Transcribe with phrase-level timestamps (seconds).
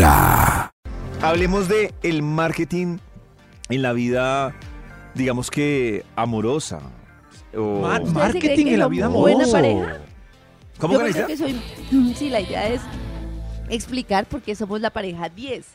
[0.00, 0.70] Vibra.
[1.20, 2.98] Hablemos de el marketing
[3.70, 4.54] en la vida,
[5.16, 6.78] digamos que amorosa.
[7.56, 9.52] O- Mar- ¿Ustedes se marketing en la vida buena amorosa.
[9.58, 9.98] pareja?
[10.78, 11.60] ¿Cómo Yo que creo que soy.
[12.16, 12.80] Sí, la idea es
[13.68, 15.66] explicar por qué somos la pareja 10.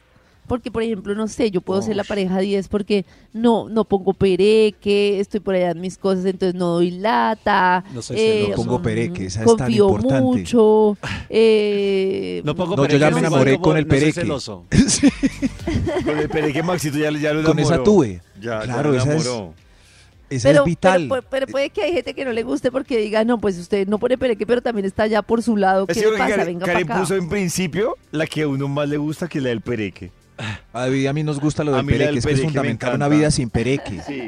[0.47, 3.03] Porque, por ejemplo, no sé, yo puedo ser la pareja 10 porque
[3.33, 7.83] no, no pongo pereque, estoy por allá en mis cosas, entonces no doy lata.
[7.93, 8.61] No soy eh, celoso.
[8.63, 10.21] No pongo pereque, esa es tan confío importante.
[10.21, 10.97] mucho.
[11.29, 14.21] eh, No pongo No, yo pereque, ya me enamoré con el no soy pereque.
[14.21, 14.65] celoso.
[16.05, 17.83] Con el pereque Maxito ya, ya lo Con esa enamoró.
[17.91, 18.21] tuve.
[18.39, 19.53] Ya, Claro, ya esa es- enamoró.
[20.27, 21.07] Esa pero, es vital.
[21.07, 23.59] Pero, pu- pero puede que hay gente que no le guste porque diga, no, pues
[23.59, 25.85] usted no pone pereque, pero también está ya por su lado.
[25.85, 26.35] ¿Qué Es que le creo que pasa?
[26.37, 26.99] Karen, Venga Karen acá.
[26.99, 30.11] puso en principio la que a uno más le gusta, que es la del pereque.
[30.73, 33.07] A David y a mí nos gusta lo mí la pereque, es que fundamental una
[33.07, 34.01] vida sin pereque.
[34.07, 34.21] Sí.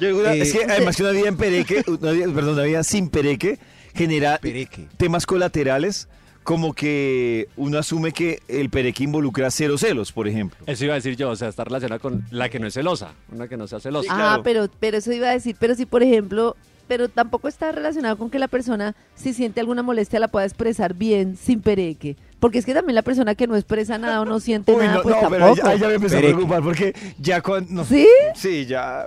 [0.00, 2.62] Yo una- Eh, es que además que una vida en pereque, una vida- perdón, una
[2.62, 3.58] vida sin pereque
[3.94, 4.86] genera Pereque.
[4.96, 6.08] temas colaterales
[6.44, 10.58] como que uno asume que el pereque involucra cero celos, por ejemplo.
[10.66, 13.12] Eso iba a decir yo, o sea, está relacionada con la que no es celosa,
[13.30, 14.04] una que no sea celosa.
[14.04, 14.42] Sí, Ah, claro.
[14.42, 16.56] pero, pero eso iba a decir, pero si por ejemplo,
[16.90, 20.92] pero tampoco está relacionado con que la persona, si siente alguna molestia, la pueda expresar
[20.94, 22.16] bien, sin pereque.
[22.40, 24.96] Porque es que también la persona que no expresa nada o no siente Uy, nada,
[24.96, 26.32] no, pues no, pero ahí, ahí ya me empezó Pereque.
[26.32, 27.64] a preocupar porque ya con...
[27.72, 28.08] no, ¿Sí?
[28.34, 29.06] Sí, ya...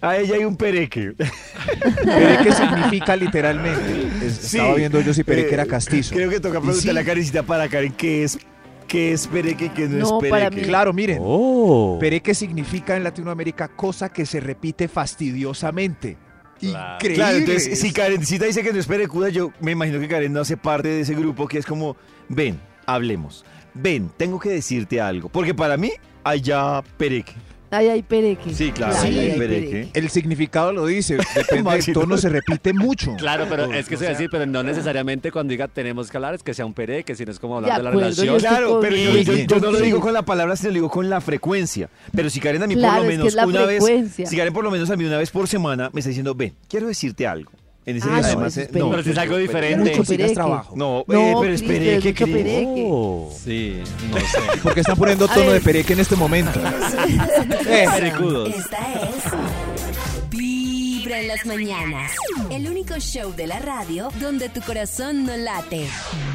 [0.00, 1.12] A ella hay un pereque.
[2.04, 4.08] Pereque significa literalmente.
[4.26, 4.56] es- Sí.
[4.56, 6.14] Estaba viendo yo si pereque Eh, era castizo.
[6.14, 8.38] Creo que toca preguntarle sí, a Karencita para Karen qué es,
[8.86, 10.30] qué es pereque y qué no, No, es pereque.
[10.30, 11.18] para mí- Claro, miren.
[11.20, 11.98] Oh.
[12.00, 16.16] Pereque significa en Latinoamérica cosa que se repite fastidiosamente.
[16.60, 16.94] Claro.
[16.94, 17.14] Increíble.
[17.16, 20.40] Claro, entonces si Karencita dice que no es perecuda, yo me imagino que Karen no
[20.40, 21.96] hace parte de ese grupo que es como,
[22.28, 23.44] ven, hablemos.
[23.74, 25.28] Ven, tengo que decirte algo.
[25.28, 25.92] Porque para mí,
[26.24, 27.34] hay ya pereque.
[27.70, 28.54] Ahí hay pereque.
[28.54, 29.88] Sí, claro, ahí ahí hay pereque.
[29.92, 33.14] El significado lo dice, depende del tono, se repite mucho.
[33.16, 36.16] Claro, pero es que se va a decir, pero no necesariamente cuando diga tenemos que
[36.16, 38.38] hablar es que sea un pereque, sino es como hablar De de, la relación.
[38.38, 39.12] Claro, pero yo,
[39.60, 39.84] no lo Sí.
[39.84, 41.90] digo con la palabra, sino lo digo con la frecuencia.
[42.14, 43.84] Pero si Karen a mí Claro, por lo es que menos es la una vez,
[44.28, 46.54] si Karen por lo menos a mí una vez por semana me está diciendo, ven,
[46.68, 47.52] quiero decirte algo.
[47.88, 48.72] En ese Ah, día no, es pereque.
[48.72, 49.90] Pero si es algo diferente.
[49.90, 50.34] Mucho pereque.
[50.34, 50.74] trabajo.
[50.76, 52.28] No, No, eh, pero es pereque, Cris.
[52.36, 52.84] pereque.
[52.86, 53.34] Oh.
[53.44, 54.60] Sí, no sé.
[54.62, 56.60] Porque están poniendo tono de pereque en este momento.
[57.66, 58.50] Eh, Perecudos.
[58.54, 62.12] Esta es Vibra en las mañanas.
[62.50, 65.86] El único show de la radio donde tu corazón no late.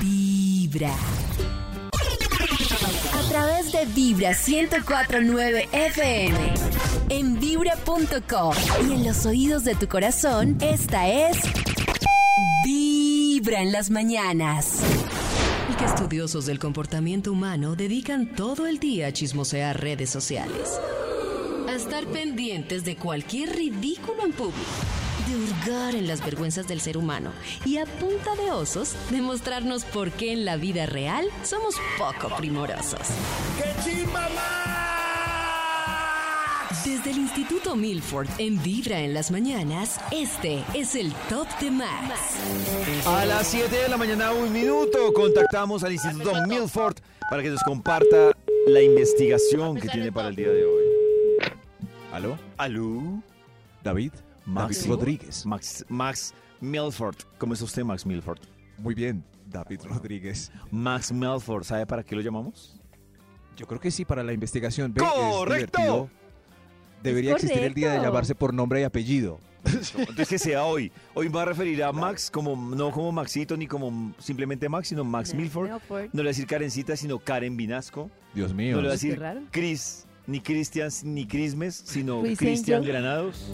[0.01, 0.91] Vibra.
[3.13, 6.37] A través de Vibra 1049 FM.
[7.15, 8.55] En vibra.com.
[8.89, 11.37] Y en los oídos de tu corazón, esta es
[12.65, 14.79] Vibra en las mañanas.
[15.71, 20.79] Y que estudiosos del comportamiento humano dedican todo el día a chismosear redes sociales.
[21.69, 24.71] A estar pendientes de cualquier ridículo en público.
[25.27, 27.31] De hurgar en las vergüenzas del ser humano.
[27.63, 33.07] Y a punta de osos, demostrarnos por qué en la vida real somos poco primorosos.
[36.85, 42.37] Desde el Instituto Milford en Vibra en las mañanas, este es el Top de Max.
[43.05, 46.97] A las 7 de la mañana, un minuto, contactamos al Instituto Milford
[47.29, 48.31] para que nos comparta
[48.67, 50.83] la investigación que tiene para el día de hoy.
[52.11, 52.37] ¿Aló?
[52.57, 53.23] ¿Aló?
[53.81, 54.11] David.
[54.45, 55.45] Max David Rodríguez.
[55.45, 57.15] Max, Max Milford.
[57.37, 58.39] ¿Cómo está usted, Max Milford?
[58.77, 60.51] Muy bien, David Rodríguez.
[60.69, 62.77] Max Milford, ¿sabe para qué lo llamamos?
[63.55, 64.93] Yo creo que sí, para la investigación.
[64.93, 66.09] Ve, es ¡Correcto!
[67.03, 69.39] Debería existir el día de llamarse por nombre y apellido.
[69.65, 70.91] Entonces que sea hoy.
[71.13, 75.03] Hoy va a referir a Max como no como Maxito ni como simplemente Max, sino
[75.03, 75.69] Max Milford.
[75.69, 78.09] No le voy a decir Karencita, sino Karen Vinasco.
[78.33, 78.75] Dios mío.
[78.75, 79.23] No le voy a Qué decir.
[79.51, 82.83] Chris, ni Cristian, ni Crismes, sino Chris Cristian.
[82.83, 83.51] Granados.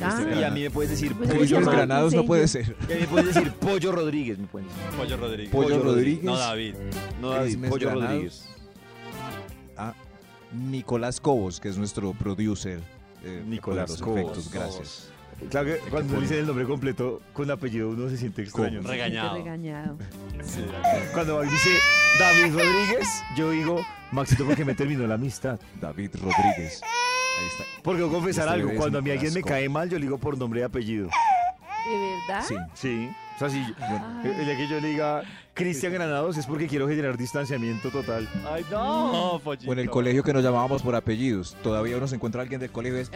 [0.00, 0.24] Ah.
[0.38, 2.74] Y a mí me puedes decir Pues Pollo, llama- granados no puede ser.
[2.88, 4.82] Y a mí me puedes decir Pollo Rodríguez, me pueden decir.
[4.96, 5.52] Pollo Rodríguez.
[5.52, 6.24] Pollo Rodríguez.
[6.24, 6.74] No, David.
[7.20, 8.10] No, David, Pollo Granados.
[8.10, 8.48] Rodríguez.
[9.76, 9.94] Ah,
[10.52, 12.80] Nicolás Cobos, que es nuestro producer.
[13.24, 14.20] eh, Nicolás los Cobos.
[14.20, 15.08] efectos, gracias.
[15.50, 18.78] Claro que cuando dicen el nombre completo con apellido uno se siente extraño.
[18.78, 18.90] Cobos.
[18.90, 19.34] Regañado.
[19.34, 19.98] Regañado.
[20.44, 20.64] Sí.
[21.12, 21.70] Cuando dice
[22.18, 23.80] David Rodríguez, yo digo,
[24.12, 25.58] Maxito, porque me terminó la amistad.
[25.80, 26.80] David Rodríguez.
[26.82, 27.64] Ahí está.
[27.82, 29.52] Porque voy a confesar Este algo, cuando a mí alguien me Cobos.
[29.52, 31.06] cae mal, yo le digo por nombre y apellido.
[31.08, 31.98] ¿De
[32.28, 32.44] verdad?
[32.46, 32.54] Sí.
[32.74, 33.10] Sí.
[33.34, 34.30] O sea, si Ay.
[34.38, 35.22] el día que yo le diga
[35.54, 38.28] Cristian Granados es porque quiero generar distanciamiento total.
[38.50, 39.68] Ay, no, pollito.
[39.70, 41.56] O en el colegio que nos llamábamos por apellidos.
[41.62, 43.10] Todavía uno se encuentra alguien del colegio y es...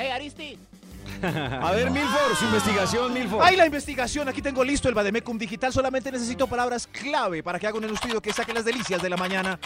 [1.23, 3.41] A ver, Milford, su investigación, Milford.
[3.43, 4.29] ¡Ay, la investigación!
[4.29, 5.73] Aquí tengo listo el Bademecum Digital.
[5.73, 9.17] Solamente necesito palabras clave para que haga un estudio que saque las delicias de la
[9.17, 9.59] mañana.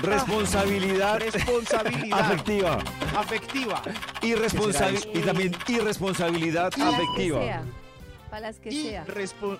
[0.00, 2.78] Responsabilidad Responsabilidad afectiva.
[3.16, 3.82] afectiva.
[4.20, 7.40] Irresponsabil- ¿Qué será y también irresponsabilidad afectiva.
[8.32, 9.04] Para las que y sea.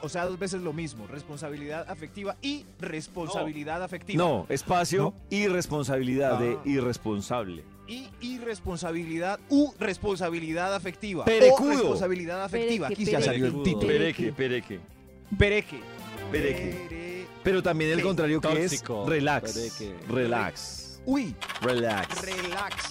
[0.00, 4.24] o sea, dos veces lo mismo, responsabilidad afectiva y responsabilidad afectiva.
[4.24, 6.62] No, espacio y responsabilidad de Ah.
[6.64, 7.64] irresponsable.
[7.86, 11.26] Y irresponsabilidad u responsabilidad afectiva.
[11.26, 11.69] Perecudo.
[11.69, 12.88] O responsabilidad afectiva.
[12.88, 13.86] Pereque, Aquí ya salió el título.
[13.88, 14.80] Pereque, pereque.
[15.38, 15.80] Pereque.
[16.30, 16.86] Pereque.
[16.88, 19.02] Pere- Pero también el contrario que Tóxico.
[19.02, 19.52] es relax.
[19.52, 19.94] Pereque.
[20.08, 21.02] Relax.
[21.04, 22.22] Uy, Relax.
[22.22, 22.88] relax.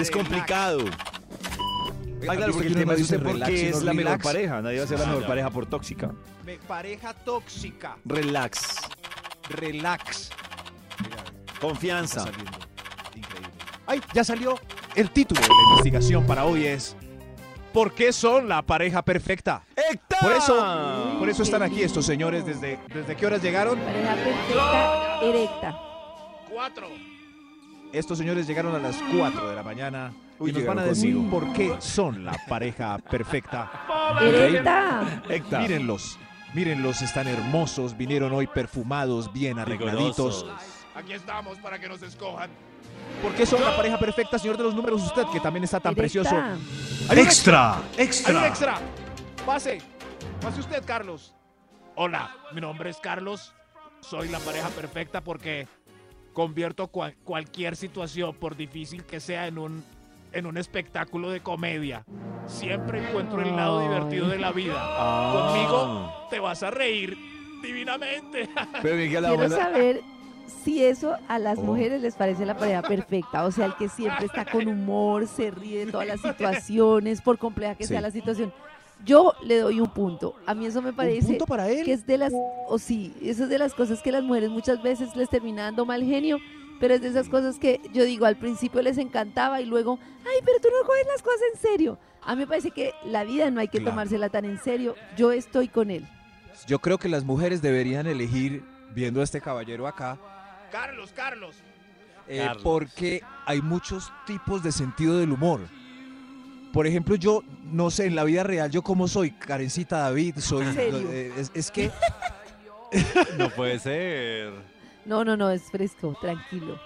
[0.00, 0.80] Es complicado.
[2.28, 3.92] Ah, claro, porque el uno tema no es dice usted por relax, qué es la
[3.94, 4.62] mejor pareja.
[4.62, 5.28] Nadie va a ser la mejor ya.
[5.28, 6.10] pareja por tóxica.
[6.44, 7.96] Me- pareja tóxica.
[8.04, 8.76] Relax.
[9.50, 10.30] Relax.
[11.02, 11.16] Mira,
[11.60, 12.22] Confianza.
[13.14, 13.50] Increíble.
[13.86, 14.58] Ay, ya salió.
[14.94, 16.96] El título de la investigación para hoy es
[17.72, 19.62] ¿Por qué son la pareja perfecta?
[19.92, 20.16] ¡Ecta!
[20.22, 22.46] Por eso, por eso están aquí estos señores.
[22.46, 23.78] ¿Desde, desde qué horas llegaron?
[23.78, 25.78] Pareja perfecta, erecta.
[26.50, 26.88] Cuatro.
[27.92, 31.14] Estos señores llegaron a las 4 de la mañana Uy, y nos van a decir
[31.14, 31.30] conmigo.
[31.40, 33.70] por qué son la pareja perfecta.
[35.58, 36.18] Mírenlos,
[36.54, 40.46] mírenlos, están hermosos, vinieron hoy perfumados, bien arregladitos.
[40.94, 42.50] Aquí estamos para que nos escojan.
[43.22, 45.02] ¿Por qué son la pareja perfecta, señor de los números?
[45.02, 46.34] Usted que también está tan precioso.
[46.36, 48.78] Hay un extra, Hay un extra.
[49.44, 49.78] Pase.
[50.40, 51.34] Pase usted, Carlos.
[51.94, 53.54] Hola, mi nombre es Carlos.
[54.00, 55.66] Soy la pareja perfecta porque
[56.32, 59.84] convierto cual- cualquier situación, por difícil que sea, en un,
[60.36, 62.04] en un espectáculo de comedia.
[62.46, 64.74] Siempre encuentro el lado divertido de la vida.
[64.78, 65.32] Ah.
[65.50, 67.16] Conmigo te vas a reír
[67.62, 68.48] divinamente.
[68.82, 70.00] Pero Miguel, la Quiero buena- saber
[70.64, 71.62] si eso a las Oh.
[71.62, 73.44] mujeres les parece la pareja perfecta.
[73.44, 77.38] O sea, el que siempre está con humor, se ríe de todas las situaciones, por
[77.38, 77.88] compleja que Sí.
[77.88, 78.52] sea la situación.
[79.04, 80.36] Yo le doy un punto.
[80.46, 81.84] A mí eso me ¿Un parece punto para él?
[81.84, 84.82] que es de las, o sí, eso es de las cosas que las mujeres muchas
[84.82, 86.38] veces les termina dando mal genio,
[86.80, 90.40] pero es de esas cosas que yo digo, al principio les encantaba y luego, ay,
[90.44, 91.98] pero tú no coges las cosas en serio.
[92.22, 93.92] A mí me parece que la vida no hay que Claro.
[93.92, 94.94] tomársela tan en serio.
[95.16, 96.06] Yo estoy con él.
[96.66, 98.64] Yo creo que las mujeres deberían elegir,
[98.94, 100.18] viendo a este caballero acá,
[100.72, 101.54] Carlos, Carlos.
[102.28, 102.62] eh, Carlos.
[102.64, 105.60] porque hay muchos tipos de sentido del humor.
[106.72, 110.66] Por ejemplo, yo no sé, en la vida real, yo como soy, Karencita David, soy...
[110.66, 111.08] ¿En serio?
[111.10, 111.90] eh, es, es que
[113.38, 114.52] No puede ser.
[115.06, 116.78] No, no, no, es fresco, tranquilo.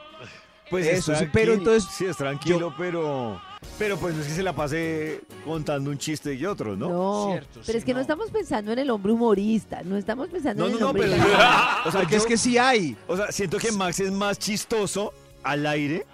[0.69, 3.41] Pues Eso, es sí, pero entonces, Sí, es tranquilo, pero.
[3.77, 6.89] Pero pues no es que se la pase contando un chiste y otro, ¿no?
[6.89, 7.97] No, Cierto, pero sí, es que no.
[7.99, 8.03] no.
[8.03, 11.09] estamos pensando en el hombre humorista, no estamos pensando No, en no, el no, hombre
[11.11, 11.23] pero.
[11.37, 11.81] cantante.
[11.89, 12.97] o sea, es que sí hay.
[13.09, 15.13] O sea, siento que Max es más chistoso
[15.43, 16.07] al aire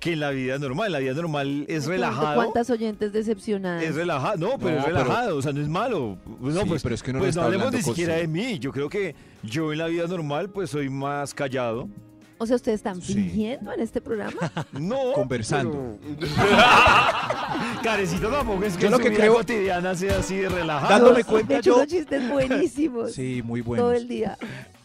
[0.00, 0.86] que en la vida normal.
[0.88, 2.34] En la vida normal es De relajado.
[2.34, 3.82] ¿Cuántas oyentes decepcionadas?
[3.82, 6.18] Es relajado, no, pero No, es pero- relajado, o sea, no es malo.
[6.40, 8.28] Pues, no, Sí, pues, pero es que no pues no hablemos ni siquiera su- de
[8.28, 8.58] mí.
[8.58, 11.88] Yo creo que yo en la vida normal, pues soy más callado.
[12.36, 13.14] O sea, ¿ustedes están Sí.
[13.14, 14.34] fingiendo en este programa?
[14.72, 15.12] No.
[15.14, 15.96] Conversando.
[16.18, 16.26] pero-
[17.82, 20.90] Carecito tampoco es que Yo lo que vida creo- cotidiana sea así de relajado.
[20.92, 23.92] Dándome Los- cuenta me echo yo- unos chistes buenísimos Sí, muy todo bueno.
[23.92, 24.36] el día.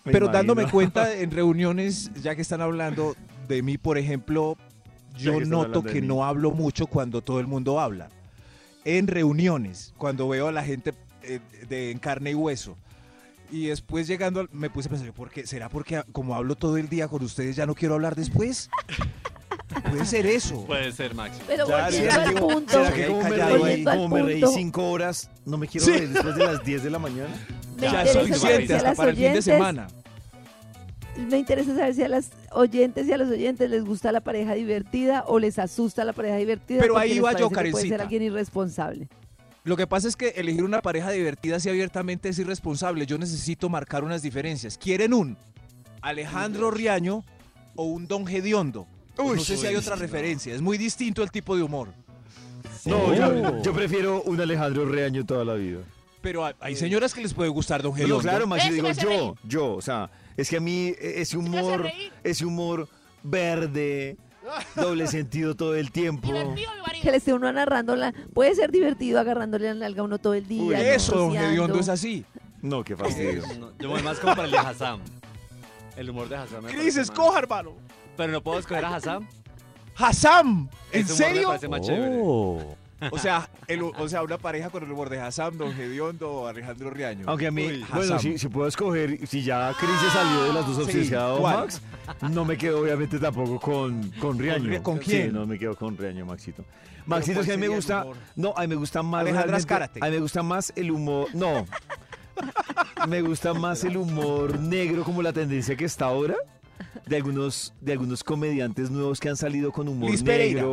[0.05, 0.31] Me Pero imagino.
[0.37, 3.15] dándome cuenta en reuniones, ya que están hablando
[3.47, 4.57] de mí, por ejemplo,
[5.19, 8.09] yo noto que no hablo mucho cuando todo el mundo habla.
[8.85, 10.93] En reuniones, cuando veo a la gente
[11.23, 12.75] eh, de en carne y hueso.
[13.51, 15.45] Y después llegando, al- me puse a pensar, ¿por qué?
[15.47, 18.69] ¿será porque como hablo todo el día con ustedes ya no quiero hablar después?
[19.89, 20.65] Puede ser eso.
[20.65, 21.41] Puede ser, Maxi.
[21.47, 24.43] Pero volviendo ¿será al que- punto, ¿Será que como me Callado reí, como me reí
[24.53, 25.91] cinco horas, no me quiero Sí.
[25.93, 27.29] reír después de las 10 de la mañana?
[27.77, 29.87] me ya es suficiente hasta para el fin de semana.
[31.17, 34.53] Me interesa saber si a las oyentes y a los oyentes les gusta la pareja
[34.53, 36.79] divertida o les asusta la pareja divertida.
[36.81, 38.03] Pero ahí va yo, que Puede ser Karencita.
[38.03, 39.07] alguien irresponsable.
[39.65, 43.05] Lo que pasa es que elegir una pareja divertida así abiertamente es irresponsable.
[43.05, 44.77] Yo necesito marcar unas diferencias.
[44.77, 45.37] ¿Quieren un
[46.01, 47.23] Alejandro Riaño
[47.75, 48.87] o un Don Gediondo?
[49.15, 50.01] Pues Uy, no sé si hay otra no.
[50.01, 50.53] referencia.
[50.55, 51.89] Es muy distinto el tipo de humor.
[52.85, 53.13] No, Oh.
[53.13, 55.79] yo, yo prefiero un Alejandro Reaño toda la vida.
[56.21, 58.21] Pero hay- señoras que les puede gustar Don No, Gediondo.
[58.21, 60.09] claro, Maxi, Ese digo yo, yo, o sea,
[60.41, 61.89] es que a mí eh, ese humor,
[62.23, 62.87] ese humor
[63.23, 64.17] verde,
[64.75, 66.27] doble sentido todo el tiempo.
[67.01, 68.13] Que le esté uno narrándola.
[68.33, 70.61] Puede ser divertido agarrándole la nalga a uno todo el día.
[70.63, 71.33] Uy, Eso, Don.
[71.33, 72.25] Gediondo es así.
[72.61, 73.43] No, qué fastidio.
[73.57, 74.99] No, yo voy más como para el de Hassam.
[75.95, 76.63] El humor de Hassam.
[76.65, 77.73] Cris, escoja, hermano.
[78.17, 79.27] Pero no puedo escoger a Hassam.
[79.95, 80.69] ¡Hassam!
[80.91, 81.47] ¿En Ese humor me serio?
[81.47, 82.15] parece más chévere.
[83.11, 86.47] O sea, el- o sea, una pareja con el humor de Hassam, Don Gediondo o
[86.47, 87.25] Alejandro Riaño.
[87.27, 90.53] Aunque a mí, Uy, bueno, si, si puedo escoger, si ya Cris se salió de
[90.53, 91.55] las dos Sí, dado ¿cuál?
[91.57, 91.81] Max,
[92.31, 94.69] no me quedo obviamente tampoco con, con Riaño.
[94.69, 95.33] Ri- ¿con Sí, quién?
[95.33, 96.63] no me quedo con Riaño, Maxito.
[97.05, 99.57] Maxito, ¿cuál es que a mí me gusta, no, a mí me gusta más Alejandra.
[100.01, 101.65] A mí me gusta más el humor, no.
[103.07, 106.35] me gusta más el humor negro como la tendencia que está ahora
[107.05, 110.63] de algunos de algunos comediantes nuevos que han salido con humor Liz Pereira.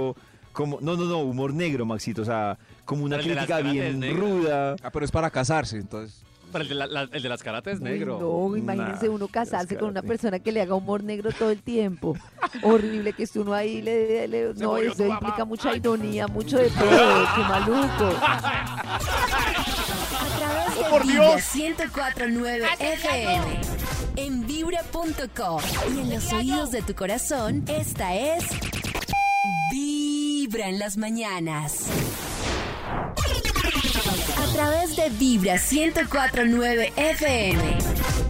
[0.57, 3.45] Como, no, no, no, humor negro, Maxito, o sea, como una Pero el de las
[3.45, 4.27] crítica caras bien es negro.
[4.27, 4.77] ruda.
[4.83, 6.23] Ah, pero es para casarse, entonces.
[6.51, 8.19] Pero el de, la- la- el de las caratas es Uy, negro.
[8.19, 10.09] no, imagínense Nah, uno casarse con una descárate.
[10.09, 12.17] persona que le haga humor negro todo el tiempo.
[12.63, 15.45] Horrible que esté uno ahí le, le- no, murió eso tu implica mamá.
[15.45, 18.17] mucha ironía, mucho de todo, qué maluco.
[18.23, 18.99] A
[20.39, 21.55] través de por Vibra Dios!
[21.55, 23.61] 1049 FM.
[24.17, 25.61] En vibra.com.
[25.95, 28.45] Y en los oídos de tu corazón, esta es.
[30.47, 31.89] Vibra en las mañanas.
[34.39, 37.79] A través de Vibra 1049 FM.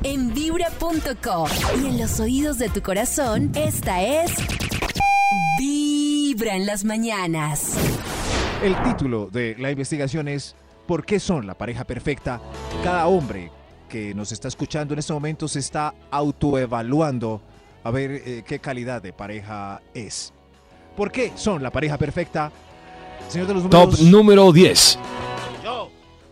[0.03, 1.49] En vibra.com.
[1.79, 4.33] Y en los oídos de tu corazón, esta es.
[5.59, 7.77] Vibra en las mañanas.
[8.63, 10.57] El título de la investigación es
[10.87, 12.41] ¿Por qué son la pareja perfecta?
[12.83, 13.51] Cada hombre
[13.91, 17.43] que nos está escuchando en este momento se está autoevaluando
[17.85, 20.33] a ver eh, qué calidad de pareja es.
[20.97, 22.51] ¿Por qué son la pareja perfecta?
[23.29, 24.99] Señor de los Top número 10.
[25.63, 25.91] Yo,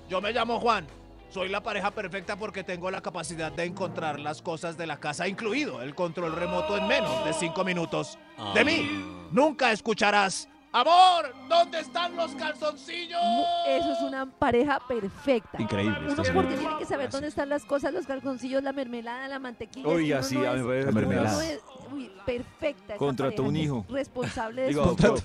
[0.09, 0.87] yo me llamo Juan.
[1.29, 5.27] Soy la pareja perfecta porque tengo la capacidad de encontrar las cosas de la casa,
[5.27, 8.19] incluido el control remoto en menos de cinco minutos.
[8.55, 8.89] De mí,
[9.33, 10.49] nunca escucharás.
[10.77, 13.21] Amor, ¿dónde están los calzoncillos?
[13.69, 15.63] Eso es una pareja perfecta.
[15.63, 15.99] Increíble.
[16.13, 17.13] Uno porque tiene que saber Así.
[17.13, 19.87] dónde están las cosas, los calzoncillos, la mermelada, la mantequilla.
[19.87, 21.33] Oiga, uno sí, no a mí es- La mermelada.
[21.33, 21.61] no es-
[21.93, 22.97] uy, perfecta.
[22.97, 23.87] Contrató un hijo.
[23.89, 25.23] Responsable de Digo, su.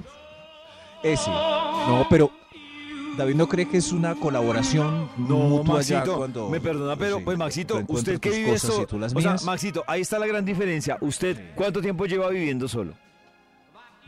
[1.02, 1.32] Ese.
[1.32, 2.30] No, pero
[3.18, 7.18] David no cree que es una colaboración No, mutua ya Maxito, cuando- me perdona, pero
[7.18, 9.36] Sí, pues Maxito, usted que vive solo, o sea.
[9.46, 10.98] Maxito, ahí está la gran diferencia.
[11.02, 12.94] ¿Usted cuánto tiempo lleva viviendo solo?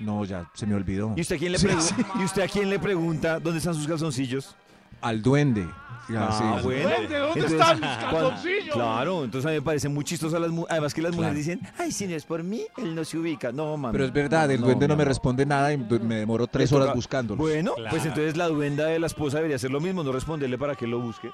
[0.01, 1.13] No, ya se me olvidó.
[1.15, 1.95] ¿Y usted a quién le Sí, pregunta?
[1.95, 2.05] sí.
[2.19, 4.55] ¿Y usted a quién le pregunta dónde están sus calzoncillos?
[5.01, 5.67] Al duende.
[6.09, 6.63] Ya, Ah, sí.
[6.63, 6.89] bueno.
[6.89, 8.73] ¿Dónde, dónde Entonces, están mis calzoncillos?
[8.75, 10.71] Claro, entonces a mí me parece muy chistoso a las mujeres.
[10.71, 11.23] Además que las Claro.
[11.33, 13.51] mujeres dicen, ay, si no es por mí, él no se ubica.
[13.51, 13.93] No, mami.
[13.93, 17.41] Pero es verdad, el duende no me responde nada y me demoró tres horas buscándolo.
[17.41, 17.89] Bueno, Claro.
[17.91, 20.85] pues entonces la duenda de la esposa debería hacer lo mismo, no responderle para que
[20.85, 21.31] él lo busque.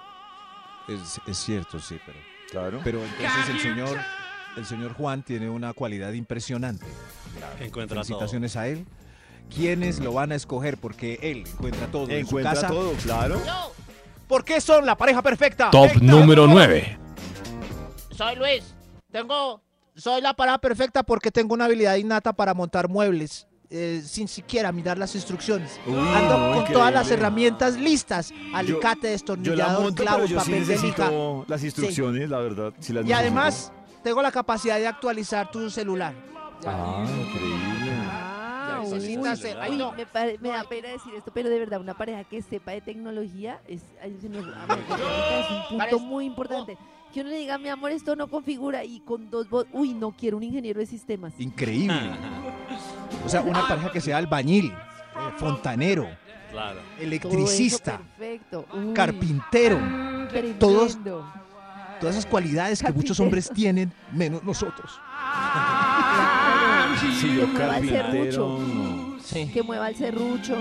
[0.88, 2.18] Es, es cierto, sí, pero.
[2.52, 2.80] Claro.
[2.84, 3.98] Pero entonces el señor,
[4.58, 6.86] el señor Juan tiene una cualidad impresionante.
[7.60, 8.04] Encuentra todo.
[8.06, 8.86] Felicitaciones a él.
[9.54, 10.78] ¿Quiénes lo van a escoger?
[10.78, 12.68] Porque él encuentra todo en su Encuentra casa.
[12.68, 13.40] todo, claro.
[14.28, 15.70] ¿Por qué son la pareja perfecta?
[15.70, 16.06] Top Perfecta.
[16.06, 16.98] número 9.
[18.12, 18.64] Soy Luis.
[19.12, 19.62] Tengo,
[19.96, 23.48] soy la pareja perfecta porque tengo una habilidad innata para montar muebles.
[23.70, 25.78] eh, sin siquiera mirar las instrucciones.
[25.86, 28.30] Uy, Ando no, con todas las herramientas listas.
[28.32, 30.88] Yo- Alicate, Yo la destornillador, monto, pero clavos, yo sí papel de lija.
[30.88, 32.74] necesito las instrucciones, la verdad.
[32.80, 33.18] sí las Y necesito.
[33.20, 33.74] además,
[34.08, 36.14] tengo la capacidad de actualizar tu celular.
[36.66, 37.92] Ah, increíble.
[38.10, 39.20] Ah, Ya, uy,
[39.60, 39.92] ay, no.
[39.92, 42.80] me, pare- me da pena decir esto, pero de verdad, una pareja que sepa de
[42.80, 46.78] tecnología es, ay, se me- a mí me parece es un punto Parece- muy importante.
[47.14, 50.12] Que uno le diga, mi amor, esto no configura y con dos votos, uy, no
[50.12, 51.34] quiero un ingeniero de sistemas.
[51.38, 51.94] Increíble.
[53.26, 54.76] O sea, una pareja que sea albañil, eh,
[55.38, 56.08] fontanero,
[56.52, 56.76] Claro.
[56.80, 58.66] Todo eso electricista, perfecto.
[58.74, 59.78] Uy, carpintero.
[60.30, 61.26] tremendo.
[62.00, 64.92] Todas esas cualidades que muchos hombres tienen, menos nosotros.
[67.00, 68.60] Sí, que yo mueva el carpintero, serrucho.
[68.60, 69.54] no.
[69.54, 70.56] Que mueva el serrucho.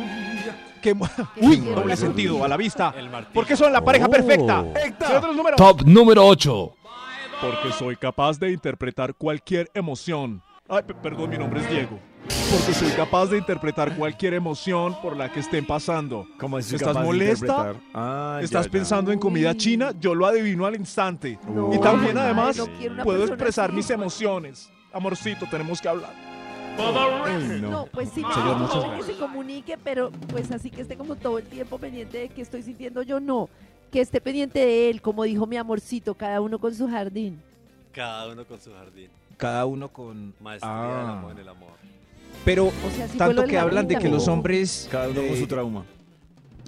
[0.82, 2.94] Que mu- que Uy, doble sentido a la vista.
[2.96, 3.32] El martillo.
[3.34, 4.10] ¿Por qué son la pareja Oh.
[4.10, 4.64] perfecta?
[5.56, 6.74] Top número 8.
[7.40, 10.42] Porque soy capaz de interpretar cualquier emoción.
[10.68, 11.98] Ay, pe- perdón, mi nombre es Diego.
[12.28, 16.26] Porque soy capaz de interpretar cualquier emoción por la que estén pasando.
[16.38, 17.74] ¿Cómo soy ¿Estás molesta?
[17.94, 18.72] Ah, ¿Estás ya, ya.
[18.72, 19.56] pensando en comida Uy.
[19.56, 19.92] china?
[20.00, 21.38] Yo lo adivino al instante.
[21.48, 23.76] No, y también, además, no puedo expresar así.
[23.76, 24.70] mis emociones.
[24.92, 26.10] Amorcito, tenemos que hablar.
[26.78, 27.70] Uy, no.
[27.70, 29.06] No, pues sí, me Señor, muchas que gracias.
[29.06, 32.62] se comunique, pero pues así que esté como todo el tiempo pendiente de que estoy
[32.62, 33.48] sintiendo yo, no.
[33.90, 37.40] Que esté pendiente de él, como dijo mi amorcito, cada uno con su jardín.
[37.92, 39.08] Cada uno con su jardín.
[39.38, 40.34] Cada uno con...
[40.40, 40.98] Maestría Ah.
[41.00, 41.70] del amor en el amor.
[42.46, 44.88] Pero O sea, tanto que hablan de que los hombres...
[44.90, 45.84] Cada uno con eh, su trauma.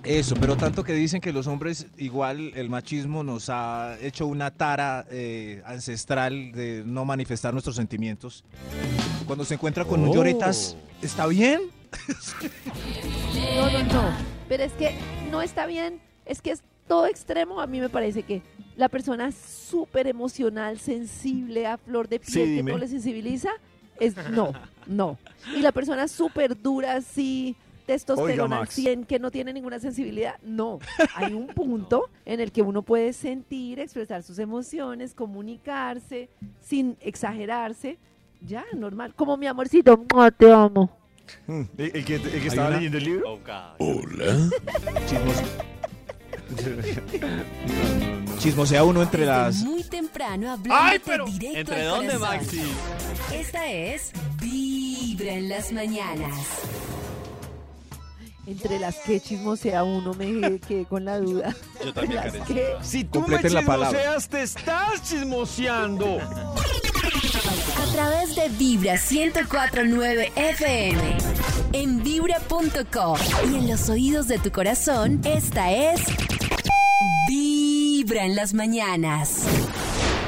[0.03, 4.51] Eso, pero tanto que dicen que los hombres, igual el machismo nos ha hecho una
[4.51, 8.45] tara eh, ancestral de no manifestar nuestros sentimientos.
[9.27, 10.15] Cuando se encuentra con un Oh.
[10.15, 11.61] lloretas, ¿está bien?
[13.57, 14.11] No, no, no.
[14.49, 14.95] Pero es que
[15.31, 17.61] no está bien, es que es todo extremo.
[17.61, 18.43] A mí me parece que
[18.77, 23.51] la persona súper emocional, sensible, a flor de piel, Sí, que no le sensibiliza,
[24.01, 24.53] es no,
[24.87, 25.19] no.
[25.55, 28.75] Y la persona súper dura, así, testosterona al Max.
[28.75, 30.79] 100, que no tiene ninguna sensibilidad, no.
[31.15, 36.29] Hay un punto en el que uno puede sentir, expresar sus emociones, comunicarse,
[36.61, 37.99] sin exagerarse.
[38.41, 39.15] Ya, normal.
[39.15, 40.91] Como mi amorcito, "Mua, te amo.
[41.47, 43.33] Mm, ¿El, el que, el que estaba una- leyendo el libro?
[43.33, 44.53] Oh, God.
[46.57, 49.57] Chismos- Chismosea uno entre las...
[49.57, 52.37] muy temprano Ay, pero- directo ¿Entre dónde, corazón.
[52.39, 52.63] Maxi?
[53.35, 56.35] Esta es Vibra en las mañanas.
[58.47, 61.55] Entre las que chismosea uno me quedé con la duda.
[61.85, 63.99] Yo también, Las que- Si tú Completen me la palabra.
[63.99, 66.19] chismoseas, te estás chismoseando.
[67.79, 71.19] A través de Vibra 1049 FM.
[71.73, 73.19] En vibra.com.
[73.53, 76.01] Y en los oídos de tu corazón, esta es.
[78.09, 79.45] Vibra en las mañanas.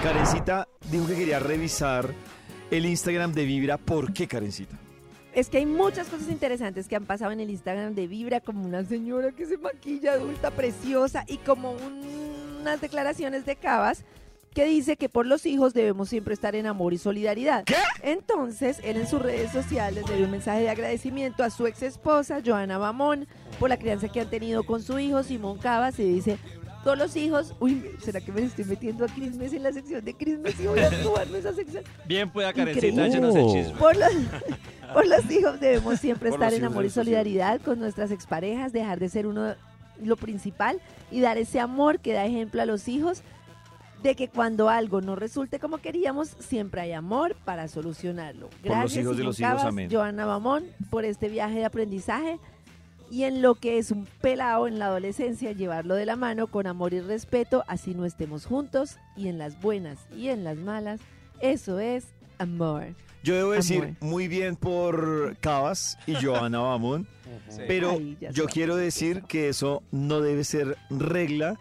[0.02, 2.10] Karencita dijo que quería revisar
[2.70, 3.78] el Instagram de Vibra.
[3.78, 4.76] ¿Por qué, Karencita?
[5.32, 8.66] Es que hay muchas cosas interesantes que han pasado en el Instagram de Vibra, como
[8.66, 14.04] una señora que se maquilla adulta, preciosa, y como un- unas declaraciones de Cabas
[14.52, 17.64] que dice que por los hijos debemos siempre estar en amor y solidaridad.
[17.64, 17.76] ¿Qué?
[18.02, 21.82] Entonces, él en sus redes sociales le dio un mensaje de agradecimiento a su ex
[21.82, 23.26] esposa, Joana Bamón,
[23.58, 26.36] por la crianza que han tenido con su hijo, Simón Cabas, y dice,
[26.84, 30.14] todos los hijos, uy, ¿será que me estoy metiendo a Crismes en la sección de
[30.14, 31.84] Crismes y voy a en esa sección?
[32.06, 32.52] Bien pueda.
[32.52, 33.78] Karencita, échenos el chisme.
[33.78, 34.12] Por los,
[34.94, 38.10] por los hijos debemos siempre Por estar los en hijos amor y solidaridad con nuestras
[38.10, 39.54] exparejas, dejar de ser uno
[40.02, 43.22] lo principal y dar ese amor que da ejemplo a los hijos
[44.02, 48.48] de que cuando algo no resulte como queríamos, siempre hay amor para solucionarlo.
[48.48, 49.90] los Gracias, hijos de Simón los hijos, Cabas, amén.
[49.92, 52.38] Joana Bamón, por este viaje de aprendizaje
[53.10, 56.66] y en lo que es un pelado en la adolescencia, llevarlo de la mano con
[56.66, 61.00] amor y respeto, así no estemos juntos y en las buenas y en las malas,
[61.40, 62.06] eso es
[62.38, 62.94] amor.
[63.22, 63.96] Yo debo decir Amor.
[64.00, 67.06] muy bien por Cabas y Joana Bamón,
[67.68, 67.98] pero
[68.32, 71.58] yo quiero decir que eso no debe ser regla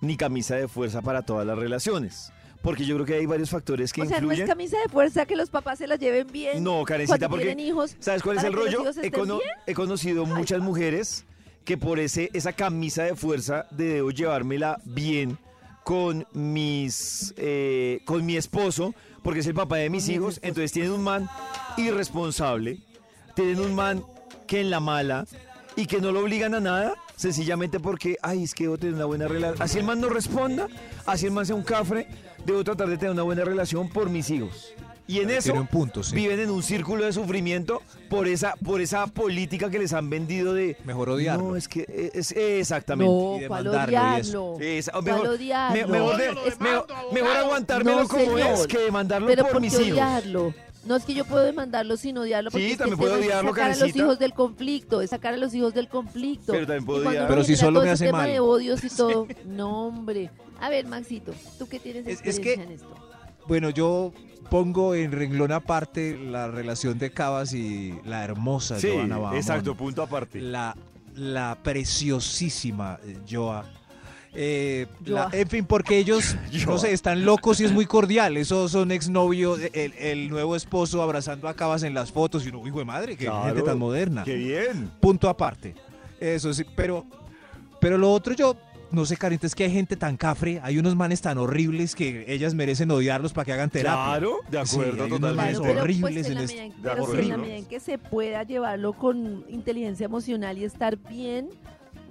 [0.00, 2.32] ni camisa de fuerza para todas las relaciones.
[2.62, 4.46] Porque yo creo que hay varios factores que o sea, no es influyen.
[4.46, 6.62] camisa de fuerza que los papás se la lleven bien.
[6.62, 7.96] No, cuando porque tienen hijos.
[7.98, 8.84] ¿Sabes cuál es el rollo?
[8.86, 9.50] He, estén cono- bien.
[9.66, 11.24] he conocido muchas mujeres
[11.64, 15.38] que por ese esa camisa de fuerza de debo llevármela bien
[15.84, 20.92] con mis eh, con mi esposo, porque es el papá de mis hijos, entonces tienen
[20.92, 21.28] un man
[21.76, 22.78] irresponsable,
[23.34, 24.04] tienen un man
[24.46, 25.26] que en la mala
[25.76, 29.06] y que no lo obligan a nada, sencillamente porque, ay, es que debo tener una
[29.06, 29.62] buena relación.
[29.62, 30.68] Así el man no responda,
[31.06, 32.06] así el man sea un cafre,
[32.46, 34.74] debo tratar de tener una buena relación por mis hijos.
[35.08, 36.14] Y en eso Tiene un punto, sí.
[36.14, 40.54] viven en un círculo de sufrimiento por esa, por esa política que les han vendido
[40.54, 40.76] de...
[40.84, 41.48] Mejor odiarlo.
[41.48, 43.12] No, es que es, exactamente.
[43.12, 44.44] No, y ¿cuál demandarlo y eso.
[44.52, 44.64] odiarlo?
[44.78, 45.88] Es- ¿Cuál mejor, odiarlo?
[45.88, 49.72] me- mejor, de- mejor, mejor aguantármelo No, como es que demandarlo Pero por ¿por mis
[49.74, 49.88] hijos.
[49.92, 50.54] odiarlo?
[50.86, 53.20] No es que yo puedo demandarlo sin odiarlo, porque Sí, es que también puedo tema
[53.24, 56.52] es odiarlo, sacar a los hijos del conflicto, es sacar a los hijos del conflicto.
[56.52, 57.24] Pero también puedo Y cuando odiar.
[57.26, 58.30] uno Pero si solo me hace tema mal.
[58.30, 59.26] de odios y todo.
[59.46, 60.30] No, hombre.
[60.62, 62.94] A ver, Maxito, ¿tú qué tienes Es- es experiencia que- en esto?
[63.46, 64.12] Bueno, yo
[64.48, 69.36] pongo en renglón aparte la relación de Cabas y la hermosa Sí, Joana Bamón.
[69.36, 70.40] exacto, punto aparte.
[70.40, 70.76] La,
[71.14, 73.64] la preciosísima eh, Joa.
[74.34, 75.38] Eh, la- Joa.
[75.40, 78.36] en fin, porque ellos, no sé, están locos y es muy cordial.
[78.36, 82.66] Esos son exnovios, el, el nuevo esposo abrazando a Cabas en las fotos y uno,
[82.66, 84.22] hijo de madre, qué Claro, gente tan moderna.
[84.24, 84.90] Qué bien.
[85.00, 85.74] Punto aparte.
[86.20, 87.04] Eso sí, pero,
[87.80, 88.56] pero lo otro yo,
[88.92, 92.24] no sé, Carita, es que hay gente tan cafre, hay unos manes tan horribles que
[92.32, 94.04] ellas merecen odiarlos para que hagan terapia.
[94.04, 95.36] Claro, de Sí, acuerdo, unos totalmente.
[95.36, 97.80] manes pero, horribles pues, en en este- medida pero sí, en la medida en que
[97.80, 101.48] se pueda llevarlo con inteligencia emocional y estar bien,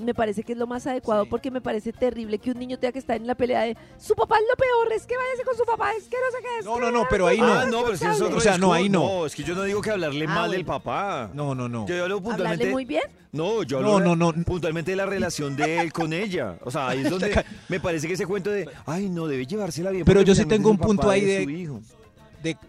[0.02, 1.30] me parece que es lo más adecuado Sí.
[1.30, 4.16] porque me parece terrible que un niño tenga que estar en la pelea de su
[4.16, 6.60] papá es lo peor, es que váyase con su papá, es que no sé qué
[6.60, 6.66] es.
[6.66, 7.46] No, no, no, pero ahí no.
[7.54, 9.02] Ah, no, pero si es otro O sea, no, ahí no.
[9.20, 10.80] No, es que yo no digo que hablarle Ah, mal del bueno.
[10.84, 11.30] papá.
[11.34, 11.86] No, no, no.
[11.88, 12.72] Yo hablo Hablarle puntualmente.
[12.72, 13.04] muy bien.
[13.32, 14.44] No, yo No, hablo no, no.
[14.44, 16.58] puntualmente de la relación de él con ella.
[16.64, 19.90] O sea, ahí es donde me parece que ese cuento de, ay, no, debe llevársela
[19.92, 20.04] bien.
[20.06, 21.80] Pero yo sí tengo un punto ahí de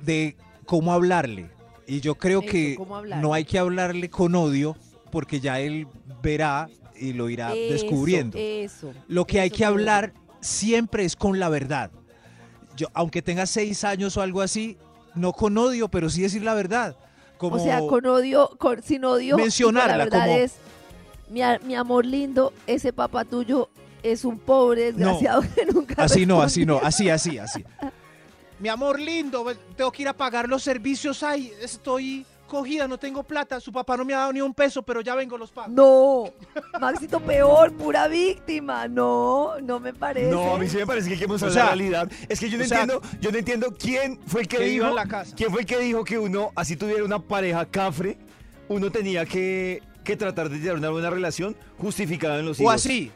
[0.04, 1.50] de- cómo hablarle.
[1.86, 3.16] Y yo creo Eso, que hablarle.
[3.16, 4.76] no hay que hablarle con odio
[5.10, 5.86] porque ya él
[6.22, 6.68] verá
[7.02, 8.38] y lo irá Eso, descubriendo.
[8.38, 8.92] Eso.
[9.08, 11.90] Lo que hay que hablar siempre es con la verdad.
[12.76, 14.78] Yo, aunque tenga seis años o algo así,
[15.14, 16.96] no con odio, pero sí decir la verdad.
[17.38, 19.36] Como, O sea, con odio, con, sin odio.
[19.36, 20.54] Mencionarla, La verdad como- es,
[21.28, 23.68] mi, mi amor lindo, ese papá tuyo
[24.02, 27.64] es un pobre desgraciado que nunca Así no, así no, así, así, así.
[28.60, 29.44] Mi amor lindo,
[29.76, 31.22] tengo que ir a pagar los servicios.
[31.24, 33.58] Ay, estoy cogida, no tengo plata.
[33.60, 35.72] Su papá no me ha dado ni un peso, pero ya vengo los pagos.
[35.72, 36.24] No,
[36.78, 38.86] Maxito, peor, pura víctima.
[38.88, 40.30] No, no me parece.
[40.30, 42.12] No, a mí sí me parece que hay que mostrar O sea, la realidad.
[42.28, 44.64] Es que yo no o sea, entiendo, yo no entiendo quién fue el que, que
[44.64, 45.34] dijo, viva en la casa.
[45.34, 48.18] quién fue el que dijo que uno, así tuviera una pareja cafre,
[48.68, 52.74] uno tenía que, que tratar de tener una buena relación justificada en los O hijos.
[52.74, 53.10] así.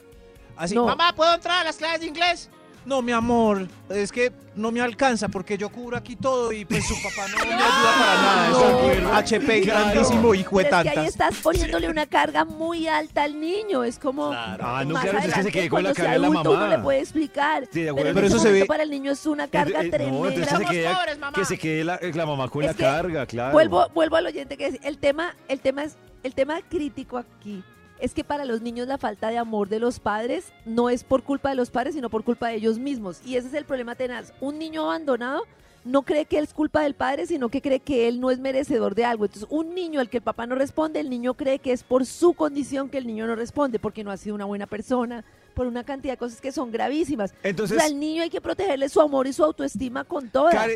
[0.57, 0.75] Así.
[0.75, 0.87] No.
[0.87, 2.49] Mamá, ¿puedo entrar a las clases de inglés?
[2.87, 6.87] No, mi amor, es que no me alcanza porque yo cubro aquí todo y pues
[6.87, 7.69] su papá no me ayuda
[7.99, 8.49] para nada.
[8.51, 8.91] No.
[8.93, 9.85] Es un HP Claro.
[9.91, 13.83] grandísimo, hijo de Pero es que ahí estás poniéndole una carga muy alta al niño.
[13.83, 14.31] Es como.
[14.33, 16.49] Ah, no, más claro, es que se quede con la carga de la mamá.
[16.49, 17.69] Uno le puede explicar.
[17.73, 17.97] Sí, de acuerdo.
[17.97, 20.31] pero, en Pero ese eso se ve- para el niño es una carga Eh, tremenda.
[20.31, 21.33] No, se quede, pobres, mamá.
[21.37, 23.53] que se quede la, la mamá con Es la que carga, claro.
[23.53, 27.65] Vuelvo, vuelvo al oyente que es, el tema, el tema es, el tema crítico aquí
[28.01, 31.23] es que para los niños la falta de amor de los padres no es por
[31.23, 33.21] culpa de los padres, sino por culpa de ellos mismos.
[33.25, 34.33] Y ese es el problema tenaz.
[34.41, 35.43] Un niño abandonado
[35.85, 38.95] no cree que es culpa del padre, sino que cree que él no es merecedor
[38.97, 39.25] de algo.
[39.25, 42.05] Entonces, un niño al que el papá no responde, el niño cree que es por
[42.07, 45.69] su condición que el niño no responde, porque no ha sido una buena persona, por
[45.69, 47.33] una cantidad de cosas que son gravísimas.
[47.45, 50.29] Entonces, o sea, al niño hay que protegerle su amor y su autoestima con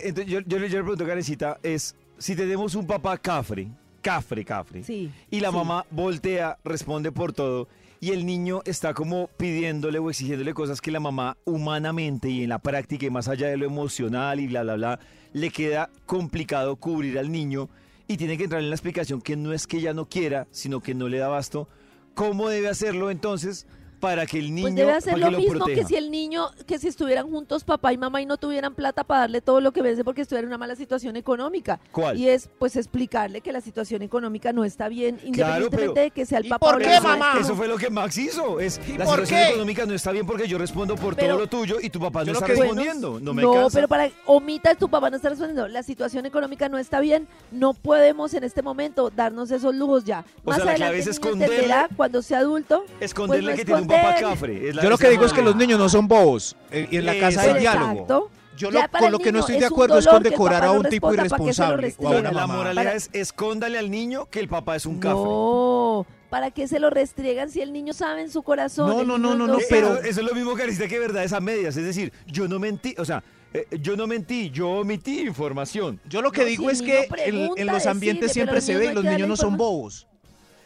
[0.04, 3.66] entonces, yo, yo, le- yo le pregunto, Karencita, es si tenemos un papá cafre,
[4.00, 5.56] cafre, cafre, Sí, y la sí.
[5.56, 7.68] mamá voltea, responde por todo,
[8.00, 12.48] y el niño está como pidiéndole o exigiéndole cosas que la mamá humanamente y en
[12.48, 15.00] la práctica y más allá de lo emocional y bla, bla, bla,
[15.32, 17.68] le queda complicado cubrir al niño
[18.08, 20.80] y tiene que entrar en la explicación que no es que ella no quiera, sino
[20.80, 21.68] que no le da abasto.
[22.14, 23.66] ¿Cómo debe hacerlo entonces
[24.00, 25.80] para que el niño Pues debe hacer lo mismo proteja?
[25.82, 29.04] que si el niño, que si estuvieran juntos papá y mamá y no tuvieran plata
[29.04, 31.78] para darle todo lo que vence porque estuviera en una mala situación económica.
[31.92, 32.16] ¿Cuál?
[32.18, 35.26] Y es pues explicarle que la situación económica no está bien, Claro,
[35.66, 37.16] independientemente pero- de que sea el ¿Y papá por o la qué, mamá.
[37.16, 37.40] mamá?
[37.40, 38.58] Eso fue lo que Max hizo.
[38.58, 39.48] Es, ¿Y la por situación qué?
[39.50, 42.24] económica no está bien porque yo respondo por Pero- todo lo tuyo y tu papá
[42.24, 43.20] no está que- respondiendo.
[43.20, 43.76] No me no, cansa.
[43.76, 45.68] pero para omita tu papá no está respondiendo.
[45.68, 47.28] La situación económica no está bien.
[47.50, 50.24] No podemos en este momento darnos esos lujos ya.
[50.44, 52.84] O Más sea, la adelante clave es el niño esconderle- entenderá cuando sea adulto.
[53.00, 54.22] Esconderle pues no que tiene un papá esconder.
[54.38, 54.68] cafre.
[54.68, 56.56] es la- Yo lo que digo es que los niños no son bobos.
[56.70, 57.92] eh, Y en la casa hay diálogo.
[57.92, 58.30] Exacto.
[58.56, 60.70] Yo lo, con lo que no estoy es de acuerdo es con que decorar a
[60.72, 62.32] un tipo que irresponsable o a una restrinja.
[62.32, 65.14] La moralidad Para- es escóndale al niño que el papá es un cafre.
[65.24, 68.88] No, ¿para qué se lo restriegan si el niño sabe en su corazón?
[68.90, 71.24] No, no, no, no, no, Eh, pero- eso, eso es lo mismo, Carista, que verdad
[71.24, 71.74] es a medias.
[71.76, 73.22] Es decir, yo no mentí, o sea,
[73.54, 75.98] eh, yo no mentí, yo omití información.
[76.06, 78.90] Yo lo que No, digo si es que en, los ambientes decide, siempre se ve
[78.90, 80.06] y los que niños no son bobos.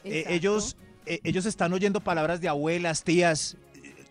[0.03, 3.57] Eh, ellos, ellos están oyendo palabras de abuelas, tías.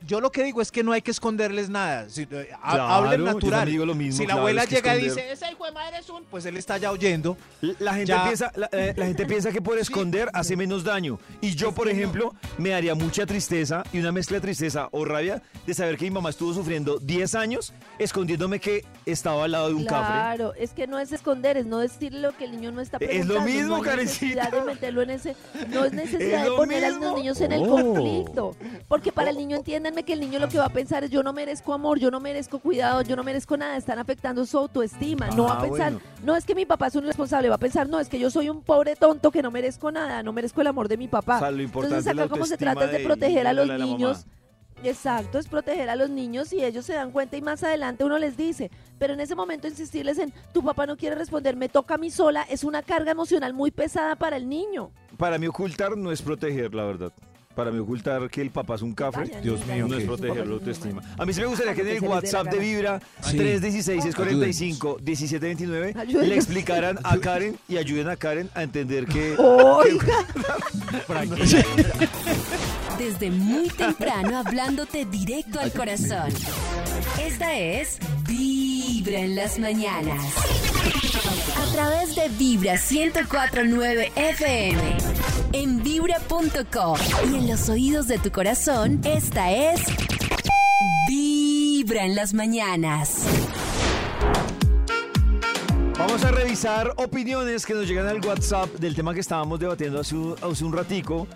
[0.05, 2.09] Yo lo que digo es que no hay que esconderles nada.
[2.09, 2.27] Si, eh,
[2.61, 3.67] Claro, hablen natural.
[3.67, 5.65] digo lo mismo, si la claro, abuela es que llega y esconder- dice, ese hijo
[5.65, 7.37] de madre es un, pues él está ya oyendo.
[7.79, 8.23] La gente, Ya.
[8.25, 11.19] piensa, la, eh, la gente piensa que por esconder hace menos daño.
[11.41, 15.41] Y yo, por ejemplo, me daría mucha tristeza y una mezcla de tristeza o rabia
[15.65, 19.73] de saber que mi mamá estuvo sufriendo 10 años escondiéndome que estaba al lado de
[19.75, 20.13] un cafre.
[20.13, 22.97] Claro, es que no es esconder, es no decirle lo que el niño no está
[22.97, 23.41] Es lo preguntando.
[23.45, 25.35] mismo, no necesidad de meterlo en ese,
[25.69, 27.05] no es necesidad Es de poner a mismo.
[27.05, 27.69] los niños en el Oh.
[27.69, 28.55] conflicto,
[28.87, 29.61] porque para el niño
[30.01, 32.19] que el niño lo que va a pensar es yo no merezco amor, yo no
[32.19, 35.91] merezco cuidado, yo no merezco nada, están afectando su autoestima, no va Ah, a pensar,
[35.93, 36.07] bueno.
[36.23, 38.31] no es que mi papá es un responsable, va a pensar, no, es que yo
[38.31, 41.35] soy un pobre tonto que no merezco nada, no merezco el amor de mi papá.
[41.35, 43.67] O sea, lo importante Entonces acá como se trata es de de- proteger a los
[43.67, 43.97] la- la mamá.
[43.97, 44.25] niños.
[44.83, 48.17] Exacto, es proteger a los niños y ellos se dan cuenta y más adelante uno
[48.17, 51.93] les dice, pero en ese momento insistirles en tu papá no quiere responder, me toca
[51.93, 54.91] a mí sola, es una carga emocional muy pesada para el niño.
[55.17, 57.13] Para mí ocultar no es proteger, la verdad.
[57.55, 60.47] Para mí ocultar que el papá es un cafre Vaya, Dios mío, no es proteger
[60.47, 61.01] la autoestima.
[61.17, 62.59] A mí sí me gustaría que en el WhatsApp de.
[62.59, 63.37] Vibra Sí.
[63.37, 66.27] 316-645-1729 Ayúdenos.
[66.27, 69.35] le explicaran a Karen y ayuden a Karen a entender que...
[69.37, 70.25] Oiga,
[72.97, 76.29] Desde muy temprano hablándote directo al corazón.
[77.21, 80.23] Esta es Vibra en las mañanas.
[81.57, 84.97] A través de Vibra 1049 FM.
[85.53, 86.97] En vibra.com.
[87.31, 89.81] Y en los oídos de tu corazón, esta es
[91.07, 93.25] Vibra en las mañanas.
[95.97, 100.15] Vamos a revisar opiniones que nos llegan al WhatsApp del tema que estábamos debatiendo hace
[100.15, 101.27] un, hace un ratico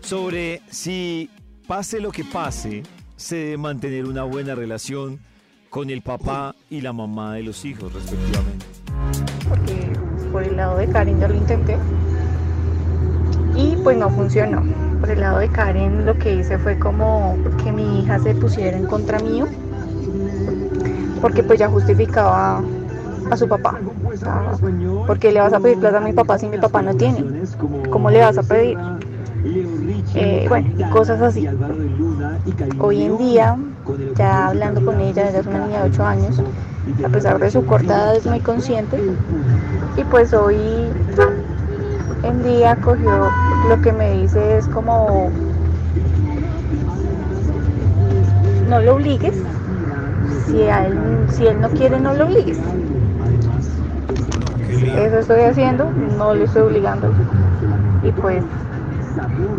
[0.00, 1.28] sobre si
[1.66, 2.82] pase lo que pase,
[3.16, 5.20] se debe mantener una buena relación
[5.70, 8.81] con el papá y la mamá de los hijos, respectivamente.
[9.48, 9.92] Porque
[10.30, 11.76] por el lado de Karen ya lo intenté
[13.56, 14.62] y pues no funcionó.
[15.00, 18.76] Por el lado de Karen lo que hice fue como que mi hija se pusiera
[18.76, 19.46] en contra mío
[21.20, 22.62] porque pues ya justificaba
[23.30, 23.78] a su papá.
[24.04, 24.52] O sea,
[25.06, 27.24] ¿Por qué le vas a pedir plata a mi papá si mi papá no tiene?
[27.90, 28.76] ¿Cómo le vas a pedir?
[30.14, 31.48] Eh, bueno, y cosas así.
[32.78, 33.56] Hoy en día,
[34.16, 36.42] ya hablando con ella, ella es una niña de 8 años,
[37.04, 38.98] a pesar de su corta edad es muy consciente.
[39.96, 40.56] Y pues hoy
[42.22, 43.30] en día cogió
[43.68, 45.30] lo que me dice es como
[48.68, 49.34] no lo obligues.
[50.46, 52.58] Si él si él no quiere no lo obligues.
[54.96, 57.12] Eso estoy haciendo no lo estoy obligando.
[58.02, 58.42] Y pues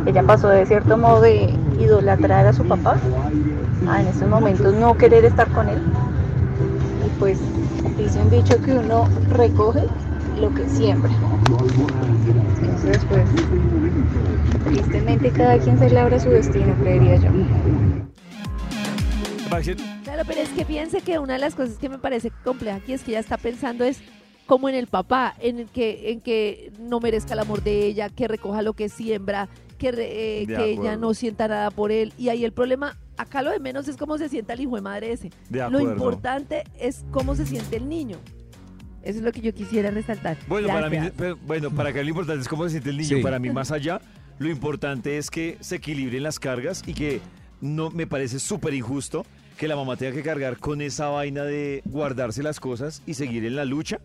[0.06, 2.96] ella pasó de cierto modo de idolatrar a su papá
[3.88, 5.80] a en estos momentos no querer estar con él
[7.24, 7.40] pues
[7.98, 9.84] dice un dicho que uno recoge
[10.42, 11.10] lo que siembra.
[12.62, 13.24] Entonces, pues,
[14.66, 17.30] tristemente cada quien se labra su destino, creería yo.
[20.04, 22.92] Claro, pero es que piense que una de las cosas que me parece compleja aquí
[22.92, 24.02] es que ella está pensando es
[24.46, 28.10] como en el papá, en el que, en que no merezca el amor de ella,
[28.10, 32.12] que recoja lo que siembra, que eh, que ella no sienta nada por él.
[32.18, 34.82] Y ahí el problema, acá lo de menos es cómo se sienta el hijo de
[34.82, 35.30] madre ese.
[35.50, 38.18] De Lo importante es cómo se siente el niño.
[39.04, 40.38] Eso es lo que yo quisiera resaltar.
[40.48, 40.98] Bueno, para mí,
[41.46, 43.18] bueno, para acá lo importante es cómo se siente el niño.
[43.18, 43.24] Sí.
[43.24, 44.00] Para mí, más allá,
[44.40, 47.20] lo importante es que se equilibren las cargas y que
[47.60, 49.26] no me parece súper injusto
[49.58, 53.46] que la mamá tenga que cargar con esa vaina de guardarse las cosas y seguir
[53.46, 54.00] en la lucha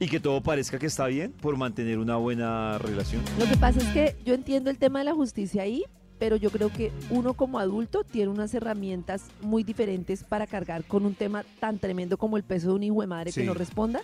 [0.00, 3.22] y que todo parezca que está bien por mantener una buena relación.
[3.38, 5.84] Lo que pasa es que yo entiendo el tema de la justicia ahí,
[6.18, 11.06] pero yo creo que uno como adulto tiene unas herramientas muy diferentes para cargar con
[11.06, 13.40] un tema tan tremendo como el peso de un hijo de madre Sí.
[13.40, 14.00] que no responda,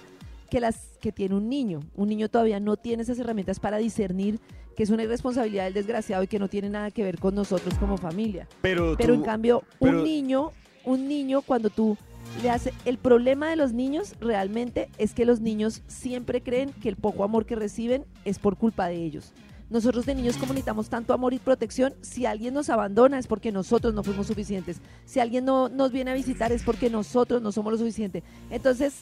[0.50, 1.80] que las que tiene un niño.
[1.96, 4.38] Un niño todavía no tiene esas herramientas para discernir
[4.76, 7.74] que es una irresponsabilidad del desgraciado y que no tiene nada que ver con nosotros
[7.78, 8.48] como familia.
[8.60, 10.50] Pero, Pero tú- en cambio, pero- un niño,
[10.84, 11.96] un niño cuando tú
[12.42, 16.88] le haces el problema de los niños realmente es que los niños siempre creen que
[16.88, 19.32] el poco amor que reciben es por culpa de ellos.
[19.70, 23.50] Nosotros de niños como necesitamos tanto amor y protección, si alguien nos abandona es porque
[23.50, 24.80] nosotros no fuimos suficientes.
[25.06, 28.22] Si alguien no nos viene a visitar es porque nosotros no somos lo suficiente.
[28.50, 28.94] Entonces,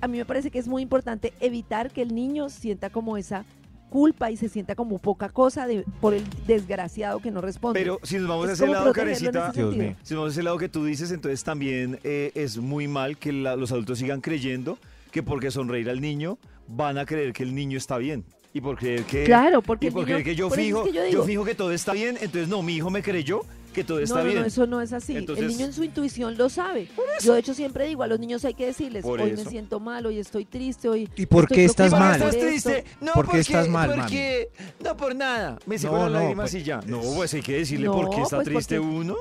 [0.00, 3.44] a mí me parece que es muy importante evitar que el niño sienta como esa
[3.88, 7.78] culpa y se sienta como poca cosa de, por el desgraciado que no responde.
[7.80, 9.70] Pero si nos vamos a Es ese lado, Karencita, ese sentido.
[9.84, 9.96] mío.
[10.02, 13.16] si nos vamos a ese lado que tú dices, entonces también eh, es muy mal
[13.16, 14.78] que la- los adultos sigan creyendo
[15.12, 16.36] que porque sonreír al niño
[16.68, 18.24] van a creer que el niño está bien.
[18.56, 20.84] Y por creer que, Claro, porque y por niño- creer que yo eso es fijo,
[20.84, 23.42] que yo yo, fijo que todo está bien, entonces no, mi hijo me creyó
[23.74, 24.40] que todo está no, no, bien.
[24.40, 25.14] no, eso no es así.
[25.14, 26.88] Entonces- el niño en su intuición lo sabe.
[27.22, 29.44] Yo de hecho siempre digo, a los niños hay que decirles, hoy eso.
[29.44, 31.06] me siento mal, hoy estoy triste, hoy...
[31.16, 32.18] ¿Y por qué estás mal?
[32.18, 32.70] por ¿Estás esto".
[32.70, 32.84] triste?
[33.02, 34.00] No, ¿Por qué porque, estás mal, mami?
[34.00, 34.48] porque,
[34.82, 35.58] No, por nada.
[35.66, 36.80] Me secó No, las no, lágrimas pues, y ya.
[36.86, 39.16] No, es- pues hay que decirle No, por qué está pues, triste porque- uno.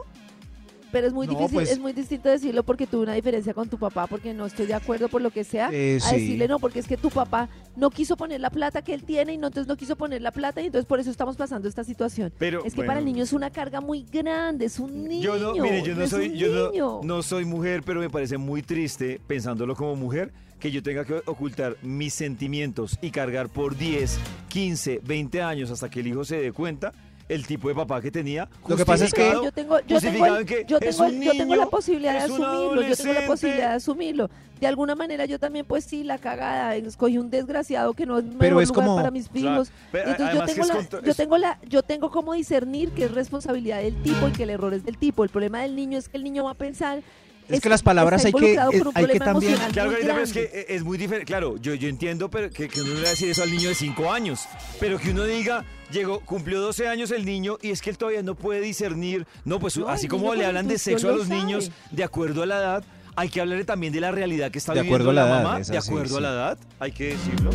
[0.92, 3.70] Pero es muy No, difícil, pues- es muy distinto decirlo porque tuve una diferencia con
[3.70, 5.70] tu papá, porque no estoy de acuerdo por lo que sea.
[5.72, 6.16] Eh, a sí.
[6.16, 9.34] decirle no, porque es que tu papá no quiso poner la plata que él tiene
[9.34, 11.84] y no, entonces no quiso poner la plata y entonces por eso estamos pasando esta
[11.84, 12.32] situación.
[12.38, 12.88] Pero, es que bueno.
[12.90, 15.24] para el niño es una carga muy grande, es un niño.
[15.24, 16.72] Yo no, mire, yo no es soy, yo
[17.04, 21.22] no, soy mujer, pero me parece muy triste, pensándolo como mujer, que yo tenga que
[21.26, 24.18] ocultar mis sentimientos y cargar por 10,
[24.50, 26.94] 15, 20 años hasta que el hijo se dé cuenta
[27.28, 28.48] el tipo de papá que tenía.
[28.68, 31.56] Lo que pasa es que- yo tengo, yo tengo, el- que yo tengo, yo tengo
[31.56, 34.30] la posibilidad de asumirlo, yo tengo la posibilidad de asumirlo.
[34.60, 38.24] De alguna manera yo también, pues sí, la cagada, escogí un desgraciado que no es
[38.40, 39.72] Pero mejor es lugar como- para mis O sea, hijos.
[39.92, 43.06] pero Entonces yo tengo, es la, contra- yo tengo la, yo tengo como discernir que
[43.06, 45.24] es responsabilidad del tipo y que el error es del tipo.
[45.24, 47.02] El problema del niño es que el niño va a pensar.
[47.50, 50.44] Es que las palabras hay que- es- un hay que también- Claro, Carita, es que
[50.52, 51.26] eh, es muy diferente.
[51.26, 53.70] Claro, yo, yo entiendo pero que, que uno le va a decir eso al niño
[53.70, 54.42] de 5 años.
[54.80, 58.24] Pero que uno diga, llegó, cumplió 12 años el niño y es que él todavía
[58.24, 59.28] no puede discernir.
[59.44, 61.40] No, pues No, así como le hablan de sexo a lo los sabe.
[61.42, 62.84] niños de acuerdo a la edad,
[63.16, 65.44] hay que hablarle también de la realidad que está De viviendo acuerdo a la edad,
[65.44, 65.60] mamá.
[65.62, 66.24] de acuerdo a sí.
[66.24, 67.52] la edad, hay que decirlo.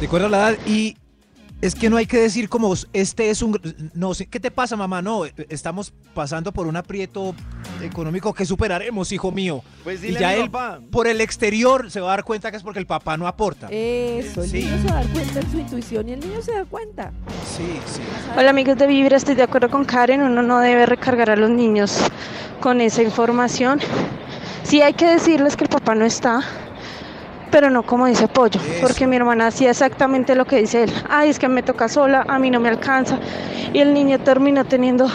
[0.00, 0.96] De acuerdo a la edad y
[1.62, 3.58] es que no hay que decir como este es un
[3.94, 5.00] no sí, ¿qué te pasa mamá?
[5.00, 7.34] No, eh, estamos pasando por un aprieto
[7.80, 9.62] económico que superaremos, hijo mío.
[9.84, 10.80] Pues Y ya a mi él papá.
[10.90, 13.68] por el exterior se va a dar cuenta que es porque el papá no aporta.
[13.70, 14.64] Eso, el Sí.
[14.64, 17.12] niño se va a dar cuenta en su intuición y el niño se da cuenta.
[17.56, 18.02] Sí, sí.
[18.36, 21.48] Hola amigos de Vibra, estoy de acuerdo con Karen, uno no debe recargar a los
[21.50, 21.96] niños
[22.60, 23.78] con esa información.
[24.64, 26.40] Sí hay que decirles que el papá no está,
[27.52, 30.92] pero no como dice Pollo, porque mi hermana hacía exactamente lo que dice él.
[31.08, 33.18] Ay, es que me toca sola, a mí no me alcanza.
[33.74, 35.06] Y el niño terminó teniendo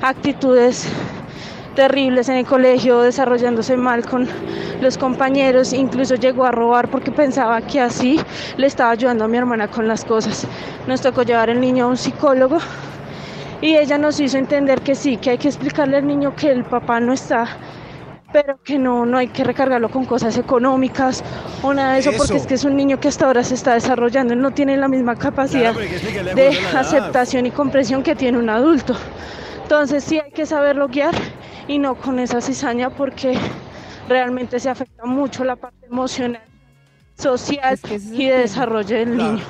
[0.00, 0.88] actitudes
[1.74, 4.28] terribles en el colegio, desarrollándose mal con
[4.80, 8.20] los compañeros, incluso llegó a robar porque pensaba que así
[8.56, 10.46] le estaba ayudando a mi hermana con las cosas.
[10.86, 12.58] Nos tocó llevar el niño a un psicólogo
[13.60, 16.64] y ella nos hizo entender que sí, que hay que explicarle al niño que el
[16.64, 17.48] papá no está,
[18.32, 21.24] pero que no, no hay que recargarlo con cosas económicas
[21.62, 23.74] o nada de eso, porque es que es un niño que hasta ahora se está
[23.74, 28.38] desarrollando, él no tiene la misma capacidad Claro, que de aceptación y comprensión que tiene
[28.38, 28.94] un adulto.
[29.62, 31.14] Entonces sí hay que saberlo guiar
[31.66, 33.38] y no con esa cizaña porque
[34.08, 36.42] realmente se afecta mucho la parte emocional,
[37.16, 39.32] social Es que y de desarrollo del Claro.
[39.32, 39.44] niño.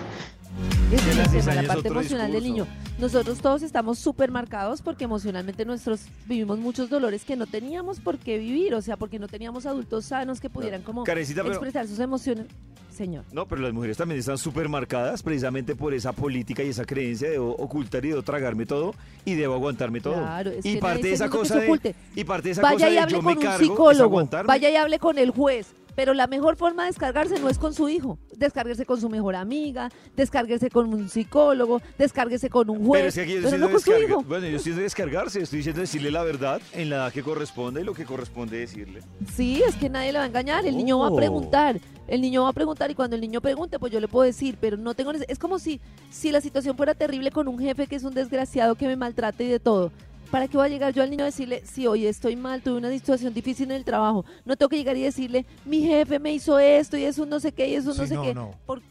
[0.91, 2.67] Es la la parte emocional del niño.
[2.99, 8.19] Nosotros todos estamos súper marcados porque emocionalmente nuestros vivimos muchos dolores que no teníamos por
[8.19, 12.01] qué vivir, o sea, porque no teníamos adultos sanos que pudieran como pero- expresar sus
[12.01, 12.47] emociones.
[12.91, 13.25] Señor.
[13.31, 17.31] No, pero las mujeres también están súper marcadas precisamente por esa política y esa creencia
[17.31, 18.93] de ocultar y de tragarme todo
[19.25, 20.15] y debo aguantarme todo.
[20.15, 21.95] Claro, es y que parte de esa cosa de oculte.
[22.17, 24.71] y parte de esa Vaya cosa y de hable yo con me un psicólogo, vaya
[24.71, 27.89] y hable con el juez, Pero la mejor forma de descargarse no es con su
[27.89, 28.19] hijo.
[28.37, 33.21] Descarguese con su mejor amiga, descarguese con un psicólogo, descarguese con un Pero es que
[33.23, 34.23] aquí yo pero estoy no hijo.
[34.23, 37.81] Bueno, yo estoy de descargarse, estoy diciendo decirle la verdad en la edad que corresponde
[37.81, 39.01] y lo que corresponde decirle.
[39.35, 40.67] Sí, es que nadie le va a engañar.
[40.67, 41.17] El niño va a Oh.
[41.17, 41.81] preguntar.
[42.07, 44.57] El niño va a preguntar y cuando el niño pregunte, pues yo le puedo decir,
[44.61, 45.13] pero no tengo...
[45.13, 45.79] Es como si,
[46.11, 49.43] si la situación fuera terrible con un jefe que es un desgraciado que me maltrata
[49.43, 49.93] y de todo.
[50.31, 52.77] ¿Para qué voy a llegar yo al niño a decirle, sí, hoy estoy mal, tuve
[52.77, 54.25] una situación difícil en el trabajo?
[54.45, 57.53] No tengo que llegar y decirle, mi jefe me hizo esto y eso no sé
[57.53, 58.35] qué y eso no Sí, sé no, qué.
[58.35, 58.51] no.
[58.67, 58.83] Por-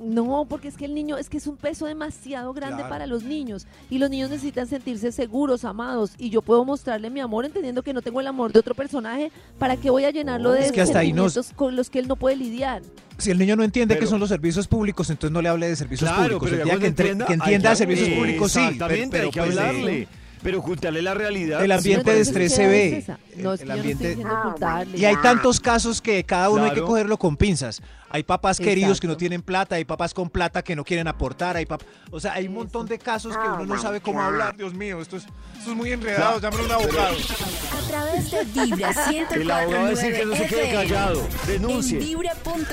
[0.00, 2.88] no, porque es que el niño, es que es un peso demasiado grande Claro.
[2.90, 7.20] para los niños y los niños necesitan sentirse seguros, amados y yo puedo mostrarle mi
[7.20, 10.52] amor entendiendo que no tengo el amor de otro personaje, ¿para qué voy a llenarlo
[10.52, 12.82] de Es que hasta ahí nos- sentimientos con los que él no puede lidiar?
[13.18, 15.68] Si el niño no entiende Pero- que son los servicios públicos, entonces no le hable
[15.68, 16.50] de servicios Claro, públicos.
[16.50, 18.60] pero El día que, entre- entienda, que hay entienda que- servicios públicos, sí.
[18.78, 20.08] Pero hay que pues, eh, hablarle.
[20.44, 21.64] Pero ocultarle la realidad.
[21.64, 22.88] El ambiente de estrés ¿qué se ve.
[22.98, 23.18] es esa?
[23.38, 24.98] No, es El que yo no ambiente- estoy diciendo ocultarle.
[24.98, 27.82] Y hay tantos casos que cada uno hay que cogerlo con pinzas.
[28.10, 31.56] Hay papás queridos que no tienen plata, hay papás con plata que no quieren aportar,
[31.56, 31.80] hay pap-
[32.12, 34.56] o sea, hay un montón de casos que uno no sabe cómo hablar.
[34.56, 35.24] Dios mío, esto es,
[35.58, 37.16] esto es muy enredado, llámame un abogado.
[37.16, 38.92] A través de Vibra
[39.34, 41.20] El abogado a decir que no se quede 104.9 callado.
[41.42, 41.98] En Denuncie.
[41.98, 42.64] vibra.com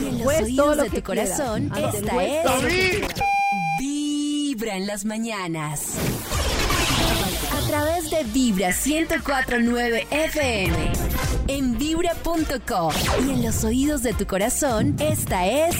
[0.00, 3.00] y en los todo oídos lo de que tu corazón, el esta es.
[3.80, 5.80] Vibra en las mañanas.
[7.60, 10.92] A través de Vibra 104.9 FM.
[11.48, 12.92] En vibra.com
[13.26, 15.76] y en los oídos de tu corazón, esta es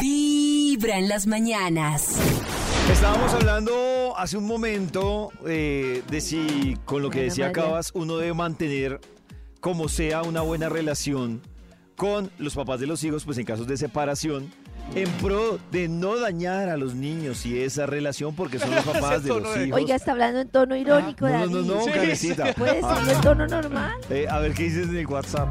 [0.00, 2.16] Vibra en las mañanas.
[2.90, 7.62] Estábamos hablando hace un momento eh, de si con lo que decía María.
[7.62, 9.00] Cabas uno debe mantener
[9.60, 11.40] como sea una buena relación
[11.94, 14.50] con los papás de los hijos, pues en casos de separación,
[14.94, 19.22] en pro de no dañar a los niños y esa relación porque son los papás
[19.22, 19.80] de los hijos.
[19.80, 22.54] Oiga, está hablando en tono irónico, no, no, no, no, Sí, Karencita.
[22.56, 23.92] ¿Puede decirlo en tono normal?
[24.10, 25.48] Eh, a ver qué dices en el WhatsApp.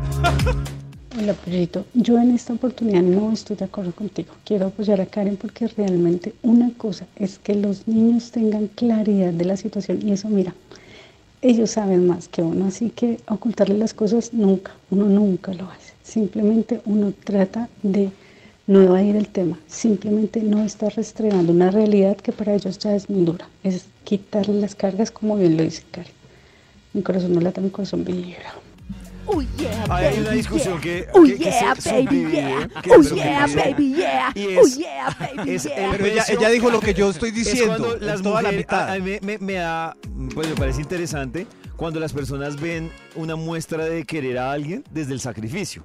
[1.19, 1.85] Hola, Pollito.
[1.93, 4.33] Yo en esta oportunidad no estoy de acuerdo contigo.
[4.45, 9.45] Quiero apoyar a Karen porque realmente una cosa es que los niños tengan claridad de
[9.45, 10.53] la situación y eso, mira,
[11.41, 15.93] ellos saben más que uno, así que ocultarle las cosas nunca, uno nunca lo hace.
[16.03, 18.11] Simplemente uno trata de
[18.67, 23.09] no evadir el tema, simplemente no está restregando una realidad que para ellos ya es
[23.09, 26.11] muy dura, es quitarle las cargas como bien lo dice Karen.
[26.93, 28.53] Mi corazón no lata, mi corazón vibra.
[29.29, 30.81] Oh yeah, Ahí hay una baby, discusión yeah.
[30.81, 32.69] que- Oh que- que yeah, se baby, yeah.
[32.81, 34.33] que Oh yeah, baby, yeah.
[34.61, 35.91] Oh yeah, baby, es yeah.
[35.91, 37.95] Pero ella, dijo lo que yo estoy Es diciendo.
[37.95, 38.89] es las toda la mitad.
[38.89, 39.97] a- a mí me, me- me da,
[40.33, 45.11] pues me parece interesante cuando las personas ven una muestra de querer a alguien desde
[45.13, 45.83] el sacrificio.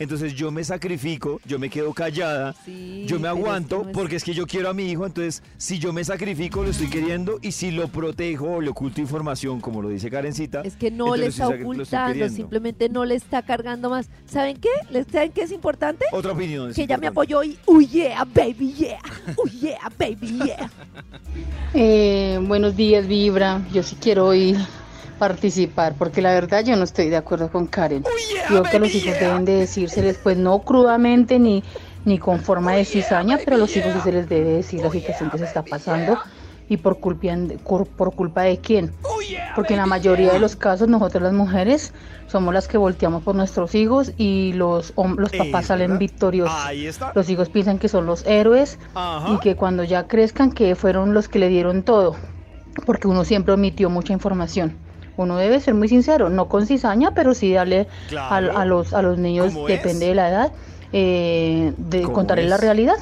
[0.00, 3.82] Entonces yo me sacrifico, yo me quedo callada, Sí, yo me pero es que aguanto
[3.82, 6.64] no es- porque es que yo quiero a mi hijo, entonces si yo me sacrifico
[6.64, 10.62] lo estoy queriendo y si lo protejo o le oculto información, como lo dice Karencita,
[10.62, 14.08] Es que no le está ocultando, simplemente no le está cargando más.
[14.24, 14.70] ¿Saben qué?
[14.90, 16.06] ¿Les- ¿Saben qué es importante?
[16.12, 16.70] Otra opinión.
[16.70, 19.00] es Que ella me apoyó y, oh yeah, baby, yeah.
[19.36, 20.70] Oh yeah, baby, yeah.
[21.74, 23.60] Eh, buenos días, Vibra.
[23.70, 24.56] Yo sí quiero hoy
[25.20, 28.02] participar porque la verdad yo no estoy de acuerdo con Karen.
[28.48, 31.62] Creo que los hijos deben de decírseles, pues no crudamente ni,
[32.06, 34.90] ni con forma de cizaña, pero a los hijos sí se les debe decir la
[34.90, 36.18] situación que se está pasando
[36.70, 37.28] y por culpa,
[37.66, 38.92] por, por culpa de quién.
[39.54, 41.92] Porque en la mayoría de los casos nosotros las mujeres
[42.26, 46.56] somos las que volteamos por nuestros hijos y los, los papás salen victoriosos.
[47.14, 48.78] Los hijos piensan que son los héroes
[49.28, 52.16] y que cuando ya crezcan que fueron los que le dieron todo,
[52.86, 54.78] porque uno siempre omitió mucha información.
[55.20, 58.56] Uno debe ser muy sincero, no con cizaña, pero sí darle Claro.
[58.56, 60.08] a, a los, a los niños, ¿Cómo depende es?
[60.10, 60.52] de la edad,
[60.92, 62.96] eh, de ¿Cómo contarles la realidad.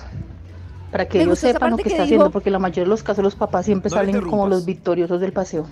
[0.90, 2.14] Para que Me ellos sepan lo que que está dijo.
[2.16, 5.20] haciendo, porque la mayoría de los casos los papás siempre No salen como los victoriosos
[5.20, 5.66] del paseo.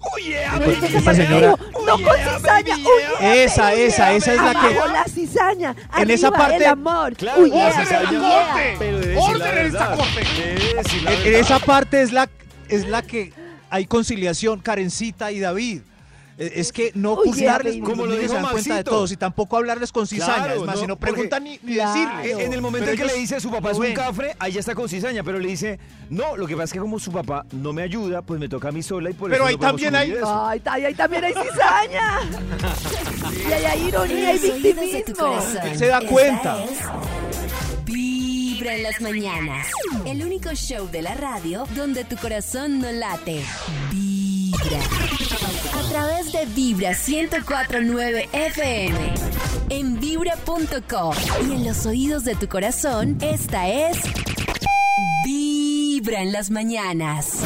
[0.00, 1.54] Oh, yeah, baby, Esta esa señora-
[1.86, 2.76] no con cizaña,
[3.20, 7.14] Esa, esa, esa es la que- Abajo la cizaña, En esa parte- el amor.
[7.14, 8.20] Claro, ¡Orden en esta verdad.
[8.20, 8.76] corte!
[8.80, 11.40] Debe decir la En, en verdad.
[11.40, 12.28] esa parte es la,
[12.68, 13.32] es la que
[13.72, 15.80] hay conciliación, Karencita y David.
[16.38, 19.58] Eh, Es que no juzgarles Como lo dijo se dan cuenta de todos y tampoco
[19.58, 20.44] hablarles con cizaña.
[20.44, 21.92] Claro, es más, no, si no preguntan ni, ni Claro.
[22.22, 22.44] decirle.
[22.46, 23.94] En el momento Pero en que ellos le dice su papá es un ven.
[23.94, 26.78] cafre, ahí ya está con cizaña, pero le dice, no, lo que pasa es que
[26.78, 29.44] como su papá no me ayuda, pues me toca a mí sola y por Pero
[29.44, 30.46] eso ahí no podemos también hay- eso.
[30.46, 32.20] Ay, ahí también hay cizaña.
[33.48, 35.38] y ahí hay ironía y victimismo.
[35.64, 36.64] Él se da cuenta.
[36.64, 37.71] es
[38.62, 39.66] Vibra en las mañanas.
[40.06, 43.42] El único show de la radio donde tu corazón no late.
[43.90, 44.78] Vibra.
[45.74, 49.14] A través de Vibra 104.9 FM.
[49.68, 51.12] En vibra.com.
[51.48, 53.98] Y en los oídos de tu corazón, esta es...
[55.24, 57.40] Vibra en las mañanas.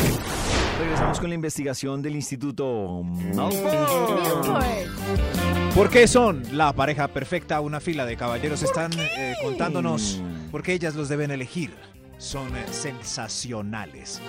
[0.78, 3.02] Regresamos con la investigación del Instituto
[3.34, 3.62] Malfoy.
[3.62, 5.35] Milford.
[5.76, 7.60] ¿Por qué son la pareja perfecta?
[7.60, 11.76] Una fila de caballeros están eh, contándonos por qué ellas los deben elegir.
[12.16, 14.22] Son eh, sensacionales.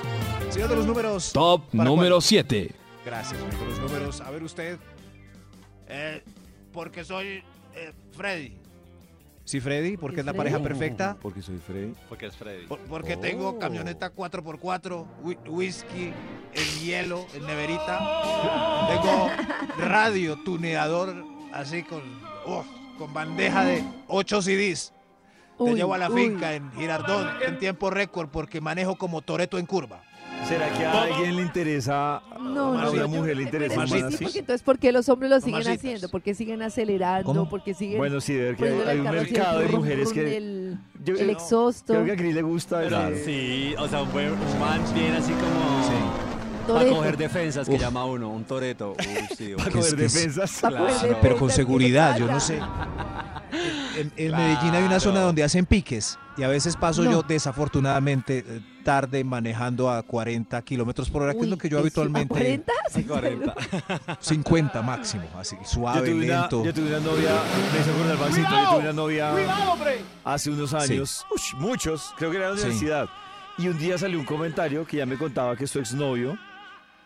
[0.49, 1.31] Señor de los números.
[1.31, 2.21] Top ¿para número cuál?
[2.23, 2.71] 7.
[3.05, 4.19] Gracias, señor de los números.
[4.21, 4.77] A ver usted.
[5.87, 6.21] Eh,
[6.73, 7.41] porque soy
[7.75, 8.57] eh, Freddy.
[9.45, 11.15] Sí, Freddy, porque es la pareja perfecta.
[11.21, 11.93] Porque soy Freddy.
[12.09, 12.65] Porque es Freddy.
[12.67, 13.19] Por- porque Oh.
[13.19, 16.11] tengo camioneta 4x4, whi- whisky,
[16.53, 17.97] el hielo, el neverita.
[18.89, 19.29] Tengo
[19.87, 21.15] radio, tuneador,
[21.53, 22.01] así con,
[22.45, 22.65] uf,
[22.97, 24.93] con bandeja de 8 CDs.
[25.57, 26.21] Te Uy, llevo a la uy.
[26.25, 30.01] finca en Girardón en tiempo récord porque manejo como Toreto en curva.
[30.47, 33.77] ¿Será que a alguien le interesa, No, a no, una yo- mujer le interesa es
[33.79, 34.23] más sí, así?
[34.23, 36.09] porque entonces, ¿por qué los hombres lo siguen haciendo?
[36.09, 37.25] ¿Por qué siguen acelerando?
[37.25, 37.49] ¿Cómo?
[37.49, 40.37] ¿Por qué siguen Bueno, sí, de ver que hay, un mercado de mujeres que...
[40.37, 41.93] El, Yo- el no, exhausto.
[41.93, 44.29] Creo que a Cris le gusta Pero sí, o sea, un, buen,
[44.59, 46.26] man bien así como
[46.73, 48.95] para coger defensas que llama uno, un toreto.
[48.99, 49.73] Uy, sí, para uy.
[49.75, 50.57] coger defensas.
[50.67, 50.87] Claro.
[51.21, 52.59] Pero con ¿qué seguridad, yo no sé.
[53.95, 57.11] En, en Medellín hay una zona donde hacen piques y a veces paso No.
[57.11, 61.69] yo desafortunadamente eh, tarde manejando a 40 kilómetros por hora, que es Uy, lo que
[61.69, 62.71] yo ¿a habitualmente 40?
[62.71, 63.55] A 40.
[64.19, 66.63] 50 máximo, así Yo suave, una, lento.
[66.63, 67.29] yo tuve una novia,
[67.73, 69.33] me hizo acordar, Maxito, yo tuve una novia
[70.25, 71.25] hace unos años,
[71.57, 72.65] muchos, creo que era en la Sí.
[72.67, 73.09] universidad.
[73.57, 76.37] Y un día salió un comentario que ya me contaba que su exnovio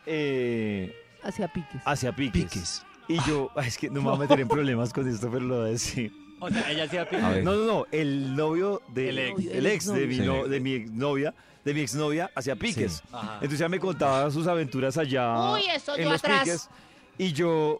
[0.06, 1.82] eh, Hacia piques.
[1.86, 2.44] hacía piques.
[2.44, 2.86] piques.
[3.08, 5.44] Y yo, ay, es que no me voy a meter en problemas con esto, pero
[5.46, 6.12] lo voy a decir.
[6.40, 7.44] O sea, ella hacía ver.
[7.44, 9.46] No, no, no, el novio de El ex.
[9.52, 10.22] el ex de mi, Sí.
[10.22, 11.34] no- de mi exnovia,
[11.64, 12.94] de mi exnovia hacía piques.
[12.94, 13.02] Sí.
[13.12, 13.34] Ajá.
[13.36, 16.44] Entonces ya me contaba sus aventuras allá Uy, eso en yo los atrás.
[16.44, 16.70] piques.
[17.18, 17.80] Y yo,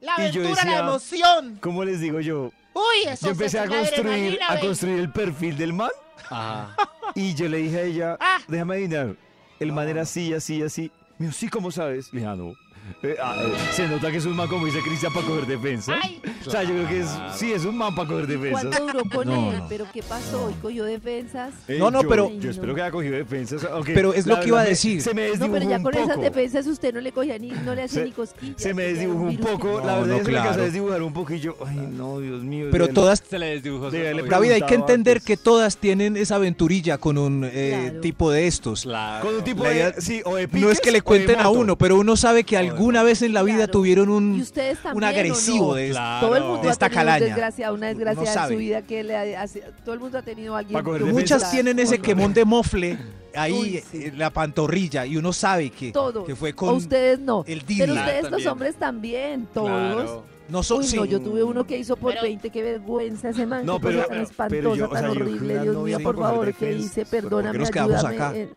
[0.00, 1.58] La Y yo aventura, decía- la emoción.
[1.62, 2.50] ¿cómo les digo yo?
[2.74, 5.90] Uy, eso Yo empecé a construir, a construir el perfil del man
[6.28, 6.74] Ajá.
[7.14, 8.38] y yo le dije a ella, Ah.
[8.48, 9.16] déjame adivinar,
[9.60, 10.90] el man era así, así, así.
[11.18, 12.10] Dijo, sí, ¿cómo sabes?
[12.14, 12.54] Ah, no.
[13.02, 15.94] Eh, ah, eh, se nota que es un man, como dice Cristian, para coger defensa.
[16.02, 16.20] Ay.
[16.46, 18.62] O sea, yo creo que es, sí, es un man para coger defensas.
[18.64, 19.58] ¿Cuánto duró con No, él?
[19.58, 19.68] no.
[19.68, 20.50] ¿Pero qué pasó?
[20.50, 21.52] ¿Y cogió defensas?
[21.68, 23.66] Eh, No, no, yo- pero- Yo espero que haya cogido defensas.
[23.86, 25.00] Pero es lo que iba a decir.
[25.02, 26.20] Se me No, desdibujó pero ya un con esas poco.
[26.22, 28.60] defensas usted no le cogía ni, no le hacía Se- ni cosquillas.
[28.62, 29.68] Se me desdibujó un poco.
[29.80, 30.64] No, la verdad no, es que la casa claro.
[30.64, 31.56] desdibujar un poquillo.
[31.66, 32.68] Ay, no, Dios mío.
[32.70, 33.90] Pero de- todas, Se le desdibujó.
[33.90, 38.00] David, hay que entender que todas tienen esa aventurilla con un eh, Claro.
[38.00, 38.82] tipo de estos.
[38.82, 39.26] Claro.
[39.26, 39.74] Con un tipo de.
[39.74, 42.56] idea- Sí, o de No es que le cuenten a uno, pero uno sabe que
[42.76, 43.72] alguna vez en la vida Claro.
[43.72, 45.74] tuvieron ¿Y un, también, un agresivo no?
[45.74, 45.90] de.
[45.90, 46.26] Claro.
[46.26, 47.24] Todo el mundo de esta calaña.
[47.26, 48.54] desgracia, una desgracia en sabe.
[48.54, 50.82] su vida que le ha, hace- todo el mundo ha tenido a alguien.
[51.12, 52.02] Muchas tienen ese Claro.
[52.02, 52.98] quemón de mofle
[53.34, 54.04] ahí Uy, sí.
[54.04, 56.24] en la pantorrilla y uno sabe que, Todos.
[56.26, 57.44] que fue O con ustedes no.
[57.46, 57.98] el Pero Disney.
[57.98, 58.48] ustedes, los también.
[58.48, 59.68] hombres también, todos.
[59.68, 60.24] Claro.
[60.46, 60.96] No so- Uy, sí.
[60.96, 63.64] no, yo tuve uno que hizo por Pero- 20, qué vergüenza ese man.
[63.64, 65.58] No, pero- tan pero- espantosa, pero yo, o tan sea, yo horrible.
[65.62, 67.00] Dios mío, por favor, ¿qué hice?
[67.06, 68.16] ¿por qué Perdóname, nos quedamos ayúdame.
[68.16, 68.36] acá?
[68.36, 68.48] eh,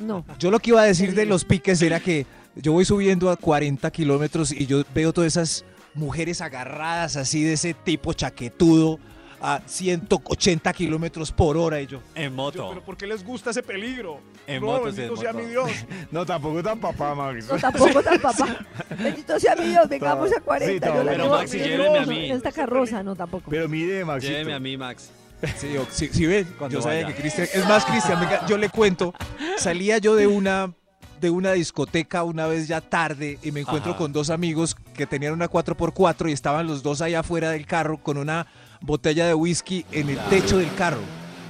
[0.00, 0.24] No.
[0.40, 2.26] Yo lo que iba a decir de los piques era que
[2.56, 7.54] yo voy subiendo a 40 kilómetros y yo veo todas esas mujeres agarradas así de
[7.54, 8.98] ese tipo chaquetudo
[9.40, 12.00] a 180 kilómetros por hora y yo.
[12.14, 12.70] En moto.
[12.70, 14.18] Pero ¿por qué les gusta ese peligro?
[14.46, 15.44] En no, moto, bendito en sea moto.
[15.44, 15.70] mi Dios.
[16.10, 17.46] No, tampoco tan papá, Max.
[17.50, 18.66] No, tampoco tan papá.
[18.98, 20.86] Bendito sea mi Dios, vengamos a 40.
[20.86, 22.30] Sí, yo la pero yo lléveme a no, mí.
[22.30, 23.50] En esta carroza, no, tampoco.
[23.50, 24.32] Pero mide, Maxito.
[24.32, 25.10] Lléveme a mí, Max.
[25.58, 28.56] Sí, yo- sí, sí, ven, Cuando yo sabía que Cristian, es más Cristian, venga, yo
[28.56, 29.12] le cuento,
[29.58, 30.72] salía yo de una
[31.20, 33.98] de una discoteca una vez ya tarde y me encuentro Ajá.
[33.98, 37.98] con dos amigos que tenían una 4x4 y estaban los dos allá afuera del carro
[37.98, 38.46] con una
[38.80, 40.30] botella de whisky en el Claro.
[40.30, 41.00] techo del carro.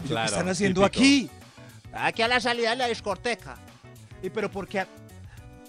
[0.05, 0.99] Y yo, Claro, ¿Qué están haciendo típico.
[1.03, 1.31] aquí?
[1.93, 3.57] Aquí a la salida de la discoteca.
[4.23, 4.87] Y pero ¿por qué,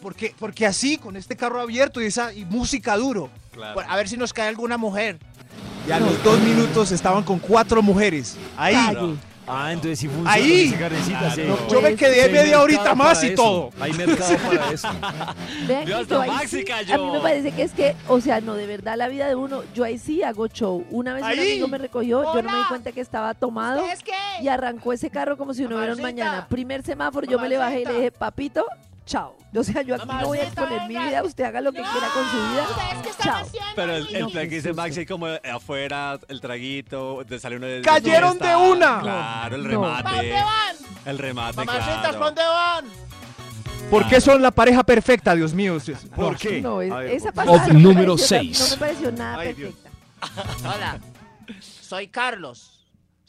[0.01, 3.29] por qué- por qué así, con este carro abierto y esa y música duro?
[3.51, 3.81] Claro.
[3.87, 5.17] A ver si nos cae alguna mujer.
[5.87, 8.37] Y a los dos minutos estaban con cuatro mujeres.
[8.57, 8.75] Ahí.
[9.47, 10.31] Ah, entonces sí funciona.
[10.33, 10.71] Ahí.
[10.71, 11.41] carnecita, sí.
[11.47, 13.35] No Yo me quedé media horita más y eso.
[13.35, 13.69] todo.
[13.79, 14.87] Hay mercado para eso.
[15.67, 16.93] Vean Yo que hasta yo ahí Maxi sí- cayó.
[16.95, 19.35] A mí me parece que es que, o sea, no, de verdad, la vida de
[19.35, 20.85] uno, yo ahí sí hago show.
[20.89, 21.35] Una vez Ahí.
[21.37, 22.65] un amigo me recogió, yo no me di Hola.
[22.69, 24.13] cuenta que estaba tomado ¿Ustedes qué?
[24.43, 26.25] y arrancó ese carro como si no hubiera un Mamacita.
[26.25, 26.47] mañana.
[26.47, 28.65] Primer semáforo, yo me le bajé y le dije, papito,
[29.05, 29.35] chao.
[29.55, 32.07] O sea, yo aquí no voy a exponer mi vida, usted haga lo que quiera
[32.13, 32.67] con su vida.
[32.69, 33.47] ¿Ustedes qué están Chao.
[33.75, 34.73] Pero el, el plan que dice.
[34.73, 37.81] Maxi como afuera, el traguito, de sale uno de...
[37.81, 38.99] ¡Cayeron de una!
[38.99, 39.69] Claro, el No.
[39.69, 40.03] remate.
[40.03, 40.75] ¿Para dónde van?
[41.05, 42.13] El remate, Mamacitas, claro.
[42.19, 42.85] ¿para dónde van?
[43.89, 45.77] ¿Por qué son la pareja perfecta, Dios mío?
[46.15, 46.59] ¿Por qué?
[46.61, 48.59] No, es- A ver, esa ¿por Top pasada no me número pareció tan- seis.
[48.59, 49.73] No me pareció nada Ay, Dios.
[49.75, 50.69] perfecta.
[50.75, 50.99] Hola,
[51.61, 52.74] soy Carlos.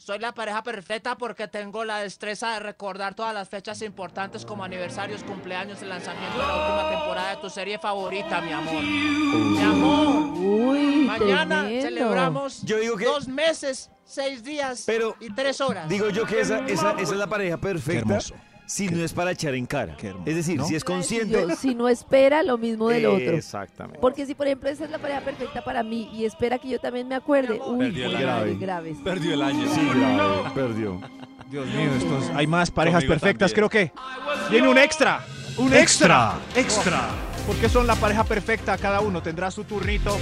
[0.07, 4.63] Soy la pareja perfecta porque tengo la destreza de recordar todas las fechas importantes como
[4.63, 8.81] aniversarios, cumpleaños, el lanzamiento de la última temporada de tu serie favorita, mi amor.
[8.83, 11.81] Mi amor, Uy, mañana tremendo.
[11.89, 15.89] celebramos Yo digo que- dos meses, seis días Pero- y tres horas.
[15.89, 17.99] Digo yo que esa, esa, esa es la pareja Qué perfecta.
[17.99, 18.33] hermoso.
[18.67, 19.95] Si no es para echar en cara.
[19.97, 20.65] Qué hermoso, Es decir, ¿no?
[20.67, 21.31] si es consciente.
[21.47, 23.35] Yo, si no espera lo mismo del otro.
[23.35, 23.99] Exactamente.
[23.99, 26.79] Porque si, por ejemplo, esa es la pareja perfecta para mí y espera que yo
[26.79, 28.25] también me acuerde, uy, Perdió el año.
[28.25, 28.97] grave, graves.
[29.03, 29.73] Perdió el año.
[29.73, 31.01] Sí, grave, perdió.
[31.49, 33.69] Dios mío, estos, hay más parejas Conmigo perfectas, también.
[33.69, 34.49] creo que.
[34.51, 35.23] Viene un extra.
[35.57, 36.33] Un extra.
[36.55, 37.07] Extra.
[37.47, 40.17] Porque son la pareja perfecta, cada uno tendrá su turnito.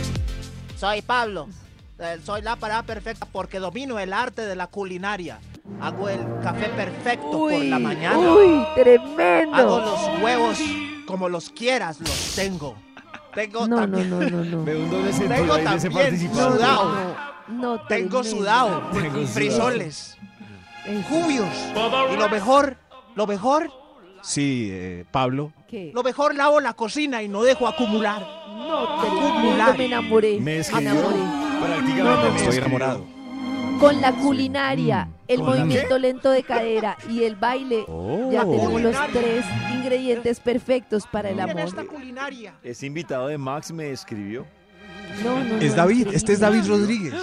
[0.77, 1.47] Soy Pablo.
[1.97, 5.39] Eh, soy la pareja perfecta porque domino el arte de la culinaria.
[5.81, 8.17] Hago el café perfecto por la mañana.
[8.17, 9.55] uy, tremendo.
[9.55, 10.59] Hago los huevos
[11.07, 12.75] como los quieras, los tengo.
[13.33, 14.57] Tengo No, no, también, no, no, no.
[14.63, 17.15] Doble sentido Tengo ahí de ese también sudado.
[17.47, 20.17] No, tengo sudado, Tengo frisoles,
[20.85, 21.07] Eso.
[21.09, 21.47] cubios.
[22.13, 22.77] Y lo mejor,
[23.15, 23.71] lo mejor,
[24.21, 25.51] Sí, eh, Pablo.
[25.67, 25.91] ¿Qué?
[25.93, 28.21] lo mejor lavo la cocina y no dejo acumular.
[28.47, 29.77] No, Acumular.
[29.77, 30.35] me enamoré.
[30.35, 30.91] Me Me escribió.
[30.91, 31.17] enamoré.
[31.63, 33.05] Prácticamente No, me Estoy enamorado.
[33.79, 37.85] Con la culinaria, el ¿Con la movimiento lento de cadera y el baile,
[38.31, 39.07] ya tenemos los Culinaria.
[39.11, 41.67] tres ingredientes perfectos para el Miren amor.
[41.67, 42.55] esta culinaria.
[42.63, 44.45] Ese invitado de Max me escribió.
[45.23, 46.63] No, no, Es no, David, este es David.
[46.67, 47.13] Rodríguez.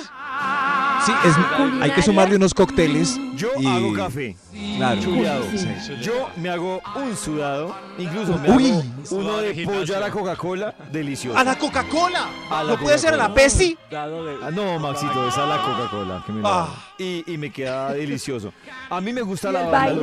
[1.04, 1.34] Sí, es-
[1.82, 3.18] hay que sumarle unos cócteles.
[3.34, 4.36] Yo y- hago café.
[4.76, 5.00] Claro.
[5.00, 5.44] Chuleado.
[5.56, 5.68] Sí.
[6.00, 7.74] Yo me hago un sudado.
[7.98, 8.70] Incluso me Uy.
[8.70, 10.74] hago uno de pollo a la Coca-Cola.
[10.92, 11.36] Delicioso.
[11.36, 12.28] A la Coca-Cola.
[12.50, 13.42] A la ¿No puede ser a la Coca-Cola.
[13.48, 13.76] Pepsi?
[13.92, 16.68] Ah, no, Maxito, esa es la Coca-Cola Ah.
[16.98, 18.52] y, y me queda delicioso.
[18.88, 19.94] A mí me gusta ¿Y la.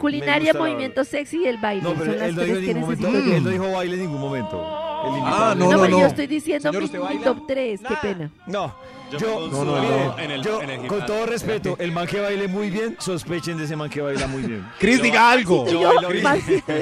[0.00, 1.82] Culinaria, movimiento sexy y el baile.
[1.82, 3.08] No, pero Son las él no dijo en ningún momento.
[3.08, 4.89] Él no dijo baile en ningún momento.
[5.02, 7.24] Ah, no, No, no, yo estoy diciendo Señor, mi, ¿usted mi baila?
[7.24, 8.30] top 3, qué pena.
[8.46, 8.74] No.
[9.10, 12.20] Yo Yo, No, no, en el- yo, en el con todo respeto, el man que
[12.20, 14.64] baile muy bien, sospechen de ese man que baila muy bien.
[14.78, 15.64] Cris, diga algo.
[15.64, 16.22] Maxito, yo yo, bailo bien.
[16.22, 16.72] Maxito,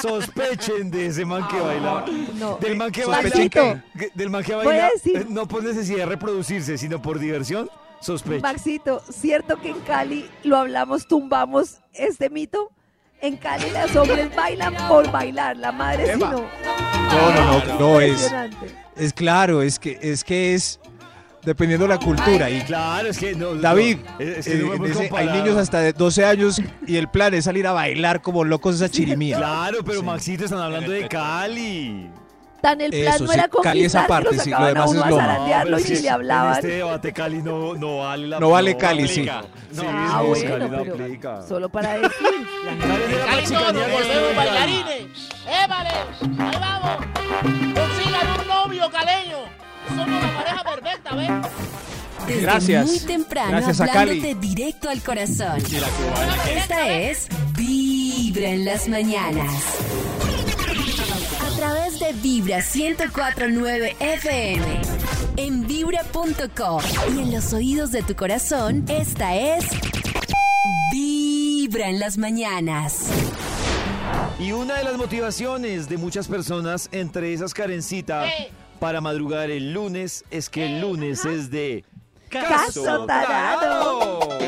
[0.00, 2.04] Sospechen de ese man que baila.
[2.38, 2.56] no.
[2.58, 3.74] Del man que Sospechen baila.
[3.74, 4.90] Maxito, que- Del man que baila.
[4.94, 7.68] decir- eh, No por necesidad de reproducirse, sino por diversión.
[8.00, 8.40] Sospechen.
[8.42, 12.70] Maxito, ¿cierto que en Cali lo hablamos, tumbamos este mito?
[13.22, 16.30] En Cali las hombres bailan por bailar, la madre sí Eva.
[16.30, 16.40] no.
[16.40, 18.32] No, no, no, no es.
[18.96, 20.80] Es claro, es que es que es
[21.44, 22.48] dependiendo de la cultura.
[22.48, 23.54] Y Claro, es que no.
[23.54, 27.08] David, no, es que eh, no ese- hay niños hasta de 12 años y el
[27.08, 29.36] plan es salir a bailar como locos esa chirimía.
[29.38, 30.04] Claro, pero Sí.
[30.06, 32.10] Maxito, están hablando de Cali.
[32.60, 35.10] Tan el plan Eso no sí, era Cali esa parte, sí, lo demás uno es
[35.86, 36.52] y ni que le hablaban.
[36.52, 39.22] En este debate Cali no, no vale la No vale Cali, sí.
[39.72, 41.42] No, Ah, no, bueno, Cali no pero aplica.
[41.48, 42.10] solo para decir.
[43.26, 44.36] Cali nos estuvo volvemos en Cali.
[44.36, 45.02] bailarines.
[45.64, 45.90] ¡Évale!
[46.38, 47.06] ¡Ahí vamos!
[47.42, 49.36] ¡Consigan un novio caleño!
[49.88, 51.30] Somos la pareja perfecta, ¿ves?
[52.26, 52.86] Desde Gracias.
[52.86, 54.34] muy temprano Gracias a hablándote Cali.
[54.34, 55.56] directo al corazón.
[56.54, 59.50] Esta es Vibra en las mañanas.
[61.60, 64.80] A través de Vibra 1049 FM.
[65.36, 66.80] En vibra.com.
[67.14, 69.66] Y en los oídos de tu corazón, esta es
[70.90, 73.10] Vibra en las mañanas.
[74.38, 78.24] Y una de las motivaciones de muchas personas, entre esas Karencita,
[78.78, 81.84] para madrugar el lunes, es que el lunes es de
[82.30, 84.38] Caso tarado.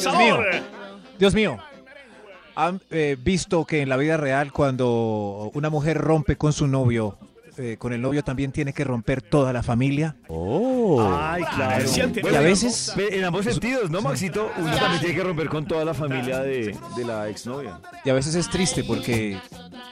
[0.00, 0.38] Dios mío.
[1.18, 1.71] Dios mío.
[2.54, 7.18] ¿Han eh, visto que en la vida real cuando una mujer rompe con su novio,
[7.56, 10.16] eh, con el novio también tiene que romper toda la familia?
[10.28, 11.84] Ay, claro.
[12.30, 12.92] Y a veces...
[12.96, 14.50] Ve, En ambos sentidos, ¿no, Maxito?
[14.58, 17.80] Uno también tiene que romper con toda la familia de, de la exnovia.
[18.04, 19.38] Y a veces es triste porque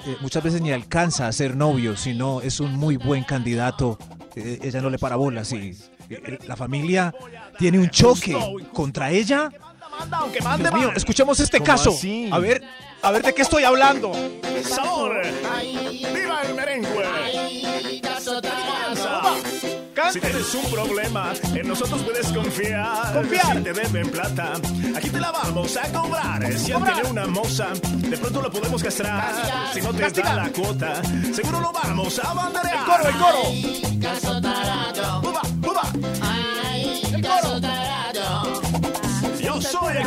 [0.07, 3.99] eh, muchas veces ni alcanza a ser novio, sino es un muy buen candidato.
[4.35, 5.77] Eh, ella no le para bolas y
[6.09, 7.15] eh, la familia
[7.59, 8.37] tiene un choque
[8.73, 9.51] contra ella.
[10.01, 11.91] Manda, aunque Dios mande mío, escuchemos este ¿Cómo caso.
[11.91, 12.31] así?
[12.33, 12.63] A ver,
[13.03, 14.13] a ver de qué estoy hablando.
[14.67, 15.21] Sabor.
[16.15, 17.05] ¡Viva el merengue!
[20.11, 23.13] Si tienes un problema, en nosotros puedes confiar.
[23.13, 23.59] Confiar.
[23.59, 24.55] Si te deben plata,
[24.97, 26.51] aquí te la vamos a cobrar.
[26.59, 29.35] Si él tiene una moza, de pronto lo podemos castrar.
[29.75, 31.03] Si no te da la cuota,
[31.35, 32.79] seguro lo vamos a banderear.
[32.79, 33.43] El coro, el coro.
[35.29, 36.30] ¡Uba, uba!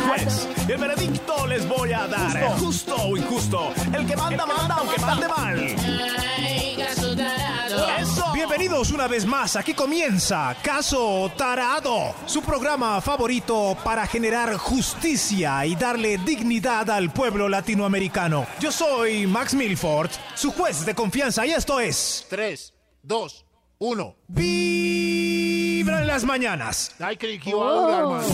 [0.06, 2.58] Juez y el veredicto les voy a dar.
[2.58, 3.72] Justo, o injusto.
[3.92, 5.58] El que manda, manda, aunque mande mal.
[7.98, 8.32] Eso.
[8.32, 9.56] Bienvenidos una vez más.
[9.56, 17.48] Aquí comienza Caso Tarado, su programa favorito para generar justicia y darle dignidad al pueblo
[17.48, 18.46] latinoamericano.
[18.60, 23.46] Yo soy Max Milford, su juez de confianza, y esto es 3, 2,
[23.78, 24.16] 1.
[25.84, 26.94] Vibra en las mañanas.
[26.98, 28.26] Ay, creí que iba a durar, hermano.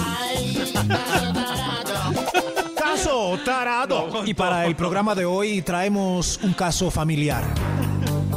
[2.78, 4.24] Caso Tarado.
[4.24, 7.42] Y para el programa de hoy traemos un caso familiar.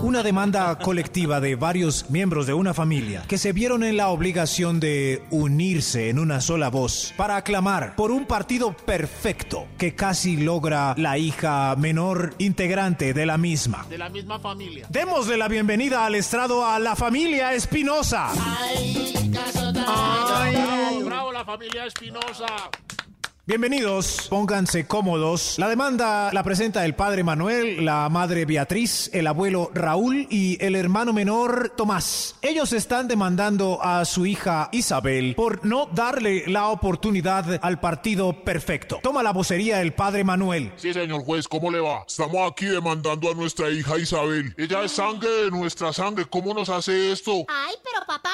[0.03, 4.81] Una demanda colectiva de varios miembros de una familia que se vieron en la obligación
[4.81, 10.93] de unirse en una sola voz para aclamar por un partido perfecto que casi logra
[10.97, 13.85] la hija menor integrante de la misma.
[13.89, 14.87] De la misma familia.
[14.89, 18.29] Démosle la bienvenida al estrado a la familia Espinosa.
[19.73, 22.45] Bravo, bravo la familia Espinosa.
[23.45, 25.59] Bienvenidos, pónganse cómodos.
[25.59, 30.77] La demanda la presenta el padre Manuel, la madre Beatriz, el abuelo Raúl y el
[30.77, 32.37] hermano menor Tomás.
[32.41, 39.01] Ellos están demandando a su hija Isabel por no darle la oportunidad al partido perfecto.
[39.03, 40.71] Toma la vocería el padre Manuel.
[40.77, 42.05] Sí, señor juez, ¿cómo le va?
[42.07, 44.55] Estamos aquí demandando a nuestra hija Isabel.
[44.57, 46.23] Ella es sangre de nuestra sangre.
[46.29, 47.43] ¿Cómo nos hace esto?
[47.49, 48.29] Ay, pero papá.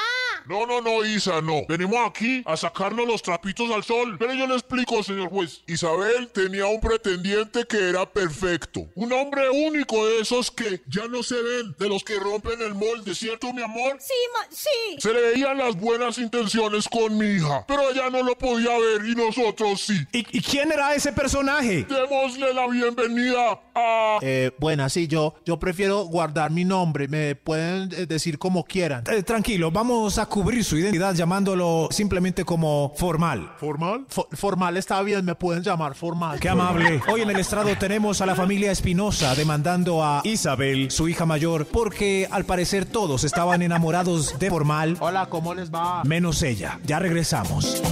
[0.46, 1.62] No, no, no, Isa, no.
[1.68, 4.16] Venimos aquí a sacarnos los trapitos al sol.
[4.20, 5.62] Pero yo le explico, señor juez.
[5.68, 8.88] Isabel tenía un pretendiente que era perfecto.
[8.96, 12.76] Un hombre único de esos que ya no se ven, de los que rompen el
[12.76, 13.98] molde, ¿cierto, mi amor?
[14.00, 14.98] Sí, ma- sí.
[15.00, 19.06] Se le veían las buenas intenciones con mi hija, pero ella no lo podía ver
[19.06, 19.98] y nosotros sí.
[20.12, 21.86] ¿Y, y quién era ese personaje?
[21.90, 24.20] Démosle la bienvenida a...
[24.22, 27.08] Eh, bueno, sí, yo, yo prefiero guardar mi nombre.
[27.08, 29.04] Me pueden eh, decir como quieran.
[29.12, 33.52] Eh, tranquilo, vamos a cubrir su identidad llamándolo simplemente como formal.
[33.60, 34.06] ¿Formal?
[34.32, 36.40] formal está bien, me pueden llamar formal.
[36.40, 37.00] Qué amable.
[37.08, 41.68] Hoy en el estrado tenemos a la familia Espinosa demandando a Isabel, su hija mayor,
[41.68, 46.04] porque al parecer todos estaban enamorados de formal, Hola, ¿cómo les va?
[46.06, 46.80] menos ella.
[46.86, 47.84] Ya regresamos.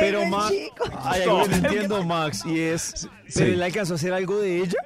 [0.00, 0.52] Pero Max,
[1.02, 3.52] hay algo que no entiendo, Max, y es, ¿pero Sí.
[3.54, 4.78] él alcanzó a hacer algo de ella?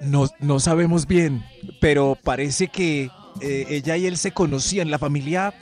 [0.00, 1.42] No, no sabemos bien,
[1.80, 3.10] pero parece que
[3.40, 4.90] eh, ella y él se conocían.
[4.90, 5.54] La familia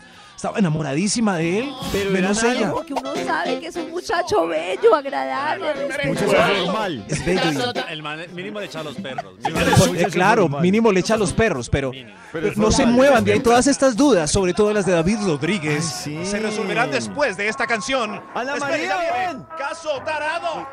[0.43, 2.67] estaba enamoradísima de él, Pero menos eran ella.
[2.67, 2.79] algo.
[2.79, 6.35] Porque uno sabe que es un muchacho bello, agradable, respetuoso.
[6.65, 7.05] formal.
[7.09, 9.35] Es bello y- El man mínimo le echa a los perros.
[9.45, 11.93] Eh, claro, mínimo le echa a los perros, pero,
[12.33, 15.85] pero no se muevan de ahí todas estas dudas, sobre todo las de David Rodríguez.
[16.25, 18.21] Se resolverán después de esta canción.
[18.35, 19.47] ¡Ana Espere, María!
[19.57, 20.67] ¡Caso tarado!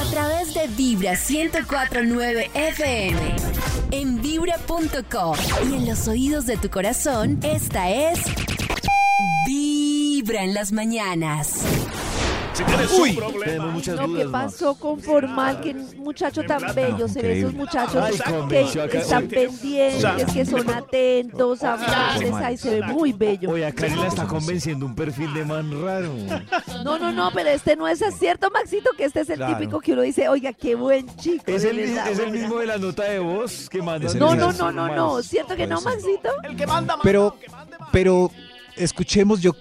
[0.00, 3.36] A través de Vibra 1049 FM.
[3.92, 5.36] En vibra.com.
[5.70, 8.18] Y en los oídos de tu corazón, esta es.
[9.46, 11.62] Vibra en las mañanas.
[12.98, 14.52] Uy, tenemos muchas No, ¿qué dudas, Max.
[14.52, 15.60] pasó con Formal?
[15.60, 17.08] Que muchacho tan bello.
[17.08, 18.12] Se ve esos muchachos Ay,
[18.88, 22.32] que están pendientes, que son atentos, amables.
[22.34, 23.50] Ay, se ve muy bello.
[23.50, 26.12] Oye, a Karen la está convenciendo un perfil de man raro.
[26.84, 29.56] No, no, no, pero este no es cierto, Maxito, que este es el Claro.
[29.58, 31.44] típico que uno dice, oiga, qué buen chico.
[31.46, 32.38] Es el, verdad, es el oiga.
[32.40, 34.10] mismo de la nota de voz que manda.
[34.10, 35.22] El No, no, no, no, no.
[35.22, 36.10] ¿Cierto que no, Puede ser.
[36.22, 36.98] Maxito?
[37.02, 37.36] Pero,
[37.90, 38.30] pero
[38.76, 39.52] escuchemos, yo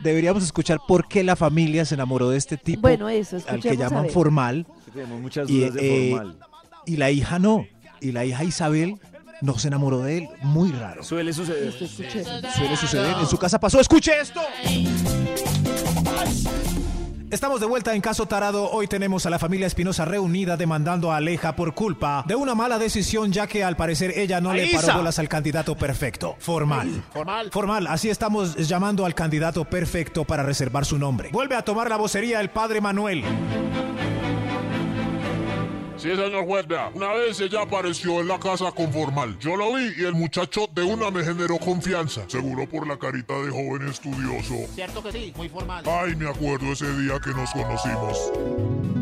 [0.00, 3.76] deberíamos escuchar por qué la familia se enamoró de este tipo Bueno, eso, al que
[3.76, 6.38] llaman formal Tenemos muchas y, de eh, formal.
[6.86, 7.66] y la hija no.
[8.00, 8.96] Y la hija Isabel
[9.40, 10.28] no se enamoró de él.
[10.42, 11.02] Muy raro.
[11.02, 11.68] Suele suceder.
[11.68, 11.86] Esto.
[11.86, 13.16] Suele suceder.
[13.20, 13.80] En su casa pasó.
[13.80, 14.40] ¡Escuche esto!
[17.30, 18.70] Estamos de vuelta en Caso Tarado.
[18.70, 22.78] Hoy tenemos a la familia Espinosa reunida demandando a Aleja por culpa de una mala
[22.78, 26.36] decisión, ya que al parecer ella no le paró bolas al candidato perfecto.
[26.38, 27.04] Formal.
[27.12, 27.50] Formal.
[27.52, 31.28] Formal, así estamos llamando al candidato perfecto para reservar su nombre.
[31.30, 33.22] Vuelve a tomar la vocería el padre Manuel.
[35.98, 36.90] Sí, señor juez, vea.
[36.94, 39.36] Una vez ella apareció en la casa con formal.
[39.40, 42.22] Yo lo vi y el muchacho de una me generó confianza.
[42.28, 44.54] Seguro por la carita de joven estudioso.
[44.74, 45.84] Cierto que sí, muy formal.
[45.86, 48.97] Ay, me acuerdo ese día que nos conocimos.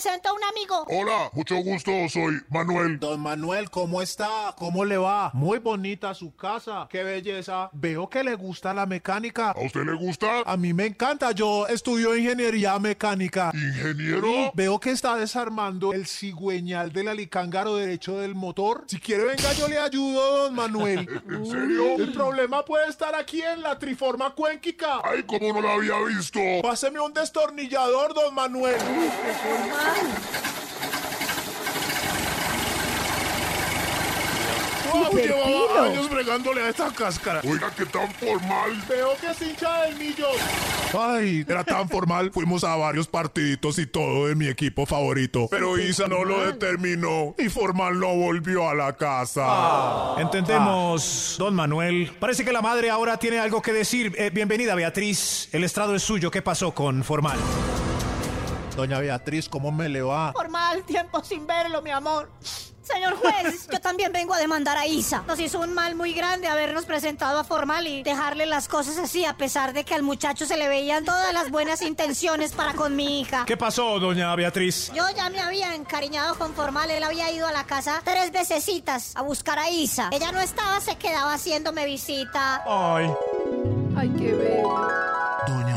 [0.00, 0.86] Presento a un amigo.
[0.86, 3.00] Hola, mucho gusto, soy Manuel.
[3.00, 4.54] Don Manuel, ¿cómo está?
[4.56, 5.32] ¿Cómo le va?
[5.34, 6.86] Muy bonita su casa.
[6.88, 7.68] Qué belleza.
[7.72, 9.50] Veo que le gusta la mecánica.
[9.50, 10.42] ¿A usted le gusta?
[10.46, 11.32] A mí me encanta.
[11.32, 13.50] Yo estudio ingeniería mecánica.
[13.52, 14.52] ¿Ingeniero?
[14.54, 18.84] Veo que está desarmando el cigüeñal del alicángaro derecho del motor.
[18.86, 21.08] Si quiere, venga, yo le ayudo, don Manuel.
[21.28, 21.96] ¿En serio?
[21.96, 25.00] El problema puede estar aquí en la triforma cuénquica.
[25.02, 26.38] Ay, cómo no la había visto.
[26.62, 28.76] Páseme un destornillador, don Manuel.
[34.92, 37.40] Wow, llevaba años bregándole a esta cáscara.
[37.44, 38.82] Oiga, qué tan formal.
[38.88, 40.26] Veo que es hincha del millo.
[40.98, 42.30] Ay, era tan formal.
[42.32, 45.46] Fuimos a varios partiditos y todo de mi equipo favorito.
[45.50, 50.14] Pero Isa no lo determinó y formal no volvió a la casa.
[50.18, 52.10] Entendemos, don Manuel.
[52.18, 54.14] Parece que la madre ahora tiene algo que decir.
[54.16, 55.48] Eh, bienvenida, Beatriz.
[55.52, 56.30] El estrado es suyo.
[56.30, 57.38] ¿Qué pasó con Formal?
[58.78, 60.32] Doña Beatriz, ¿cómo me le va?
[60.32, 62.30] Formal, tiempo sin verlo, mi amor.
[62.80, 65.24] Señor juez, yo también vengo a demandar a Isa.
[65.26, 69.24] Nos hizo un mal muy grande habernos presentado a formal y dejarle las cosas así,
[69.24, 72.94] a pesar de que al muchacho se le veían todas las buenas intenciones para con
[72.94, 73.44] mi hija.
[73.46, 74.92] ¿Qué pasó, doña Beatriz?
[74.94, 79.16] Yo ya me había encariñado con formal, él había ido a la casa tres vecesitas
[79.16, 80.08] a buscar a Isa.
[80.12, 82.62] Ella no estaba, se quedaba haciéndome visita.
[82.64, 83.10] Ay.
[83.96, 84.78] Ay, qué bello.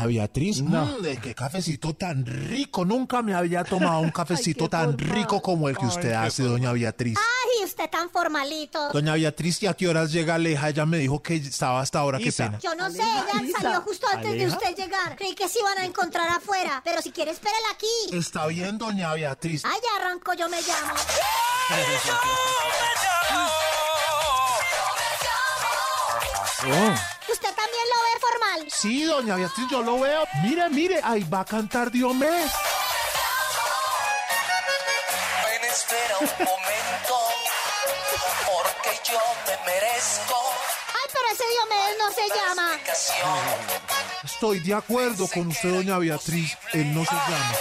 [0.02, 2.84] Doña Beatriz, mm, de qué cafecito tan rico.
[2.84, 7.16] Nunca me había tomado un cafecito tan rico como el que usted hace, doña Beatriz.
[7.18, 8.90] Ay, usted tan formalito.
[8.92, 10.68] Doña Beatriz, ¿y a qué horas llega Aleja?
[10.70, 12.46] Ella me dijo que estaba hasta ahora, qué Isa.
[12.46, 12.58] pena.
[12.58, 13.60] Yo no sé, ella Isa.
[13.60, 15.16] salió justo antes de usted llegar.
[15.16, 18.16] Creí que se iban a encontrar afuera, pero si quiere espérela aquí.
[18.16, 19.64] Está bien, doña Beatriz.
[19.64, 20.94] Ay, ya arranco, yo me llamo.
[27.32, 28.68] ¿Usted también lo ve formal?
[28.70, 30.24] Sí, doña Beatriz, yo lo veo.
[30.42, 32.52] Mire, mire, ahí va a cantar Diomedes.
[35.44, 37.14] Ven, espera un momento,
[38.46, 40.34] porque yo me merezco
[40.88, 42.78] Ay, pero ese Diomedes no se llama.
[44.24, 46.56] Estoy de acuerdo con usted, doña Beatriz.
[46.72, 47.52] Él no se llama.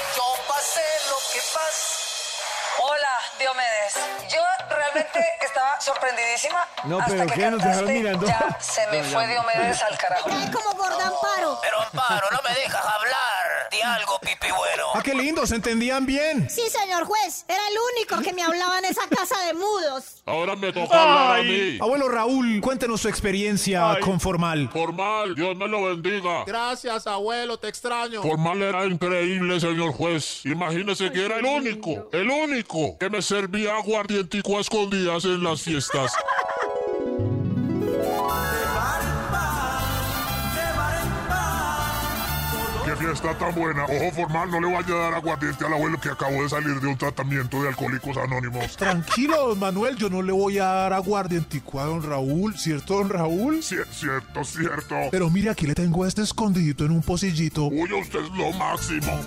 [5.82, 6.68] Sorprendidísima.
[6.86, 7.52] No, hasta pero que ¿qué?
[7.52, 8.28] Nos dejaron mirando.
[8.28, 9.28] Ya se me No, fue.
[9.28, 10.30] Diomedes al carajo.
[10.32, 11.60] Ay, como gorda Amparo.
[11.62, 13.41] Pero Amparo, no me dejas hablar.
[13.82, 14.84] Di algo, pipi bueno.
[14.94, 16.48] Ah, qué lindo, se entendían bien.
[16.50, 17.46] Sí, señor juez.
[17.48, 20.22] Era el único que me hablaba en esa casa de mudos.
[20.26, 21.80] Ahora me toca hablar a mí.
[21.82, 24.70] Abuelo Raúl, cuéntenos su experiencia con Formal.
[24.72, 26.44] Formal, Dios me lo bendiga.
[26.46, 28.22] Gracias, abuelo, te extraño.
[28.22, 30.46] Formal era increíble, señor juez.
[30.46, 35.62] Imagínese que era el único, el único que me servía aguardientico a escondidas en las
[35.62, 36.14] fiestas.
[43.22, 43.84] Fiesta tan buena.
[43.86, 46.88] Ojo, formal, no le vaya a dar aguardiente al abuelo que acabó de salir de
[46.88, 48.76] un tratamiento de alcohólicos anónimos.
[48.78, 53.10] Tranquilo, don Manuel, yo no le voy a dar aguardientico a don Raúl, ¿cierto, don
[53.10, 53.60] Raúl?
[53.62, 54.96] Cier- cierto, cierto.
[55.12, 57.66] Pero mire, aquí le tengo este escondidito en un pocillito.
[57.68, 59.20] Uy, usted es lo máximo.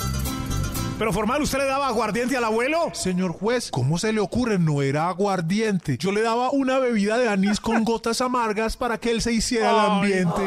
[0.97, 2.90] Pero Formal, ¿usted le daba aguardiente al abuelo?
[2.92, 4.61] Señor juez, ¿cómo se le ocurre?
[4.61, 5.99] No era aguardiente.
[5.99, 9.70] Yo le daba una bebida de anís con gotas amargas para que él se hiciera
[9.72, 10.40] el ambiente.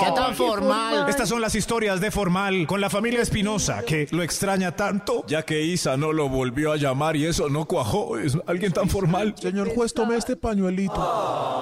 [0.00, 1.08] ¿Qué tan formal?
[1.08, 5.42] Estas son las historias de Formal con la familia Espinosa, que lo extraña tanto, ya
[5.44, 8.18] que Isa no lo volvió a llamar y eso no cuajó.
[8.18, 9.34] Es alguien tan formal.
[9.38, 10.94] Señor juez, tome este pañuelito.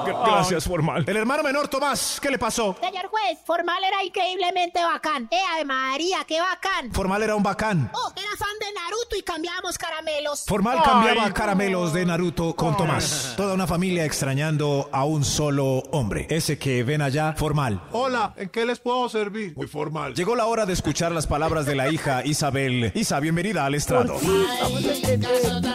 [0.06, 1.04] G- Gracias, Formal.
[1.06, 2.76] El hermano menor, Tomás, ¿qué le pasó?
[2.80, 5.28] Señor juez, formal era increíblemente bacán.
[5.30, 6.92] ¡Eh, Ave María, qué bacán!
[6.92, 7.90] Formal era un bacán.
[8.00, 10.44] Oh, era fan de Naruto y cambiábamos caramelos.
[10.46, 13.34] Formal cambiaba caramelos de Naruto con Tomás.
[13.36, 16.26] Toda una familia extrañando a un solo hombre.
[16.30, 17.82] Ese que ven allá, Formal.
[17.92, 19.56] Hola, ¿en qué les puedo servir?
[19.56, 20.14] Muy formal.
[20.14, 22.92] Llegó la hora de escuchar las palabras de la hija Isabel.
[22.94, 24.16] Isa, bienvenida al estrado.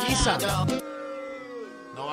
[0.10, 0.38] Isa.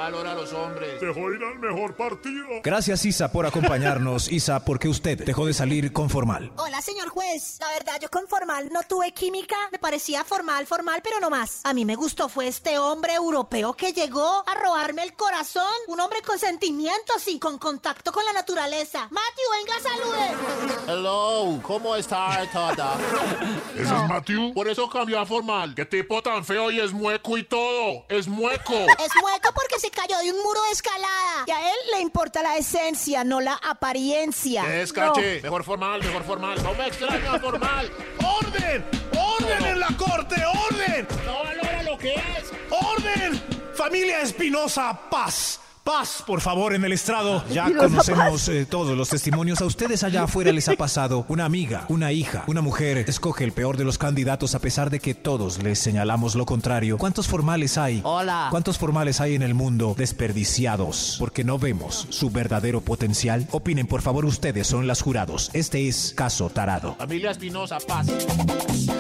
[0.01, 0.99] Valora a los hombres.
[0.99, 2.47] Dejó ir al mejor partido.
[2.65, 4.33] Gracias, Isa, por acompañarnos.
[4.33, 6.51] Isa, ¿por qué usted dejó de salir con Formal?
[6.57, 7.59] Hola, señor juez.
[7.61, 9.57] La verdad, yo con formal no tuve química.
[9.71, 11.61] Me parecía formal, formal, pero no más.
[11.65, 15.71] A mí me gustó fue este hombre europeo que llegó a robarme el corazón.
[15.89, 19.07] Un hombre con sentimientos y con contacto con la naturaleza.
[19.11, 20.89] Matthew, venga, salude.
[20.89, 22.97] Hello, ¿cómo está toda?
[23.75, 24.55] ¿Ese es Matthew?
[24.55, 25.75] Por eso cambió a formal.
[25.75, 28.07] ¿Qué tipo tan feo y es mueco y todo?
[28.09, 28.73] Es mueco.
[28.99, 31.45] Es mueco porque se cayó de un muro de escalada.
[31.47, 34.65] Y a él le importa la esencia, no la apariencia.
[34.65, 35.41] ¿Qué?
[35.43, 36.63] Mejor formal, mejor formal.
[36.63, 37.91] No me extraña formal.
[38.25, 38.85] ¡Orden!
[39.17, 40.37] ¡Orden en la corte!
[40.45, 41.09] ¡Orden!
[41.25, 42.53] No valora lo que es.
[42.71, 43.43] ¡Orden!
[43.75, 45.61] Familia Espinosa, paz.
[45.91, 47.43] Paz, por favor, en el estrado.
[47.51, 49.61] Ya conocemos eh, todos los testimonios.
[49.61, 52.99] A ustedes allá afuera les ha pasado una amiga, una hija, una mujer.
[53.09, 56.97] Escoge el peor de los candidatos a pesar de que todos les señalamos lo contrario.
[56.97, 58.03] ¿Cuántos formales hay?
[58.05, 58.47] Hola.
[58.51, 63.49] ¿Cuántos formales hay en el mundo desperdiciados porque no vemos su verdadero potencial?
[63.51, 65.51] Opinen, por favor, ustedes son las jurados.
[65.55, 66.95] Este es Caso Tarado.
[67.01, 68.07] Familia Espinosa, paz.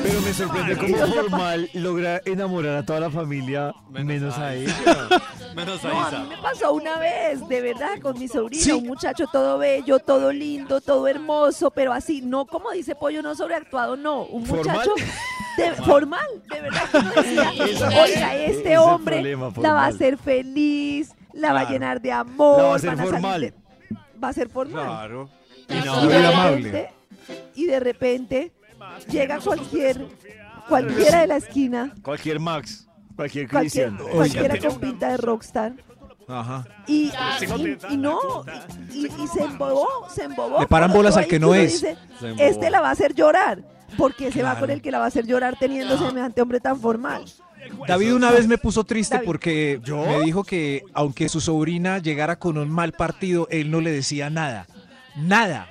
[0.03, 4.72] Pero me sorprende cómo Formal logra enamorar a toda la familia, menos a él.
[5.55, 9.26] Menos No, a mí me pasó una vez, de verdad, con mi sobrina, un muchacho
[9.31, 14.22] todo bello, todo lindo, todo hermoso, pero así, no como dice Pollo, no sobreactuado, no,
[14.24, 14.66] un ¿Formal?
[14.76, 14.91] muchacho
[15.57, 21.12] de- formal, de verdad que decía, oiga, este hombre problema, la va a hacer feliz,
[21.33, 23.41] la va a llenar de amor, La va a salir formal.
[23.43, 23.55] de-
[24.22, 24.85] va a ser formal.
[24.87, 25.31] Claro.
[25.68, 26.91] Y, no, de repente,
[27.55, 28.53] y de repente
[29.09, 30.05] llega cualquier,
[30.68, 34.12] cualquiera de la esquina, Cualquier Max, cualquier cualquier, Cristian.
[34.16, 35.72] cualquiera con pinta de rockstar.
[36.31, 36.64] Ajá.
[36.87, 38.18] Y, y, y no,
[38.93, 40.61] y, y se embobó, se embobó.
[40.61, 41.72] Le paran bolas al que no es.
[41.83, 41.97] dice,
[42.39, 43.62] este la va a hacer llorar.
[43.99, 46.81] Porque se va con el que la va a hacer llorar teniendo semejante hombre tan
[46.81, 47.24] formal.
[47.89, 49.26] David una vez me puso triste David.
[49.26, 53.91] porque me dijo que aunque su sobrina llegara con un mal partido, él no le
[53.91, 54.66] decía nada.
[55.16, 55.68] Nada.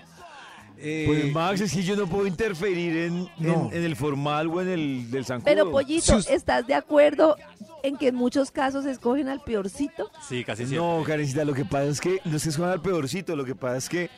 [0.81, 3.69] Eh, Pues Max, es que yo no puedo interferir en, No.
[3.71, 5.45] en, en el formal o en el del zancudo.
[5.45, 7.35] Pero Pollito, ¿estás de acuerdo
[7.83, 10.09] en que en muchos casos escogen al peorcito?
[10.27, 10.77] Sí, casi siempre.
[10.97, 13.55] No, Karencita, lo que pasa es que no es que escojan al peorcito, lo que
[13.55, 14.09] pasa es que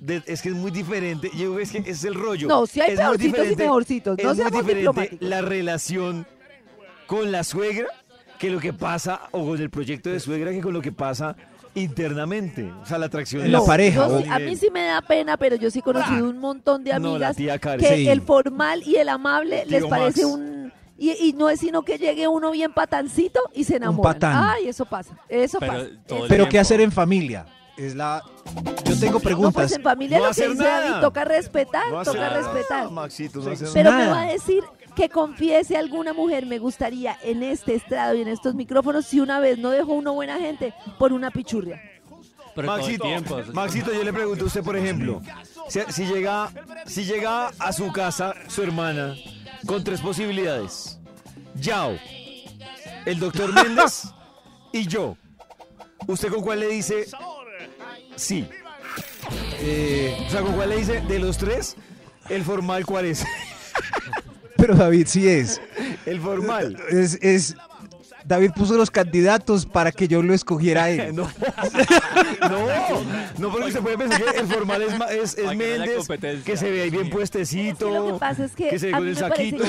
[0.00, 1.30] de- es que es muy diferente.
[1.36, 2.48] Yo es que es el rollo.
[2.48, 6.26] No, sí hay Es peorcitos y mejorcitos, no es muy diferente la relación
[7.06, 7.88] con la suegra
[8.38, 11.36] que lo que pasa o con el proyecto de suegra que con lo que pasa
[11.76, 12.70] internamente.
[12.82, 15.56] O sea, la atracción En la pareja, sí- a mí sí me da pena, pero
[15.56, 17.80] yo sí he conocido un montón de No, la amigas Karen.
[17.80, 18.08] que Sí.
[18.08, 20.34] el formal y el amable les parece Max.
[20.34, 20.53] un...
[20.96, 24.14] Y, y no es sino que llegue uno bien patancito y se enamoran.
[24.14, 24.50] patán.
[24.50, 26.24] Ay, eso pasa, eso Pero pasa.
[26.28, 27.46] Pero ¿qué hacer en familia?
[27.76, 28.22] Es la.
[28.84, 29.54] Yo tengo No, preguntas.
[29.54, 30.62] pues en familia No lo que dice.
[30.62, 32.36] David, toca respetar, No toca nada.
[32.36, 32.90] respetar.
[32.90, 34.04] Maxito, no hacer Pero Nada.
[34.04, 34.62] me va a decir
[34.94, 39.40] que confiese alguna mujer, me gustaría en este estrado y en estos micrófonos, si una
[39.40, 41.82] vez no dejó uno buena gente por una pichurria.
[42.54, 43.40] Pero Maxito, tiempo.
[43.52, 45.20] Maxito, yo le pregunto a usted, por ejemplo,
[45.68, 46.48] si, si llega,
[46.86, 49.16] si llega a su casa su hermana
[49.66, 50.98] con tres posibilidades.
[51.56, 51.96] Yao,
[53.06, 54.04] el doctor Méndez
[54.72, 55.16] y yo.
[56.06, 57.06] ¿Usted con cuál le dice
[58.16, 58.46] sí?
[59.60, 61.76] Eh, O sea, ¿con cuál le dice de los tres?
[62.28, 63.24] El formal, ¿cuál es?
[64.56, 65.60] pero David sí es.
[66.06, 66.76] El formal.
[66.90, 67.54] Es, es.
[68.24, 71.14] David puso los candidatos para que yo lo escogiera a él.
[71.14, 71.28] No,
[72.40, 72.66] no,
[73.38, 75.64] no, porque usted puede pensar que el formal es, ma- es, es Para que no
[75.64, 76.44] haya Méndez, competencia.
[76.44, 78.92] que se ve ahí bien Es puestecito, que lo que pasa es que, se ve
[78.94, 79.64] a con mí el me parece saquito.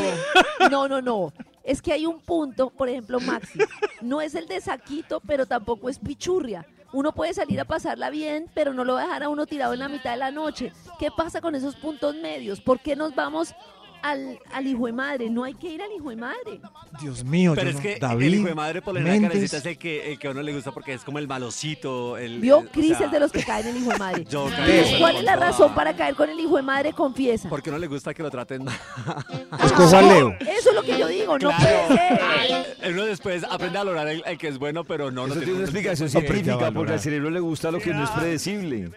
[0.60, 1.34] que- no, no, no.
[1.64, 3.60] Es que hay un punto, por ejemplo, Maxi,
[4.02, 6.66] no es el de saquito, pero tampoco es pichurria.
[6.94, 9.74] Uno puede salir a pasarla bien, pero no lo va a dejar a uno tirado
[9.74, 10.72] en la mitad de la noche.
[11.00, 12.62] ¿Qué pasa con esos puntos medios?
[12.62, 13.54] ¿Por qué nos vamos
[14.02, 15.30] al, al hijo de madre?
[15.30, 16.60] No hay que ir al hijo de madre.
[17.02, 19.30] Dios mío, Pero yo es no- que David, el hijo de madre por la Méndez.
[19.32, 22.18] carecita es el que, el que a uno le gusta porque es como el malocito.
[22.18, 23.98] El, Vio, el- o Cris sea, es de los que caen en el hijo de
[24.00, 24.26] madre.
[24.30, 26.94] Yo caigo, ¿Cuál es la razón para caer con el hijo de madre?
[26.94, 27.50] Confiesa.
[27.50, 28.76] Porque a uno le gusta que lo traten mal.
[29.64, 30.36] Escojo a Leo.
[30.40, 32.92] Eso es lo que yo digo, no puede ser.
[32.92, 35.26] Uno después aprende a valorar el, el que es bueno, pero no.
[35.28, 38.10] no Eso tiene una explicación científica, porque al cerebro le gusta lo que no es
[38.12, 38.92] predecible.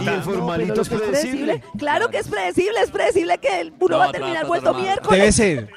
[0.00, 1.62] Y el No, formalito es predecible.
[1.78, 4.82] Claro que es predecible, es predecible que el uno No, va a terminar vuelto trata.
[4.84, 5.18] miércoles.
[5.20, 5.70] Debe ser.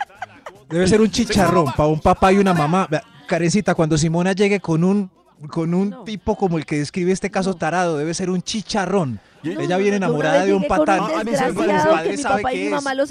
[0.69, 2.87] Debe ser un chicharrón para un papá y una mamá.
[2.89, 5.09] Vea, Karencita, cuando Simona llegue con un
[5.49, 6.03] con un No.
[6.03, 9.19] tipo como el que describe este caso tarado, debe ser un chicharrón.
[9.43, 10.99] No, Ella viene enamorada de un patán.
[11.01, 13.03] Ah, desgraciado que mi papá y mi mamá lo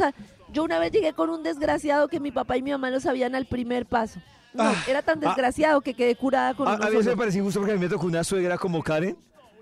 [0.52, 3.34] Yo una vez llegué con un desgraciado que mi papá y mi mamá lo sabían
[3.34, 4.20] al primer paso.
[4.54, 7.38] No, Ah, era tan desgraciado que quedé curada con A, uno a mí me parece
[7.38, 9.16] injusto porque a mí me tocó una suegra como Karen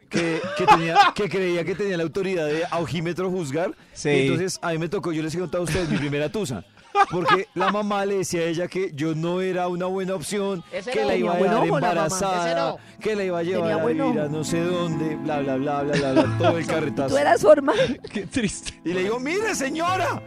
[0.08, 3.72] que, que, tenía, que creía que tenía la autoridad de a ojímetro juzgar.
[3.92, 4.08] Sí.
[4.10, 6.64] Y entonces a mí me tocó, yo les he contado a ustedes, mi primera tusa.
[7.10, 10.90] Porque la mamá le decía a ella que yo no era una buena opción, Ese
[10.90, 11.06] que no.
[11.08, 12.78] la iba a dejar embarazada, no.
[13.00, 15.96] que la iba a llevar a vivir a no sé dónde, bla, bla, bla, bla,
[15.96, 17.10] bla, bla, todo el carretazo.
[17.10, 18.00] Tú eras formal.
[18.12, 18.80] Qué triste.
[18.84, 20.20] Y le digo, mire señora,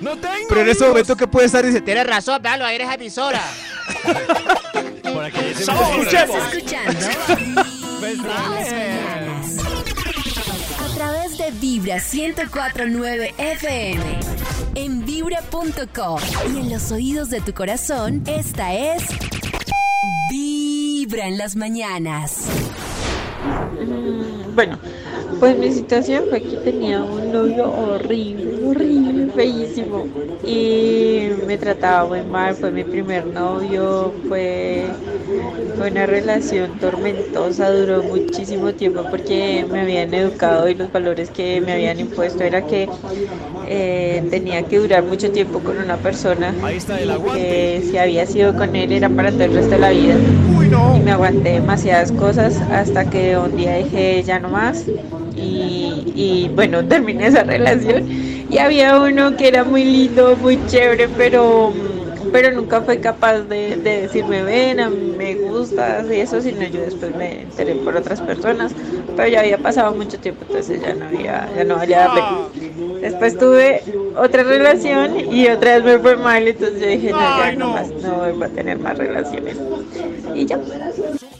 [0.00, 0.88] no tengo Pero en ese hijos".
[0.88, 3.42] momento que puede estar dice, Tienes razón, véalo, ahí eres emisora.
[5.02, 6.34] Por aquí escuchando
[8.00, 9.56] Pues Vibra en las mañanas.
[10.80, 14.02] A través de Vibra 1049 FM.
[14.74, 16.18] En vibra.com.
[16.54, 19.02] Y en los oídos de tu corazón, esta es.
[20.30, 22.46] Vibra en las mañanas.
[23.80, 24.78] Mm, Bueno,
[25.38, 30.06] pues mi situación fue que tenía un novio horrible, horrible, feísimo.
[30.44, 34.86] Y me trataba muy mal, fue mi primer novio, fue,
[35.76, 41.60] fue una relación tormentosa, duró muchísimo tiempo porque me habían educado y los valores que
[41.60, 42.88] me habían impuesto era que
[43.66, 46.54] eh, tenía que durar mucho tiempo con una persona.
[47.34, 50.14] Que si había sido con él era para todo el resto de la vida.
[50.96, 54.86] Y me aguanté demasiadas cosas hasta que un día dije ya no más.
[55.36, 58.39] Y, y, bueno, terminé esa relación.
[58.50, 61.72] Y había uno que era muy lindo, muy chévere, pero,
[62.32, 66.62] pero nunca fue capaz de, de decirme ven, a mí me gustas y eso, sino
[66.64, 68.72] yo después me enteré por otras personas.
[69.16, 73.00] Pero ya había pasado mucho tiempo, entonces ya no había, ya no valía la pena.
[73.00, 73.82] Después tuve
[74.16, 77.90] otra relación y otra vez me fue mal, entonces yo dije, no, ya no, más,
[77.90, 79.56] no vuelvo a tener más relaciones.
[80.34, 80.58] Y ya.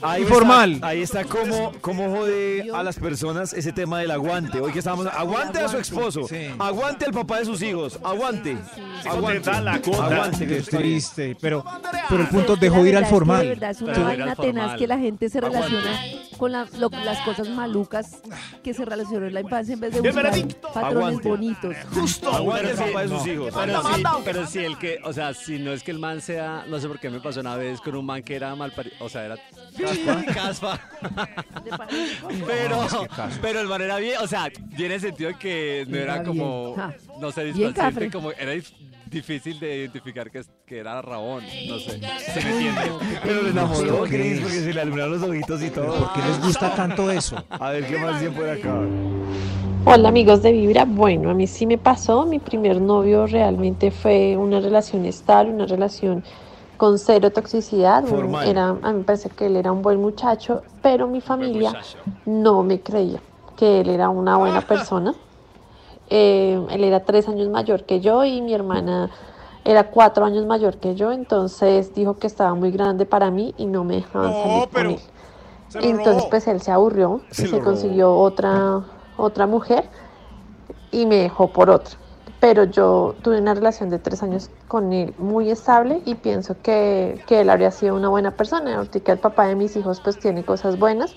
[0.01, 0.73] Ahí Informal.
[0.73, 4.59] Está, ahí está cómo, cómo jode a las personas ese tema del aguante.
[4.59, 6.27] Hoy que estamos, aguante a su esposo,
[6.59, 8.57] aguante al papá de sus hijos, aguante.
[9.05, 11.37] Aguante, aguante que triste.
[11.39, 11.63] Pero,
[12.09, 13.47] pero el punto dejó ir al de formal.
[13.47, 15.99] verdad es una vaina tenaz que la gente se relaciona
[16.37, 18.21] con la- lo- las cosas malucas
[18.63, 20.31] que se relacionó en la infancia en vez de buscar
[20.73, 21.29] patrones Aguante.
[21.29, 21.75] bonitos.
[21.93, 22.31] Justo.
[22.31, 23.53] Aguante el papá de sus hijos.
[23.53, 26.65] Pero sí, pero sí, el que, o sea, si no es que el man sea,
[26.67, 29.09] no sé por qué me pasó una vez con un man que era mal o
[29.09, 29.35] sea, era
[30.33, 30.79] caspa,
[32.47, 32.87] pero,
[33.41, 36.75] pero el man era bien, o sea, tiene sentido que no era Era como,
[37.19, 38.73] no sé, dispaciente, como, era dif-
[39.05, 41.99] difícil de identificar que era Rabón, no sé,
[42.33, 42.81] se me entiende.
[43.23, 45.93] Pero le enamoró, Cris, porque se le alumbraron los ojitos y todo.
[45.99, 47.43] ¿Por qué les gusta tanto eso?
[47.49, 48.79] A ver, ¿qué más tiempo de acá?
[49.83, 54.37] Hola amigos de Vibra, bueno, a mí sí me pasó, mi primer novio realmente fue
[54.37, 56.23] una relación estable, una relación
[56.81, 58.03] con cero toxicidad,
[58.43, 61.77] era, a mí me parece que él era un buen muchacho, pero mi familia
[62.25, 63.21] no me creía
[63.55, 65.13] que él era una buena persona.
[66.09, 69.11] Eh, él era tres años mayor que yo y mi hermana
[69.63, 73.67] era cuatro años mayor que yo, entonces dijo que estaba muy grande para mí y
[73.67, 74.99] no me dejaban salir con él.
[75.75, 78.81] Entonces pues él se aburrió Se se consiguió otra,
[79.17, 79.87] otra mujer
[80.89, 82.00] y me dejó por otra.
[82.41, 87.23] Pero yo tuve una relación de tres años con él muy estable y pienso que,
[87.27, 88.75] que él habría sido una buena persona.
[88.77, 91.13] Ahorita que el papá de mis hijos pues tiene cosas buenas.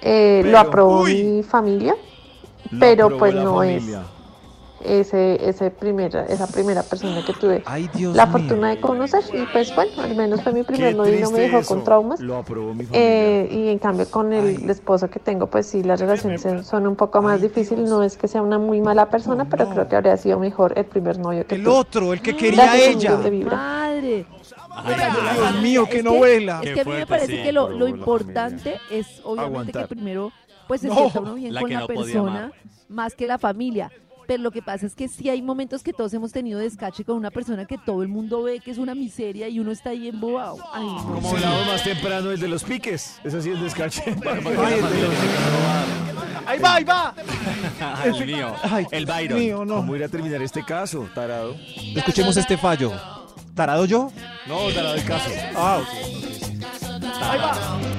[0.00, 1.22] Eh, Pero- lo aprobó Uy.
[1.22, 1.94] mi familia,
[2.80, 4.00] pero pues no familia.
[4.00, 4.17] es
[4.84, 8.38] ese, ese primera, esa primera persona que tuve Ay, Dios la mío.
[8.38, 9.22] fortuna de conocer.
[9.32, 11.74] Y pues bueno, al menos fue mi primer novio y no me dejó eso.
[11.74, 12.20] con traumas.
[12.20, 13.00] Lo aprobó mi familia.
[13.08, 16.86] Eh, y en cambio con el esposo que tengo, pues sí, las relaciones son- son
[16.86, 17.88] un poco más difíciles.
[17.88, 20.84] No es que sea una muy mala persona, pero creo que habría sido mejor el
[20.84, 21.74] primer novio que El tuve.
[21.74, 23.08] otro, el que quería a Gracias, ella.
[23.10, 23.56] amigos de Vibra.
[23.56, 24.26] Madre.
[24.86, 26.60] Dios mío, qué Es que- novela.
[26.62, 27.42] Es que a mí me parece sí.
[27.42, 29.82] que lo, lo la importante es obviamente Aguantar.
[29.88, 30.32] que primero
[30.68, 32.52] pues se No, sienta uno bien la con la no persona
[32.88, 33.90] más que la familia.
[34.28, 37.16] Pero lo que pasa es que sí hay momentos que todos hemos tenido descache con
[37.16, 40.06] una persona que todo el mundo ve que es una miseria y uno está ahí
[40.06, 40.58] embobado.
[40.70, 41.14] Ay, no.
[41.14, 43.18] Como hablábamos más temprano, el de los piques.
[43.24, 44.02] Ese sí es descache.
[46.46, 47.14] Ahí va, ahí va.
[48.04, 49.38] el mío, Ay, el Byron.
[49.38, 49.76] mío, no.
[49.76, 51.56] ¿Cómo ir a terminar este caso, tarado?
[51.96, 52.92] Escuchemos este fallo.
[53.54, 54.12] ¿Tarado yo?
[54.46, 55.30] No, tarado el caso.
[55.56, 55.88] Ah, ok.
[57.22, 57.97] Ahí va.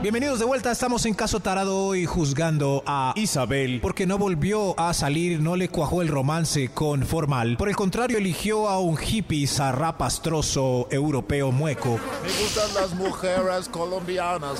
[0.00, 4.92] Bienvenidos de vuelta, estamos en caso tarado y juzgando a Isabel porque no volvió a
[4.92, 7.56] salir, no le cuajó el romance con Formal.
[7.56, 14.58] Por el contrario, eligió a un hippie zarrapastroso europeo mueco, Me gustan las mujeres colombianas.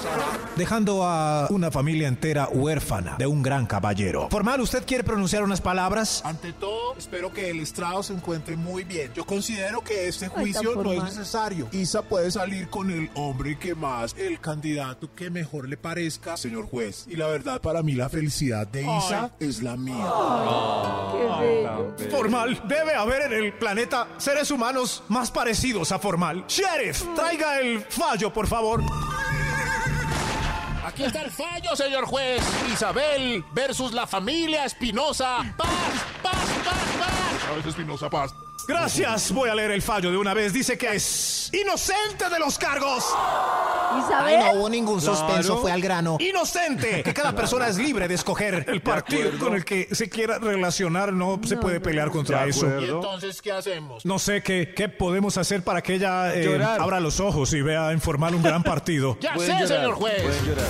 [0.57, 4.29] dejando a una familia entera huérfana de un gran caballero.
[4.31, 6.22] Formal, ¿usted quiere pronunciar unas palabras?
[6.25, 9.11] Ante todo, espero que el estrado se encuentre muy bien.
[9.14, 11.68] Yo considero que este Ay, juicio tan no es necesario.
[11.72, 16.67] Isa puede salir con el hombre que más, el candidato que mejor le parezca, señor
[16.67, 17.07] juez.
[17.09, 20.12] Y la verdad, para mí la felicidad de Isa es la mía.
[21.12, 21.95] Qué bello.
[22.11, 26.45] Formal, debe haber en el planeta seres humanos más parecidos a Formal.
[26.49, 28.83] Sheriff, traiga el fallo, por favor.
[30.85, 32.43] Aquí está el fallo, señor juez.
[32.73, 35.39] Isabel versus la familia Espinosa.
[35.57, 35.69] Paz,
[36.23, 36.35] paz,
[36.65, 37.51] paz, paz.
[37.51, 38.33] A veces Espinosa Paz.
[38.67, 40.53] Gracias, voy a leer el fallo de una vez.
[40.53, 43.05] Dice que es inocente de los cargos.
[43.99, 44.57] Isabel.
[44.57, 46.17] hubo ningún suspenso, fue al grano.
[46.21, 50.39] Inocente, que cada persona es libre de escoger el partido con el que se quiera
[50.39, 51.12] relacionar.
[51.12, 52.67] No, se puede pelear contra eso.
[52.81, 54.05] ¿Y entonces qué hacemos?
[54.05, 56.81] No sé qué, qué podemos hacer para que ella eh, Llorar.
[56.81, 59.17] abra los ojos y vea en Formal un gran partido.
[59.25, 60.23] Ya Pueden sé, llorar, señor juez.
[60.23, 60.67] pueden llorar.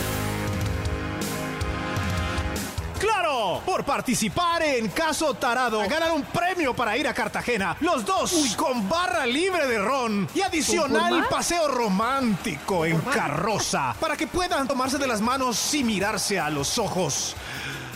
[3.34, 7.76] Por participar en Caso Tarado, ganar un premio para ir a Cartagena.
[7.80, 14.28] Los dos con barra libre de ron y adicional paseo romántico en carroza para que
[14.28, 17.34] puedan tomarse de las manos y mirarse a los ojos.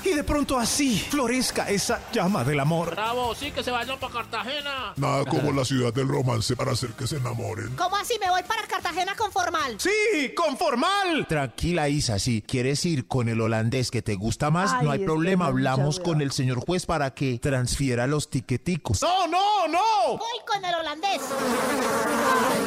[0.04, 2.90] Y de pronto así florezca esa llama del amor.
[2.90, 4.92] Bravo, sí, que se vayan para Cartagena.
[4.96, 7.74] Nada como la ciudad del romance para hacer que se enamoren.
[7.76, 9.76] ¿Cómo así me voy para Cartagena con formal?
[9.78, 10.34] ¡Sí!
[10.34, 11.26] ¡Con formal!
[11.28, 14.98] Tranquila, Isa, si quieres ir con el holandés que te gusta más, Ay, no hay
[15.00, 15.46] problema.
[15.46, 19.02] Hablamos con el señor juez para que transfiera los tiqueticos.
[19.02, 20.18] ¡No, no, no!
[20.18, 21.20] Voy con el holandés.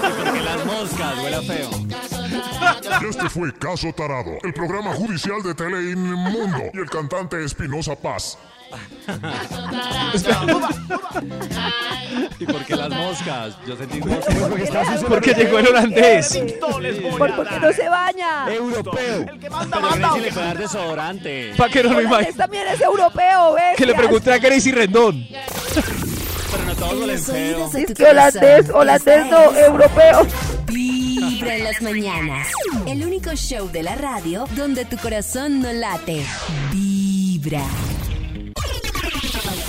[0.01, 1.69] Porque las moscas, huele feo.
[3.01, 7.95] Y este fue Caso Tarado, el programa judicial de Tele Inmundo y el cantante Espinosa
[7.95, 8.37] Paz.
[12.39, 13.57] ¿Y por qué las moscas?
[13.67, 15.03] Yo sentí moscas.
[15.07, 16.39] Porque llegó el holandés.
[17.17, 18.49] ¿Por, por qué no se baña?
[18.53, 19.25] Europeo.
[19.29, 20.17] El que manda, manda.
[20.17, 21.53] Le puede dar desodorante.
[21.57, 22.31] Para que no lo imagine.
[22.33, 23.75] también es europeo, ¿ves?
[23.75, 25.27] Que le pregunte a Gracie Rendón.
[26.51, 27.69] Pero no todos En huelen feo.
[27.73, 30.27] Es que holandés, holandés no, europeo.
[31.41, 32.47] Vibra en las mañanas.
[32.85, 36.23] El único show de la radio donde tu corazón no late.
[36.71, 37.65] Vibra.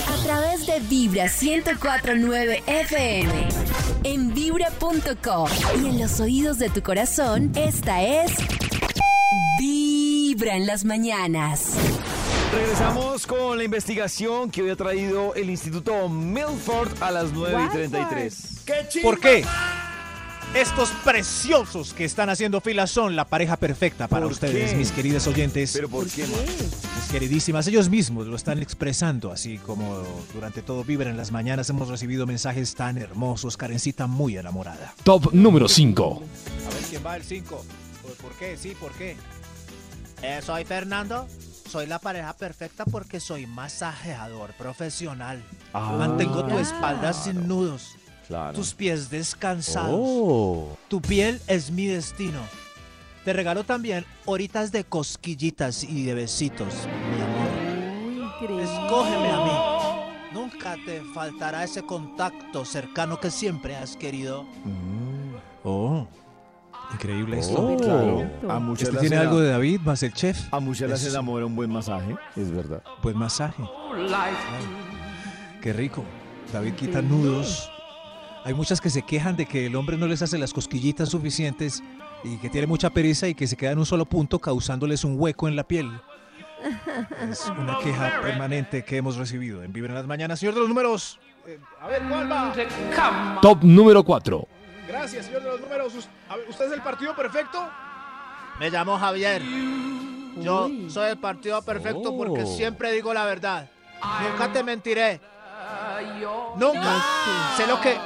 [0.07, 3.49] A través de Vibra 1049 FM.
[4.05, 5.49] En vibra.com.
[5.83, 8.33] Y en los oídos de tu corazón, esta es.
[9.59, 10.13] Vibra.
[10.33, 11.75] Vibra en las mañanas.
[12.53, 17.69] Regresamos con la investigación que hoy ha traído el Instituto Milford a las 9 y
[17.71, 18.65] 33.
[19.03, 19.45] ¿Por qué?
[20.55, 24.77] Estos preciosos que están haciendo fila son la pareja perfecta para ¿Por ustedes, qué?
[24.77, 25.73] mis queridos oyentes.
[25.73, 26.41] ¿Pero por qué, man?
[26.95, 30.03] Mis queridísimas, ellos mismos lo están expresando, así como
[30.35, 34.95] durante todo Vibra en las mañanas hemos recibido mensajes tan hermosos, Karencita muy enamorada.
[35.05, 36.23] Top número 5.
[36.67, 37.65] A ver quién va el 5.
[38.21, 38.57] ¿Por qué?
[38.59, 39.17] Sí, ¿por qué?
[40.23, 41.27] Eh, soy Fernando.
[41.71, 45.43] Soy la pareja perfecta porque soy masajeador profesional.
[45.73, 46.59] Ah, Mantengo tu claro.
[46.61, 47.97] espalda sin nudos.
[48.33, 48.55] Claro.
[48.55, 49.91] Tus pies descansados.
[49.93, 50.75] Oh.
[50.89, 52.39] Tu piel es mi destino.
[53.27, 56.73] Te regalo también horitas de cosquillitas y de besitos,
[57.15, 58.33] mi amor.
[58.41, 58.63] Increíble.
[58.65, 60.33] Escógeme a mí.
[60.33, 64.47] Nunca te faltará ese contacto cercano que siempre has querido.
[65.63, 66.07] Oh,
[66.95, 67.61] increíble esto.
[67.61, 68.31] Oh, claro.
[68.49, 70.39] A muchas Este tiene algo de David, más el chef.
[70.55, 72.83] A muchas las Es- enamora un buen masaje, es verdad.
[73.03, 73.63] Buen masaje.
[75.61, 76.03] Qué rico.
[76.51, 77.69] David quita nudos.
[78.45, 81.83] Hay muchas que se quejan de que el hombre no les hace las cosquillitas suficientes
[82.25, 85.15] y que tiene mucha pereza y que se queda en un solo punto causándoles un
[85.19, 85.91] hueco en la piel.
[87.31, 90.39] Es una queja permanente que hemos recibido en Vibra en las Mañanas.
[90.41, 91.19] Señor de los números.
[91.47, 92.53] eh, a ver, ¿cuál va?
[93.41, 94.47] Top número 4.
[94.89, 95.93] Gracias, señor de los números.
[96.49, 97.69] ¿Usted es el partido perfecto?
[98.61, 99.43] Me llamo Javier.
[100.41, 102.47] Yo soy el partido perfecto porque Oh.
[102.57, 103.69] siempre digo la verdad.
[104.31, 105.21] Nunca te mentiré.
[106.57, 107.03] Nunca.
[107.57, 107.97] Sé lo que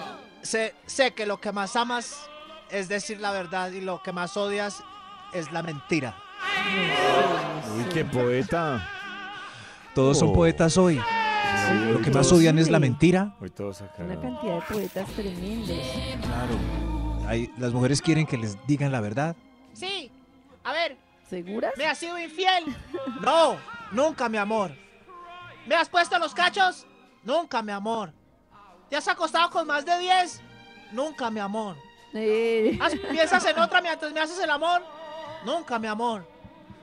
[0.46, 2.28] sé, sé que lo que más amas
[2.70, 4.82] es decir la verdad y lo que más odias
[5.34, 6.16] es la mentira.
[7.76, 8.88] Uy, qué poeta.
[9.94, 11.00] Todos son poetas hoy.
[11.92, 13.34] Lo que más odian es la mentira.
[13.40, 14.02] Hoy todos acá.
[14.04, 15.78] Una cantidad de poetas tremendos.
[16.22, 17.28] Claro.
[17.28, 19.36] Hay- las mujeres quieren que les digan la verdad.
[19.72, 20.10] Sí.
[20.64, 20.96] A ver,
[21.28, 21.72] ¿Seguras?
[21.76, 22.64] ¿me has sido infiel?
[23.20, 23.56] No,
[23.92, 24.72] nunca, mi amor.
[25.66, 26.86] ¿Me has puesto los cachos?
[27.24, 28.12] Nunca, mi amor.
[28.90, 30.40] ¿Te has acostado con más de 10?
[30.92, 31.76] Nunca, mi amor.
[32.14, 34.82] Eh, ¿Has- ¿Piensas en otra mientras me haces el amor?
[35.44, 36.26] Nunca, mi amor.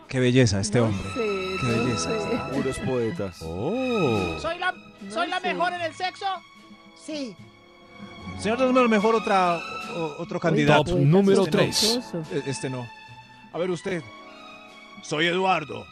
[0.07, 1.09] Qué belleza este no hombre.
[1.13, 2.09] sé, Qué no belleza.
[2.09, 2.53] sé.
[2.53, 3.37] Puros poetas.
[3.41, 4.37] Oh.
[4.39, 4.73] ¿Soy la,
[5.09, 5.53] soy la sé.
[5.53, 6.25] mejor en el sexo?
[7.03, 7.35] Sí.
[8.39, 9.57] Señor números, mejor otra,
[9.95, 10.83] o- otro candidato.
[10.91, 11.63] Top número Este no.
[11.63, 11.99] 3.
[12.31, 12.85] E- Este no.
[13.53, 14.03] A ver usted.
[15.03, 15.85] Soy Eduardo.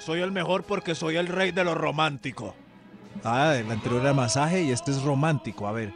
[0.00, 2.54] Soy el mejor porque soy el rey de lo romántico.
[3.22, 5.66] Ah, el anterior era masaje y este es romántico.
[5.66, 5.92] A ver.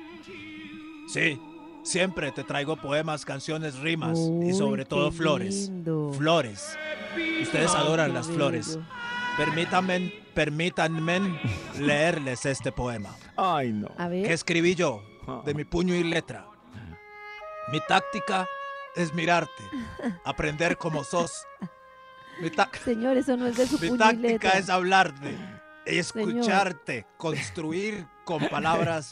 [1.13, 1.41] Sí.
[1.83, 5.69] Siempre te traigo poemas, canciones, rimas y sobre todo flores.
[5.71, 6.13] lindo.
[6.13, 6.77] Flores.
[7.43, 8.39] Ustedes Ay, adoran las bello.
[8.39, 8.79] flores.
[9.39, 11.41] Permítanme, permítanme
[11.79, 13.15] leerles este poema.
[13.37, 13.89] Ay, no.
[13.97, 14.27] A ver.
[14.27, 15.03] que escribí yo,
[15.47, 16.47] de mi puño y letra.
[17.73, 18.47] Mi táctica
[18.97, 19.63] es mirarte,
[20.25, 21.47] aprender como sos.
[22.41, 22.51] Mi,
[22.85, 25.37] Señor, eso no es de su mi puño y táctica es hablarte,
[25.89, 29.11] escucharte, construir con palabras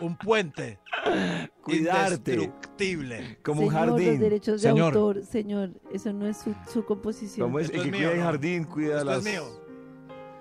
[0.00, 0.78] un puente
[1.62, 2.34] Cuidarte.
[2.34, 3.38] indestructible.
[3.44, 4.20] Como un Señor, los jardín.
[4.20, 4.94] derechos de Señor.
[4.96, 7.46] autor, señor, eso no es su, su composición.
[7.48, 9.18] Como es Esto el es que mío, cuida el jardín, cuida Esto las.
[9.18, 9.44] es mío.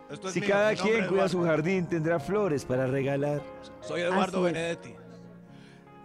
[0.10, 3.42] Esto es Si mío, cada quien cuida su jardín, tendrá flores para regalar.
[3.82, 4.42] Soy Eduardo.
[4.44, 4.94] Benedetti.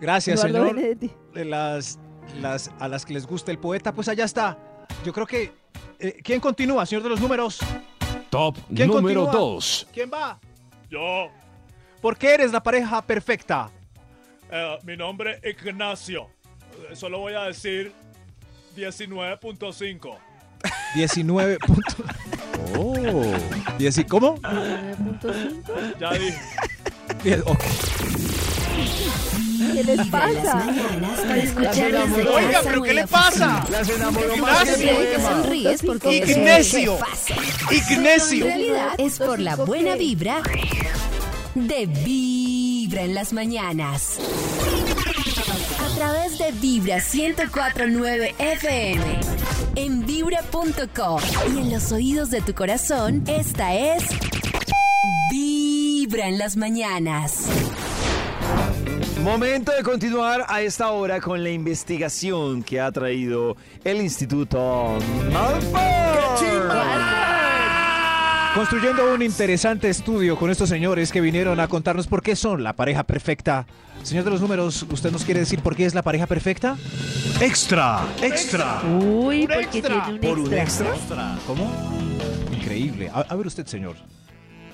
[0.00, 0.74] Gracias, Eduardo señor.
[0.76, 1.10] Benedetti.
[1.34, 1.98] De las,
[2.40, 4.58] las, a las que les gusta el poeta, pues allá está.
[5.04, 5.52] Yo creo que.
[5.98, 7.58] eh, ¿Quién continúa, señor de los números?
[8.30, 9.32] Top ¿Quién número continúa?
[9.32, 9.86] 2.
[9.92, 10.38] ¿Quién va?
[10.90, 11.28] Yo,
[12.00, 13.70] ¿Por qué eres la pareja perfecta?
[14.50, 16.28] eh, mi nombre es Ignacio.
[16.94, 17.92] Solo voy a decir
[18.76, 20.16] 19.5.
[20.94, 21.94] 19 puntos.
[22.76, 22.94] Oh.
[23.78, 24.36] Dieci- ¿Cómo?
[24.36, 25.98] 9.5.
[25.98, 26.38] Ya dije.
[27.24, 27.62] Bien, ok.
[29.58, 30.54] ¿Qué les pasa?
[30.54, 33.66] mañanas para escuchar desde Oiga, pero ¿qué le pasa?
[33.70, 34.46] Las enamoró Ignacio.
[34.46, 34.64] más
[35.06, 36.96] que sonríes porque Ignacio.
[36.98, 37.36] fácil.
[37.70, 38.44] En Ignacio.
[38.46, 40.42] realidad es por la buena vibra
[41.54, 44.18] de Vibra en las mañanas.
[45.84, 49.20] A través de Vibra 1049 FM.
[49.74, 51.20] En vibra.com.
[51.54, 54.04] Y en los oídos de tu corazón, esta es
[55.30, 57.48] Vibra en las mañanas.
[59.22, 64.98] Momento de continuar a esta hora con la investigación que ha traído el Instituto
[65.32, 65.82] Malfoy.
[68.54, 72.72] Construyendo un interesante estudio con estos señores que vinieron a contarnos por qué son la
[72.74, 73.66] pareja perfecta.
[74.02, 76.76] Señor de los números, ¿usted nos quiere decir por qué es la pareja perfecta?
[77.40, 78.80] Extra, extra.
[79.00, 80.04] Uy, porque extra.
[80.04, 80.94] tiene un ¿Por un extra.
[80.94, 81.38] extra?
[81.46, 81.70] ¿Cómo?
[82.52, 83.10] Increíble.
[83.12, 83.96] A, a ver usted, señor.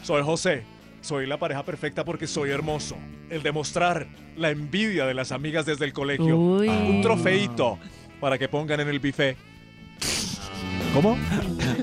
[0.02, 0.64] Soy José.
[1.04, 2.96] Soy la pareja perfecta porque soy hermoso.
[3.28, 4.06] El demostrar
[4.38, 6.34] la envidia de las amigas desde el colegio.
[6.34, 6.66] Uy.
[6.66, 7.78] Un trofeito
[8.20, 9.36] para que pongan en el buffet.
[10.94, 11.18] ¿Cómo?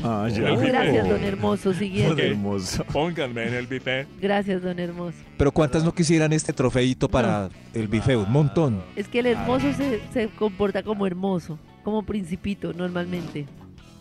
[0.03, 0.47] Ah, ya.
[0.47, 0.67] El bife.
[0.69, 1.73] Gracias, don Hermoso.
[1.73, 2.29] Siguiente.
[2.29, 2.83] hermoso.
[2.85, 4.07] Pónganme en el bife.
[4.19, 5.17] Gracias, don Hermoso.
[5.37, 8.17] Pero ¿cuántas no quisieran este trofeito para el bife?
[8.17, 8.83] Un montón.
[8.95, 13.45] Es que el hermoso se, se comporta como hermoso, como principito normalmente.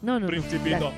[0.01, 0.20] No, no.
[0.20, 0.26] no.
[0.28, 0.90] Principito.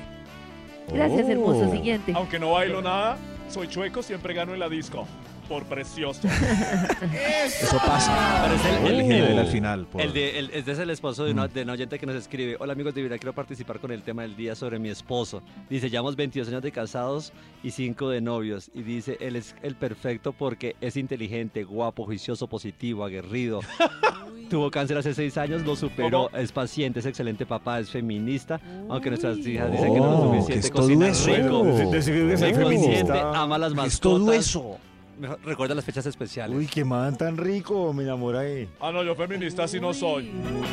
[0.93, 1.69] Gracias, hermoso.
[1.69, 2.13] Siguiente.
[2.15, 3.17] Aunque no bailo nada,
[3.49, 5.07] soy chueco, siempre gano en la disco.
[5.47, 6.21] Por precioso.
[7.45, 8.41] Eso pasa.
[8.43, 9.85] Pero es el, el- El al final.
[9.85, 12.15] por- El de, el- este es el esposo de una, de una oyente que nos
[12.15, 12.55] escribe.
[12.59, 15.43] Hola amigos de Vibra, quiero participar con el tema del día sobre mi esposo.
[15.69, 18.71] Dice, llevamos 22 años de casados y 5 de novios.
[18.73, 23.59] Y dice, él es el perfecto porque es inteligente, guapo, juicioso, positivo, aguerrido.
[24.49, 28.59] Tuvo cáncer hace 6 años, lo superó, es paciente, es excelente papá, es feminista.
[28.89, 31.27] Aunque nuestras hijas dicen que no es Oh, suficiente, es cocina eso.
[31.27, 33.31] rico, es es consciente, feminista.
[33.41, 33.93] ama las mascotas.
[33.93, 34.77] Es todo eso.
[35.19, 36.57] Mejor- Recuerda las fechas especiales.
[36.57, 38.67] Uy, qué man tan rico, me enamoré.
[38.79, 40.31] Ah, no, yo feminista sí no soy.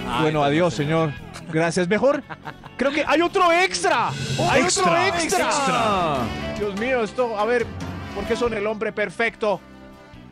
[0.09, 1.12] Ay, Bueno, no, adiós, señor.
[1.53, 1.87] Gracias.
[1.89, 2.23] Mejor.
[2.77, 4.09] Creo que hay otro extra.
[4.51, 6.19] Hay otro Extra.
[6.59, 7.67] Dios mío, esto, a ver,
[8.15, 9.61] ¿por qué son el hombre perfecto?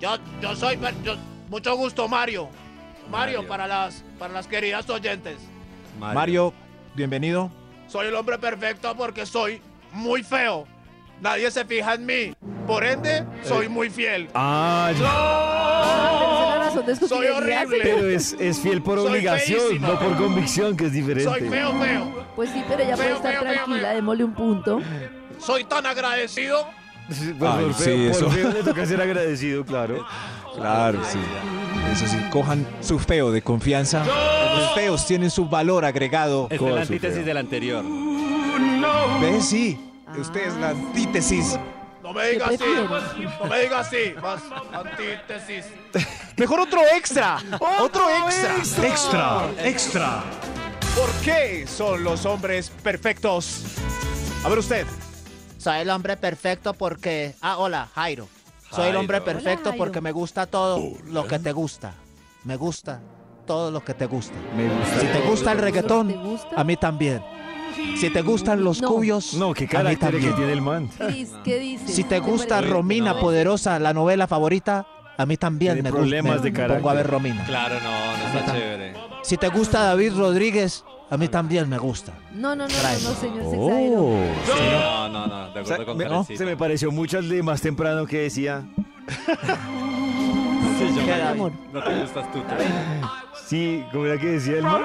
[0.01, 1.17] Yo, yo soy, yo-
[1.49, 2.49] mucho gusto, Mario.
[3.11, 3.49] Mario, Mario.
[3.49, 5.37] para las, para las queridas oyentes.
[5.99, 6.15] Mario.
[6.15, 6.55] Mario,
[6.95, 7.51] bienvenido.
[7.89, 9.61] Soy el hombre perfecto porque soy
[9.93, 10.67] muy feo.
[11.21, 12.35] Nadie se fija en mí.
[12.67, 14.29] Por ende, soy muy fiel.
[14.35, 16.83] Ah, ya.
[16.85, 17.79] Pero su Soy horrible.
[17.83, 19.89] Pero es, es fiel por Soy obligación, feísima.
[19.89, 21.25] no por convicción, que es diferente.
[21.25, 22.27] Soy feo, feo.
[22.37, 23.95] Pues sí, pero ella puede estar feo, tranquila, feo.
[23.97, 24.81] démosle un punto.
[25.39, 26.67] Soy tan agradecido.
[27.09, 28.25] Pues Ay, por sí, feo, eso.
[28.27, 30.07] por feo le toca ser agradecido, claro.
[30.55, 31.19] Claro, sí.
[31.93, 34.05] Eso sí, cojan su feo de confianza.
[34.05, 36.49] Los feos tienen su valor agregado.
[36.51, 37.85] Es la antítesis del anterior.
[39.21, 39.49] ¿Ves?
[39.49, 39.81] Sí.
[40.17, 41.59] Usted es la antítesis.
[42.03, 42.65] No me digas ¿Qué así.
[43.41, 44.15] No me digas así.
[44.23, 44.41] Más
[44.73, 45.65] antítesis.
[46.37, 47.39] Mejor otro extra.
[47.81, 48.57] Otro extra.
[48.87, 50.23] Extra, extra.
[50.97, 53.63] ¿Por qué son los hombres perfectos?
[54.45, 54.87] A ver usted.
[55.59, 57.35] Soy el hombre perfecto porque.
[57.41, 58.29] Ah, hola, Jairo.
[58.71, 59.33] Soy el hombre Jairo.
[59.33, 59.85] perfecto Hola, Jairo.
[59.85, 61.93] porque me gusta todo lo que te gusta.
[62.45, 63.01] Me gusta
[63.47, 64.35] todo lo que te gusta.
[64.57, 65.01] Me gusta.
[65.01, 66.49] Si te gusta el ¿Te reggaetón, gusta?
[66.57, 67.23] a mí también.
[67.99, 68.89] Si te gustan los No.
[68.89, 70.35] cubios, No, qué a mí carácter que también.
[70.37, 70.89] tiene el man.
[70.99, 71.95] Cris, ¿qué dices?
[71.95, 72.61] Si te gusta?
[72.61, 73.21] Romina No.
[73.21, 74.87] Poderosa, la novela favorita,
[75.17, 76.01] a mí también Tiene me gusta.
[76.03, 77.45] problemas de me pongo a ver Romina.
[77.45, 77.91] Claro, no,
[78.33, 78.95] no está chévere.
[79.23, 82.13] Si te gusta David Rodríguez, a mí también me gusta.
[82.33, 83.03] No, no, no, no, Trae.
[83.03, 83.57] no, señor, se.
[83.59, 84.23] Oh.
[84.47, 86.39] Sí, no, no, no, de O sea, acuerdo con me- Karencita.
[86.39, 88.65] se me pareció mucho al de más temprano que decía.
[89.09, 91.43] Sí, yo ¿Qué, me- David?
[91.73, 92.65] No te gustas tú, Tere.
[93.47, 94.83] Sí, ¿cómo era que decía el man?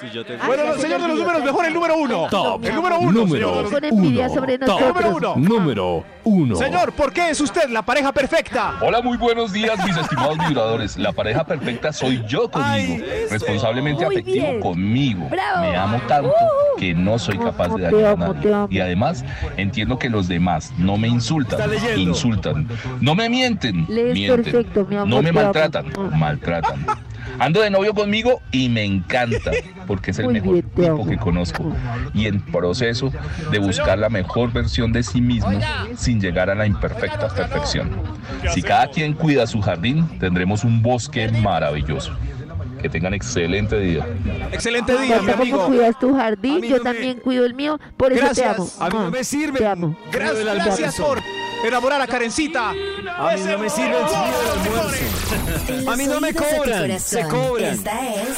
[0.00, 2.26] Si yo te Ah, Bueno, señor de los números, mejor el número uno.
[2.30, 2.64] Top.
[2.64, 4.34] El número uno, señor Número Con envidia uno.
[4.34, 4.80] sobre Top.
[4.80, 5.34] Número uno.
[5.36, 6.56] Número uno.
[6.56, 8.74] Señor, ¿por qué es usted la pareja perfecta?
[8.80, 10.96] Hola, muy buenos días, mis estimados vibradores.
[10.98, 12.68] La pareja perfecta soy yo conmigo,
[13.04, 14.60] Ay, responsablemente Muy afectivo bien.
[14.60, 15.28] conmigo.
[15.30, 15.62] Bravo.
[15.62, 16.32] Me amo tanto
[16.78, 18.54] que no soy capaz de dañar a nadie.
[18.70, 19.24] Y además,
[19.56, 22.10] entiendo que los demás no me insultan, Está leyendo.
[22.10, 22.68] insultan.
[23.00, 24.44] No me mienten, Lees mienten.
[24.44, 26.86] perfecto, mi amor, no me maltratan, maltratan.
[27.44, 29.50] Ando de novio conmigo y me encanta,
[29.86, 31.06] porque es el Muy mejor bien, tipo amo.
[31.06, 31.72] que conozco.
[32.14, 33.12] Y en proceso
[33.50, 35.50] de buscar la mejor versión de sí mismo
[35.96, 37.90] sin llegar a la imperfecta perfección.
[38.52, 42.12] Si cada quien cuida su jardín, tendremos un bosque maravilloso.
[42.80, 44.06] Que tengan excelente día.
[44.52, 45.66] Excelente día, mi ¿Cómo amigo.
[45.66, 46.60] cuidas tu A jardín?
[46.60, 48.68] mí Yo no me- también cuido el mío, por eso te amo.
[48.78, 49.58] A mí no Ah, me sirve.
[49.58, 49.96] Te amo.
[50.12, 51.18] Gracias, gracias por
[51.64, 52.70] enamorar a Karencita.
[52.70, 52.74] A
[53.34, 55.80] mí no me sirve el.
[55.80, 57.74] En A mí no me cobran, corazón, se cobran.
[57.74, 58.36] Esta es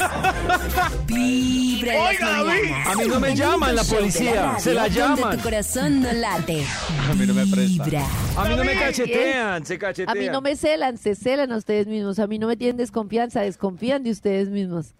[1.05, 2.71] Vibra Oiga, David.
[2.85, 5.37] A mí no me llaman la policía, se la llaman.
[5.37, 6.63] tu corazón no late.
[7.09, 7.83] A mí no me presta.
[7.83, 8.05] Vibra.
[8.37, 10.17] A mí no me cachetean, se A cachetean.
[10.17, 12.19] mí no me celan, se celan a ustedes mismos.
[12.19, 14.93] A mí no me tienen desconfianza, desconfían de ustedes mismos.